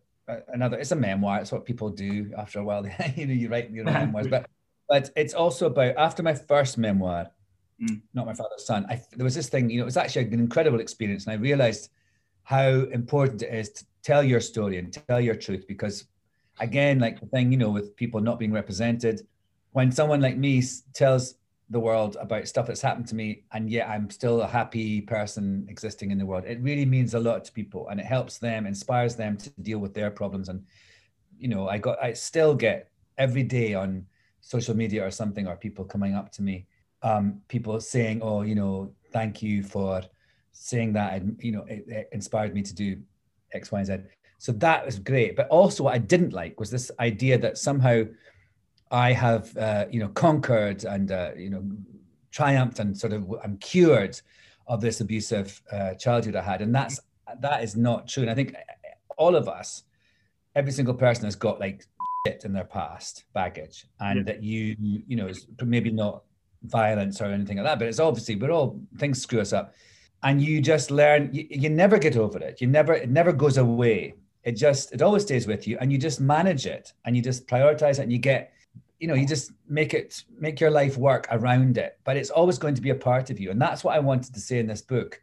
another. 0.49 0.77
It's 0.77 0.91
a 0.91 0.95
memoir. 0.95 1.39
It's 1.39 1.51
what 1.51 1.65
people 1.65 1.89
do 1.89 2.31
after 2.37 2.59
a 2.59 2.63
while. 2.63 2.85
you 3.15 3.25
know, 3.25 3.33
you 3.33 3.49
write 3.49 3.71
your 3.71 3.85
memoirs, 3.85 4.27
but 4.27 4.47
but 4.87 5.09
it's 5.15 5.33
also 5.33 5.67
about 5.67 5.95
after 5.97 6.23
my 6.23 6.33
first 6.33 6.77
memoir, 6.77 7.27
mm. 7.81 8.01
not 8.13 8.25
my 8.25 8.33
father's 8.33 8.65
son. 8.65 8.85
I, 8.89 9.01
there 9.15 9.23
was 9.23 9.35
this 9.35 9.49
thing. 9.49 9.69
You 9.69 9.77
know, 9.77 9.83
it 9.83 9.85
was 9.85 9.97
actually 9.97 10.25
an 10.25 10.33
incredible 10.33 10.79
experience, 10.79 11.25
and 11.25 11.33
I 11.33 11.37
realized 11.37 11.89
how 12.43 12.69
important 12.69 13.43
it 13.43 13.53
is 13.53 13.69
to 13.69 13.85
tell 14.03 14.23
your 14.23 14.39
story 14.39 14.77
and 14.77 14.93
tell 15.07 15.21
your 15.21 15.35
truth 15.35 15.65
because 15.67 16.05
again 16.59 16.99
like 16.99 17.19
the 17.19 17.25
thing 17.27 17.51
you 17.51 17.57
know 17.57 17.69
with 17.69 17.95
people 17.95 18.19
not 18.19 18.39
being 18.39 18.51
represented 18.51 19.27
when 19.71 19.91
someone 19.91 20.21
like 20.21 20.37
me 20.37 20.61
tells 20.93 21.35
the 21.69 21.79
world 21.79 22.17
about 22.19 22.47
stuff 22.47 22.67
that's 22.67 22.81
happened 22.81 23.07
to 23.07 23.15
me 23.15 23.43
and 23.53 23.69
yet 23.69 23.87
i'm 23.87 24.09
still 24.09 24.41
a 24.41 24.47
happy 24.47 25.01
person 25.01 25.65
existing 25.69 26.11
in 26.11 26.17
the 26.17 26.25
world 26.25 26.43
it 26.45 26.59
really 26.61 26.85
means 26.85 27.13
a 27.13 27.19
lot 27.19 27.45
to 27.45 27.51
people 27.51 27.87
and 27.89 27.99
it 27.99 28.05
helps 28.05 28.37
them 28.37 28.65
inspires 28.65 29.15
them 29.15 29.37
to 29.37 29.49
deal 29.61 29.79
with 29.79 29.93
their 29.93 30.11
problems 30.11 30.49
and 30.49 30.63
you 31.37 31.47
know 31.47 31.69
i 31.69 31.77
got 31.77 32.01
i 32.03 32.11
still 32.11 32.53
get 32.53 32.89
every 33.17 33.43
day 33.43 33.73
on 33.73 34.05
social 34.41 34.75
media 34.75 35.05
or 35.05 35.11
something 35.11 35.47
or 35.47 35.55
people 35.55 35.85
coming 35.85 36.15
up 36.15 36.31
to 36.31 36.41
me 36.41 36.65
um, 37.03 37.41
people 37.47 37.79
saying 37.79 38.21
oh 38.21 38.41
you 38.41 38.53
know 38.53 38.91
thank 39.11 39.41
you 39.41 39.63
for 39.63 40.01
saying 40.51 40.93
that 40.93 41.13
and 41.13 41.39
you 41.41 41.51
know 41.51 41.63
it, 41.63 41.85
it 41.87 42.09
inspired 42.11 42.53
me 42.53 42.61
to 42.61 42.75
do 42.75 42.97
x 43.53 43.71
y 43.71 43.79
and 43.79 43.87
z. 43.87 43.97
So 44.37 44.51
that 44.53 44.85
was 44.85 44.97
great. 44.97 45.35
But 45.35 45.47
also 45.49 45.83
what 45.83 45.93
i 45.93 45.97
didn't 45.97 46.33
like 46.33 46.59
was 46.59 46.71
this 46.71 46.91
idea 46.99 47.37
that 47.37 47.57
somehow 47.57 48.03
i 48.91 49.13
have 49.13 49.55
uh, 49.57 49.85
you 49.89 49.99
know 49.99 50.09
conquered 50.09 50.83
and 50.83 51.11
uh, 51.11 51.31
you 51.37 51.49
know 51.49 51.63
triumphed 52.31 52.79
and 52.79 52.97
sort 52.97 53.13
of 53.13 53.29
i'm 53.43 53.57
cured 53.57 54.19
of 54.67 54.79
this 54.79 55.01
abusive 55.01 55.61
uh, 55.71 55.93
childhood 55.95 56.35
i 56.35 56.41
had. 56.41 56.61
And 56.61 56.73
that's 56.73 56.99
that 57.39 57.63
is 57.63 57.75
not 57.75 58.07
true. 58.07 58.23
And 58.23 58.31
i 58.31 58.35
think 58.35 58.55
all 59.17 59.35
of 59.35 59.47
us 59.47 59.83
every 60.55 60.71
single 60.71 60.93
person 60.93 61.25
has 61.25 61.35
got 61.35 61.59
like 61.59 61.85
shit 62.25 62.43
in 62.45 62.53
their 62.53 62.65
past 62.65 63.25
baggage 63.33 63.85
and 63.99 64.17
yeah. 64.17 64.23
that 64.23 64.43
you 64.43 64.75
you 64.79 65.15
know 65.15 65.27
is 65.27 65.47
maybe 65.63 65.91
not 65.91 66.23
violence 66.63 67.21
or 67.21 67.25
anything 67.25 67.57
like 67.57 67.65
that 67.65 67.79
but 67.79 67.87
it's 67.87 67.99
obviously 67.99 68.35
we're 68.35 68.51
all 68.51 68.79
things 68.97 69.21
screw 69.21 69.41
us 69.41 69.53
up 69.53 69.73
and 70.23 70.41
you 70.41 70.61
just 70.61 70.91
learn 70.91 71.29
you, 71.33 71.47
you 71.49 71.69
never 71.69 71.97
get 71.97 72.15
over 72.15 72.39
it. 72.39 72.61
You 72.61 72.67
never 72.67 72.93
it 72.93 73.09
never 73.09 73.31
goes 73.31 73.57
away. 73.57 74.15
It 74.43 74.53
just 74.53 74.93
it 74.93 75.01
always 75.01 75.23
stays 75.23 75.47
with 75.47 75.67
you 75.67 75.77
and 75.79 75.91
you 75.91 75.97
just 75.97 76.19
manage 76.19 76.65
it 76.65 76.93
and 77.05 77.15
you 77.15 77.21
just 77.21 77.47
prioritize 77.47 77.99
it 77.99 78.03
and 78.03 78.11
you 78.11 78.19
get 78.19 78.53
you 78.99 79.07
know 79.07 79.13
you 79.13 79.27
just 79.27 79.51
make 79.67 79.93
it 79.93 80.23
make 80.37 80.59
your 80.59 80.71
life 80.71 80.97
work 80.97 81.27
around 81.31 81.77
it. 81.77 81.99
But 82.03 82.17
it's 82.17 82.29
always 82.29 82.57
going 82.57 82.75
to 82.75 82.81
be 82.81 82.91
a 82.91 82.95
part 82.95 83.29
of 83.29 83.39
you 83.39 83.51
and 83.51 83.61
that's 83.61 83.83
what 83.83 83.95
i 83.95 83.99
wanted 83.99 84.33
to 84.33 84.39
say 84.39 84.59
in 84.59 84.67
this 84.67 84.81
book 84.81 85.21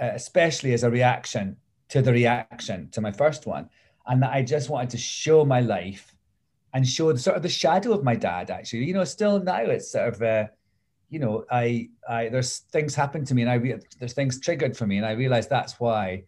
uh, 0.00 0.10
especially 0.14 0.72
as 0.72 0.84
a 0.84 0.90
reaction 0.90 1.56
to 1.88 2.00
the 2.02 2.12
reaction 2.12 2.88
to 2.92 3.00
my 3.00 3.12
first 3.12 3.46
one 3.46 3.68
and 4.06 4.22
that 4.22 4.32
i 4.32 4.42
just 4.42 4.70
wanted 4.70 4.90
to 4.90 4.98
show 4.98 5.44
my 5.44 5.60
life 5.60 6.14
and 6.72 6.86
show 6.86 7.12
the 7.12 7.18
sort 7.18 7.36
of 7.36 7.42
the 7.42 7.48
shadow 7.48 7.92
of 7.92 8.04
my 8.04 8.14
dad 8.14 8.50
actually. 8.50 8.84
You 8.84 8.94
know 8.94 9.04
still 9.04 9.40
now 9.40 9.60
it's 9.60 9.92
sort 9.92 10.14
of 10.14 10.22
uh, 10.22 10.46
you 11.10 11.18
know, 11.18 11.44
I, 11.50 11.88
I, 12.08 12.28
there's 12.28 12.58
things 12.58 12.94
happen 12.94 13.24
to 13.24 13.34
me 13.34 13.42
and 13.42 13.50
I, 13.50 13.54
re- 13.54 13.80
there's 13.98 14.12
things 14.12 14.40
triggered 14.40 14.76
for 14.76 14.86
me. 14.86 14.96
And 14.96 15.04
I 15.04 15.12
realize 15.12 15.48
that's 15.48 15.78
why 15.80 16.22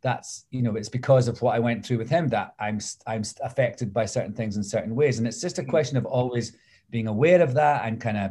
that's, 0.00 0.46
you 0.50 0.62
know, 0.62 0.74
it's 0.76 0.88
because 0.88 1.28
of 1.28 1.40
what 1.42 1.54
I 1.54 1.58
went 1.58 1.84
through 1.84 1.98
with 1.98 2.08
him 2.08 2.28
that 2.28 2.54
I'm, 2.58 2.80
I'm 3.06 3.22
affected 3.42 3.92
by 3.92 4.06
certain 4.06 4.32
things 4.32 4.56
in 4.56 4.64
certain 4.64 4.94
ways. 4.94 5.18
And 5.18 5.26
it's 5.28 5.40
just 5.40 5.58
a 5.58 5.62
mm. 5.62 5.68
question 5.68 5.98
of 5.98 6.06
always 6.06 6.56
being 6.90 7.08
aware 7.08 7.42
of 7.42 7.54
that 7.54 7.84
and 7.84 8.00
kind 8.00 8.16
of 8.16 8.30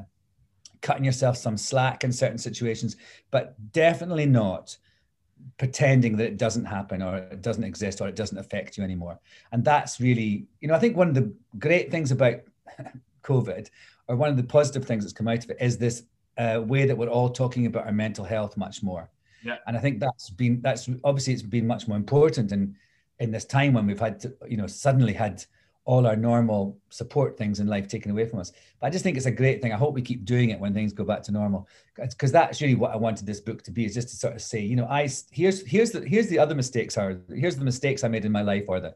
cutting 0.82 1.06
yourself 1.06 1.38
some 1.38 1.58
slack 1.58 2.04
in 2.04 2.12
certain 2.12 2.38
situations, 2.38 2.96
but 3.30 3.56
definitely 3.72 4.26
not 4.26 4.76
pretending 5.58 6.18
that 6.18 6.26
it 6.26 6.38
doesn't 6.38 6.66
happen 6.66 7.04
or 7.04 7.18
it 7.18 7.42
doesn't 7.42 7.64
exist 7.64 8.02
or 8.02 8.08
it 8.08 8.16
doesn't 8.16 8.38
affect 8.40 8.78
you 8.78 8.84
anymore. 8.84 9.20
And 9.52 9.64
that's 9.64 10.00
really, 10.00 10.48
you 10.62 10.68
know, 10.68 10.74
I 10.74 10.80
think 10.80 10.98
one 10.98 11.10
of 11.10 11.16
the 11.16 11.32
great 11.60 11.92
things 11.92 12.12
about 12.12 12.40
COVID 13.24 13.70
or 14.08 14.16
one 14.16 14.30
of 14.30 14.38
the 14.38 14.44
positive 14.44 14.86
things 14.86 15.04
that's 15.04 15.14
come 15.14 15.28
out 15.28 15.44
of 15.44 15.50
it 15.50 15.58
is 15.60 15.78
this 15.78 16.04
uh, 16.38 16.62
way 16.66 16.86
that 16.86 16.98
we're 16.98 17.08
all 17.08 17.30
talking 17.30 17.66
about 17.66 17.86
our 17.86 17.92
mental 17.92 18.26
health 18.26 18.58
much 18.58 18.84
more. 18.84 19.10
Yeah. 19.44 19.58
And 19.68 19.78
I 19.78 19.80
think 19.80 20.00
that's 20.00 20.30
been 20.30 20.62
that's 20.62 20.90
obviously 21.04 21.34
it's 21.34 21.42
been 21.42 21.68
much 21.68 21.88
more 21.88 21.98
important 21.98 22.52
in 22.52 22.76
in 23.20 23.32
this 23.32 23.46
time 23.46 23.74
when 23.74 23.88
we've 23.88 24.00
had 24.00 24.20
to, 24.22 24.34
you 24.48 24.58
know 24.58 24.68
suddenly 24.68 25.14
had 25.14 25.44
all 25.86 26.08
our 26.08 26.16
normal 26.16 26.76
support 26.90 27.38
things 27.38 27.60
in 27.60 27.68
life 27.68 27.88
taken 27.88 28.10
away 28.10 28.26
from 28.26 28.40
us. 28.40 28.52
But 28.80 28.88
I 28.88 28.90
just 28.90 29.04
think 29.04 29.18
it's 29.18 29.28
a 29.28 29.32
great 29.32 29.62
thing. 29.62 29.72
I 29.72 29.78
hope 29.78 29.94
we 29.94 30.02
keep 30.02 30.26
doing 30.26 30.50
it 30.50 30.60
when 30.60 30.74
things 30.74 30.94
go 30.94 31.06
back 31.06 31.22
to 31.24 31.32
normal, 31.32 31.68
because 31.96 32.32
that's 32.32 32.60
really 32.60 32.74
what 32.74 32.92
I 32.92 32.96
wanted 32.98 33.28
this 33.28 33.40
book 33.40 33.62
to 33.64 33.72
be. 33.72 33.86
Is 33.86 33.94
just 33.94 34.10
to 34.10 34.16
sort 34.16 34.34
of 34.34 34.42
say, 34.42 34.62
you 34.62 34.76
know, 34.76 34.88
I 34.88 35.08
here's 35.32 35.66
here's 35.66 35.92
the 35.92 36.02
here's 36.06 36.28
the 36.28 36.40
other 36.40 36.56
mistakes 36.56 36.98
are 36.98 37.22
here's 37.34 37.56
the 37.56 37.64
mistakes 37.64 38.04
I 38.04 38.08
made 38.08 38.26
in 38.26 38.32
my 38.32 38.42
life 38.42 38.66
or 38.68 38.80
the 38.80 38.96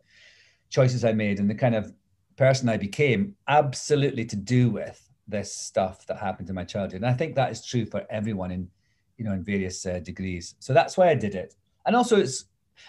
choices 0.69 1.05
I 1.05 1.13
made 1.13 1.39
and 1.39 1.49
the 1.49 1.55
kind 1.55 1.75
of 1.75 1.93
person 2.39 2.69
I 2.69 2.77
became 2.77 3.35
absolutely 3.47 4.25
to 4.25 4.35
do 4.35 4.69
with 4.69 4.97
this 5.27 5.53
stuff 5.53 6.07
that 6.07 6.17
happened 6.17 6.49
in 6.49 6.55
my 6.55 6.63
childhood. 6.63 7.01
And 7.01 7.11
I 7.13 7.13
think 7.13 7.35
that 7.35 7.51
is 7.51 7.63
true 7.63 7.85
for 7.85 8.01
everyone 8.09 8.49
in, 8.49 8.69
you 9.17 9.25
know, 9.25 9.33
in 9.33 9.43
various 9.43 9.85
uh, 9.85 9.99
degrees. 9.99 10.55
So 10.59 10.73
that's 10.73 10.97
why 10.97 11.09
I 11.09 11.15
did 11.15 11.35
it. 11.35 11.53
And 11.85 11.95
also, 11.95 12.15
it's, 12.17 12.45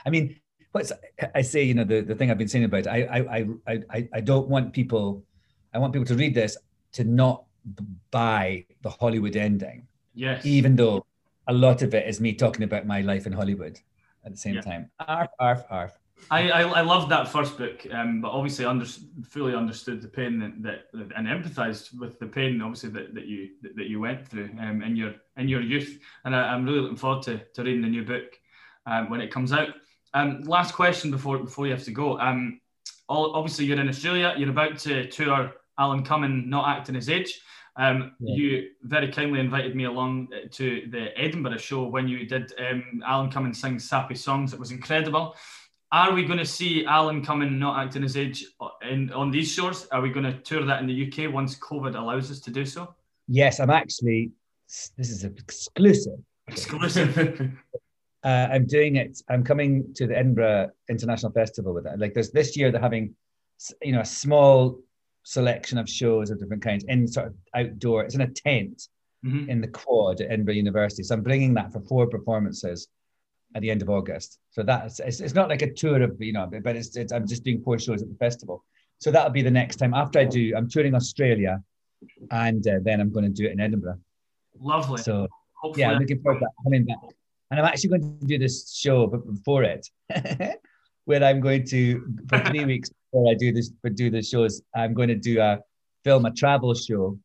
I 0.06 0.10
mean, 0.10 0.40
what's 0.72 0.92
I 1.34 1.42
say, 1.42 1.62
you 1.64 1.74
know, 1.74 1.84
the, 1.84 2.00
the 2.00 2.14
thing 2.14 2.30
I've 2.30 2.38
been 2.38 2.48
saying 2.48 2.64
about 2.64 2.86
it, 2.86 2.86
I, 2.86 2.98
I, 3.66 3.74
I, 3.96 4.08
I 4.18 4.20
don't 4.20 4.48
want 4.48 4.72
people, 4.72 5.24
I 5.74 5.78
want 5.78 5.92
people 5.92 6.06
to 6.06 6.14
read 6.14 6.34
this 6.34 6.56
to 6.92 7.04
not 7.04 7.44
buy 8.10 8.64
the 8.82 8.90
Hollywood 8.90 9.36
ending. 9.36 9.86
Yes. 10.14 10.46
Even 10.46 10.76
though 10.76 11.04
a 11.48 11.52
lot 11.52 11.82
of 11.82 11.92
it 11.92 12.06
is 12.06 12.20
me 12.20 12.34
talking 12.34 12.62
about 12.62 12.86
my 12.86 13.00
life 13.00 13.26
in 13.26 13.32
Hollywood 13.32 13.78
at 14.24 14.30
the 14.30 14.38
same 14.38 14.54
yeah. 14.54 14.60
time. 14.60 14.90
Arf, 15.00 15.30
arf, 15.38 15.64
arf. 15.70 15.99
I, 16.30 16.50
I, 16.50 16.62
I 16.62 16.80
loved 16.82 17.10
that 17.10 17.28
first 17.28 17.58
book, 17.58 17.86
um, 17.92 18.20
but 18.20 18.30
obviously 18.30 18.64
under, 18.64 18.84
fully 19.24 19.54
understood 19.54 20.00
the 20.00 20.08
pain 20.08 20.38
that, 20.38 20.84
that 20.92 21.10
and 21.16 21.26
empathised 21.26 21.98
with 21.98 22.18
the 22.18 22.26
pain, 22.26 22.60
obviously 22.60 22.90
that, 22.90 23.14
that 23.14 23.26
you 23.26 23.50
that, 23.62 23.86
you 23.86 24.00
went 24.00 24.26
through 24.26 24.50
um, 24.60 24.82
in 24.82 24.96
your 24.96 25.14
in 25.36 25.48
your 25.48 25.60
youth. 25.60 26.00
And 26.24 26.34
I, 26.34 26.54
am 26.54 26.64
really 26.64 26.80
looking 26.80 26.96
forward 26.96 27.22
to, 27.24 27.38
to 27.54 27.62
reading 27.62 27.82
the 27.82 27.88
new 27.88 28.04
book 28.04 28.38
um, 28.86 29.10
when 29.10 29.20
it 29.20 29.32
comes 29.32 29.52
out. 29.52 29.68
Um, 30.14 30.42
last 30.42 30.74
question 30.74 31.10
before 31.10 31.38
before 31.38 31.66
you 31.66 31.72
have 31.72 31.84
to 31.84 31.92
go. 31.92 32.18
Um, 32.18 32.60
all, 33.08 33.34
obviously 33.34 33.64
you're 33.64 33.80
in 33.80 33.88
Australia. 33.88 34.34
You're 34.36 34.50
about 34.50 34.78
to 34.80 35.06
tour 35.08 35.52
Alan 35.78 36.04
Cumming, 36.04 36.48
not 36.48 36.68
acting 36.68 36.94
his 36.94 37.08
age. 37.08 37.40
Um, 37.76 38.12
yeah. 38.20 38.34
You 38.34 38.68
very 38.82 39.10
kindly 39.10 39.40
invited 39.40 39.74
me 39.74 39.84
along 39.84 40.28
to 40.52 40.86
the 40.90 41.18
Edinburgh 41.18 41.58
show 41.58 41.84
when 41.84 42.08
you 42.08 42.26
did 42.26 42.52
um, 42.58 43.02
Alan 43.06 43.30
Cumming 43.30 43.54
sing 43.54 43.78
sappy 43.78 44.14
songs. 44.14 44.52
It 44.52 44.60
was 44.60 44.70
incredible. 44.70 45.34
Are 45.92 46.12
we 46.12 46.24
going 46.24 46.38
to 46.38 46.46
see 46.46 46.84
Alan 46.84 47.24
Cumming 47.24 47.58
not 47.58 47.84
acting 47.84 48.02
his 48.02 48.16
age 48.16 48.44
in 48.88 49.12
on 49.12 49.30
these 49.30 49.50
shows? 49.50 49.88
Are 49.88 50.00
we 50.00 50.10
going 50.10 50.24
to 50.24 50.38
tour 50.38 50.64
that 50.64 50.80
in 50.80 50.86
the 50.86 51.08
UK 51.08 51.32
once 51.32 51.58
COVID 51.58 51.98
allows 51.98 52.30
us 52.30 52.38
to 52.40 52.50
do 52.50 52.64
so? 52.64 52.94
Yes, 53.26 53.58
I'm 53.58 53.70
actually. 53.70 54.30
This 54.68 55.10
is 55.10 55.24
exclusive. 55.24 56.20
Exclusive. 56.46 57.50
uh, 58.24 58.48
I'm 58.52 58.66
doing 58.66 58.96
it. 58.96 59.20
I'm 59.28 59.42
coming 59.42 59.92
to 59.94 60.06
the 60.06 60.16
Edinburgh 60.16 60.70
International 60.88 61.32
Festival 61.32 61.74
with 61.74 61.86
it. 61.86 61.98
Like, 61.98 62.14
there's 62.14 62.30
this 62.30 62.56
year 62.56 62.70
they're 62.70 62.80
having, 62.80 63.16
you 63.82 63.90
know, 63.90 64.00
a 64.00 64.06
small 64.06 64.78
selection 65.24 65.76
of 65.76 65.88
shows 65.88 66.30
of 66.30 66.38
different 66.38 66.62
kinds 66.62 66.84
in 66.84 67.08
sort 67.08 67.26
of 67.28 67.34
outdoor. 67.54 68.04
It's 68.04 68.14
in 68.14 68.20
a 68.20 68.30
tent 68.30 68.86
mm-hmm. 69.24 69.50
in 69.50 69.60
the 69.60 69.68
quad 69.68 70.20
at 70.20 70.30
Edinburgh 70.30 70.54
University. 70.54 71.02
So 71.02 71.16
I'm 71.16 71.22
bringing 71.22 71.54
that 71.54 71.72
for 71.72 71.80
four 71.80 72.06
performances 72.06 72.86
at 73.54 73.62
the 73.62 73.70
end 73.70 73.82
of 73.82 73.90
August. 73.90 74.38
So 74.50 74.62
that's 74.62 75.00
it's, 75.00 75.20
it's 75.20 75.34
not 75.34 75.48
like 75.48 75.62
a 75.62 75.72
tour 75.72 76.02
of 76.02 76.16
you 76.20 76.32
know, 76.32 76.48
but 76.62 76.76
it's, 76.76 76.96
it's 76.96 77.12
I'm 77.12 77.26
just 77.26 77.44
doing 77.44 77.62
four 77.62 77.78
shows 77.78 78.02
at 78.02 78.08
the 78.08 78.16
festival. 78.16 78.64
So 78.98 79.10
that'll 79.10 79.30
be 79.30 79.42
the 79.42 79.50
next 79.50 79.76
time 79.76 79.94
after 79.94 80.18
I 80.18 80.24
do. 80.24 80.52
I'm 80.56 80.68
touring 80.68 80.94
Australia, 80.94 81.62
and 82.30 82.66
uh, 82.66 82.80
then 82.82 83.00
I'm 83.00 83.12
going 83.12 83.24
to 83.24 83.30
do 83.30 83.46
it 83.46 83.52
in 83.52 83.60
Edinburgh. 83.60 83.98
Lovely. 84.58 85.02
So 85.02 85.26
Hopefully. 85.54 85.82
yeah, 85.82 85.92
I'm 85.92 85.98
looking 85.98 86.20
forward 86.20 86.40
to 86.40 86.46
coming 86.64 86.84
back. 86.84 86.98
And 87.50 87.58
I'm 87.58 87.66
actually 87.66 87.90
going 87.90 88.18
to 88.20 88.26
do 88.26 88.38
this 88.38 88.72
show 88.72 89.06
before 89.08 89.64
it, 89.64 89.88
where 91.04 91.24
I'm 91.24 91.40
going 91.40 91.66
to 91.66 92.06
for 92.28 92.38
three 92.40 92.64
weeks 92.72 92.90
before 92.90 93.30
I 93.30 93.34
do 93.34 93.52
this, 93.52 93.70
but 93.82 93.96
do 93.96 94.10
the 94.10 94.22
shows. 94.22 94.62
I'm 94.74 94.94
going 94.94 95.08
to 95.08 95.16
do 95.16 95.40
a 95.40 95.58
film 96.04 96.26
a 96.26 96.30
travel 96.32 96.74
show 96.74 97.18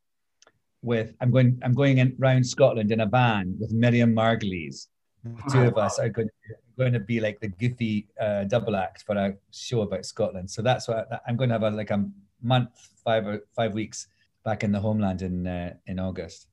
with 0.82 1.14
I'm 1.22 1.32
going 1.32 1.60
I'm 1.64 1.74
going 1.74 1.98
in, 1.98 2.16
around 2.22 2.46
Scotland 2.46 2.92
in 2.92 3.02
a 3.02 3.06
van 3.06 3.56
with 3.60 3.72
Miriam 3.72 4.16
Margolyes 4.16 4.88
the 5.26 5.52
two 5.52 5.62
of 5.62 5.78
us 5.78 5.98
are 6.00 6.10
going 6.10 6.28
to 6.28 6.56
going 6.78 6.94
to 6.94 7.00
be 7.00 7.20
like 7.20 7.40
the 7.40 7.48
goofy 7.48 8.08
uh, 8.20 8.44
double 8.44 8.76
act 8.76 9.04
for 9.04 9.16
a 9.16 9.34
show 9.52 9.82
about 9.82 10.06
Scotland. 10.06 10.50
So 10.50 10.62
that's 10.62 10.88
what 10.88 11.08
I, 11.12 11.30
am 11.30 11.38
going 11.38 11.50
to 11.50 11.56
have 11.56 11.64
a, 11.64 11.72
like 11.72 11.90
a 11.90 12.06
month, 12.42 12.90
five 13.04 13.26
or 13.26 13.42
five 13.56 13.74
weeks 13.74 14.08
back 14.44 14.64
in 14.64 14.72
the 14.72 14.80
homeland 14.80 15.22
in 15.22 15.48
uh, 15.48 15.74
in 15.88 16.00
August. 16.00 16.48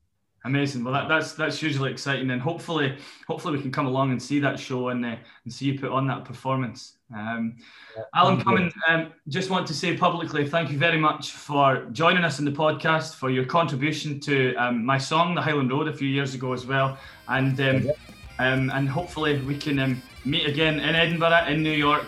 Amazing. 0.44 0.82
Well, 0.82 0.92
that, 0.94 1.08
that's 1.08 1.34
that's 1.34 1.58
hugely 1.58 1.92
exciting, 1.92 2.30
and 2.30 2.42
hopefully, 2.42 2.98
hopefully 3.28 3.56
we 3.56 3.62
can 3.62 3.70
come 3.70 3.86
along 3.86 4.10
and 4.10 4.20
see 4.20 4.40
that 4.40 4.58
show 4.58 4.88
and 4.88 5.04
uh, 5.04 5.16
and 5.44 5.52
see 5.52 5.66
you 5.66 5.78
put 5.78 5.92
on 5.92 6.06
that 6.08 6.24
performance. 6.24 6.98
Um, 7.14 7.58
yeah, 7.96 8.04
Alan 8.14 8.42
Cumming, 8.42 8.72
um, 8.88 9.12
just 9.28 9.50
want 9.50 9.68
to 9.68 9.74
say 9.74 9.96
publicly, 9.96 10.48
thank 10.48 10.70
you 10.70 10.78
very 10.78 10.98
much 10.98 11.30
for 11.30 11.86
joining 11.92 12.24
us 12.24 12.38
in 12.40 12.44
the 12.44 12.50
podcast, 12.50 13.16
for 13.16 13.30
your 13.30 13.44
contribution 13.44 14.18
to 14.20 14.54
um, 14.56 14.84
my 14.84 14.98
song, 14.98 15.36
"The 15.36 15.42
Highland 15.42 15.70
Road," 15.70 15.86
a 15.86 15.92
few 15.92 16.08
years 16.08 16.34
ago 16.34 16.52
as 16.52 16.66
well, 16.66 16.98
and 17.28 17.60
um, 17.60 17.92
um, 18.38 18.70
and 18.70 18.88
hopefully 18.88 19.40
we 19.40 19.56
can 19.56 19.78
um, 19.78 20.02
meet 20.24 20.46
again 20.46 20.80
in 20.80 20.94
Edinburgh, 20.94 21.46
in 21.48 21.62
New 21.62 21.72
York, 21.72 22.06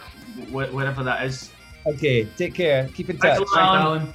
wh- 0.51 0.73
wherever 0.73 1.03
that 1.05 1.25
is. 1.25 1.51
Okay, 1.87 2.25
take 2.37 2.55
care. 2.55 2.89
Keep 2.95 3.11
in 3.11 3.19
touch. 3.19 3.39
Thanks, 3.39 3.57
Alan. 3.57 4.13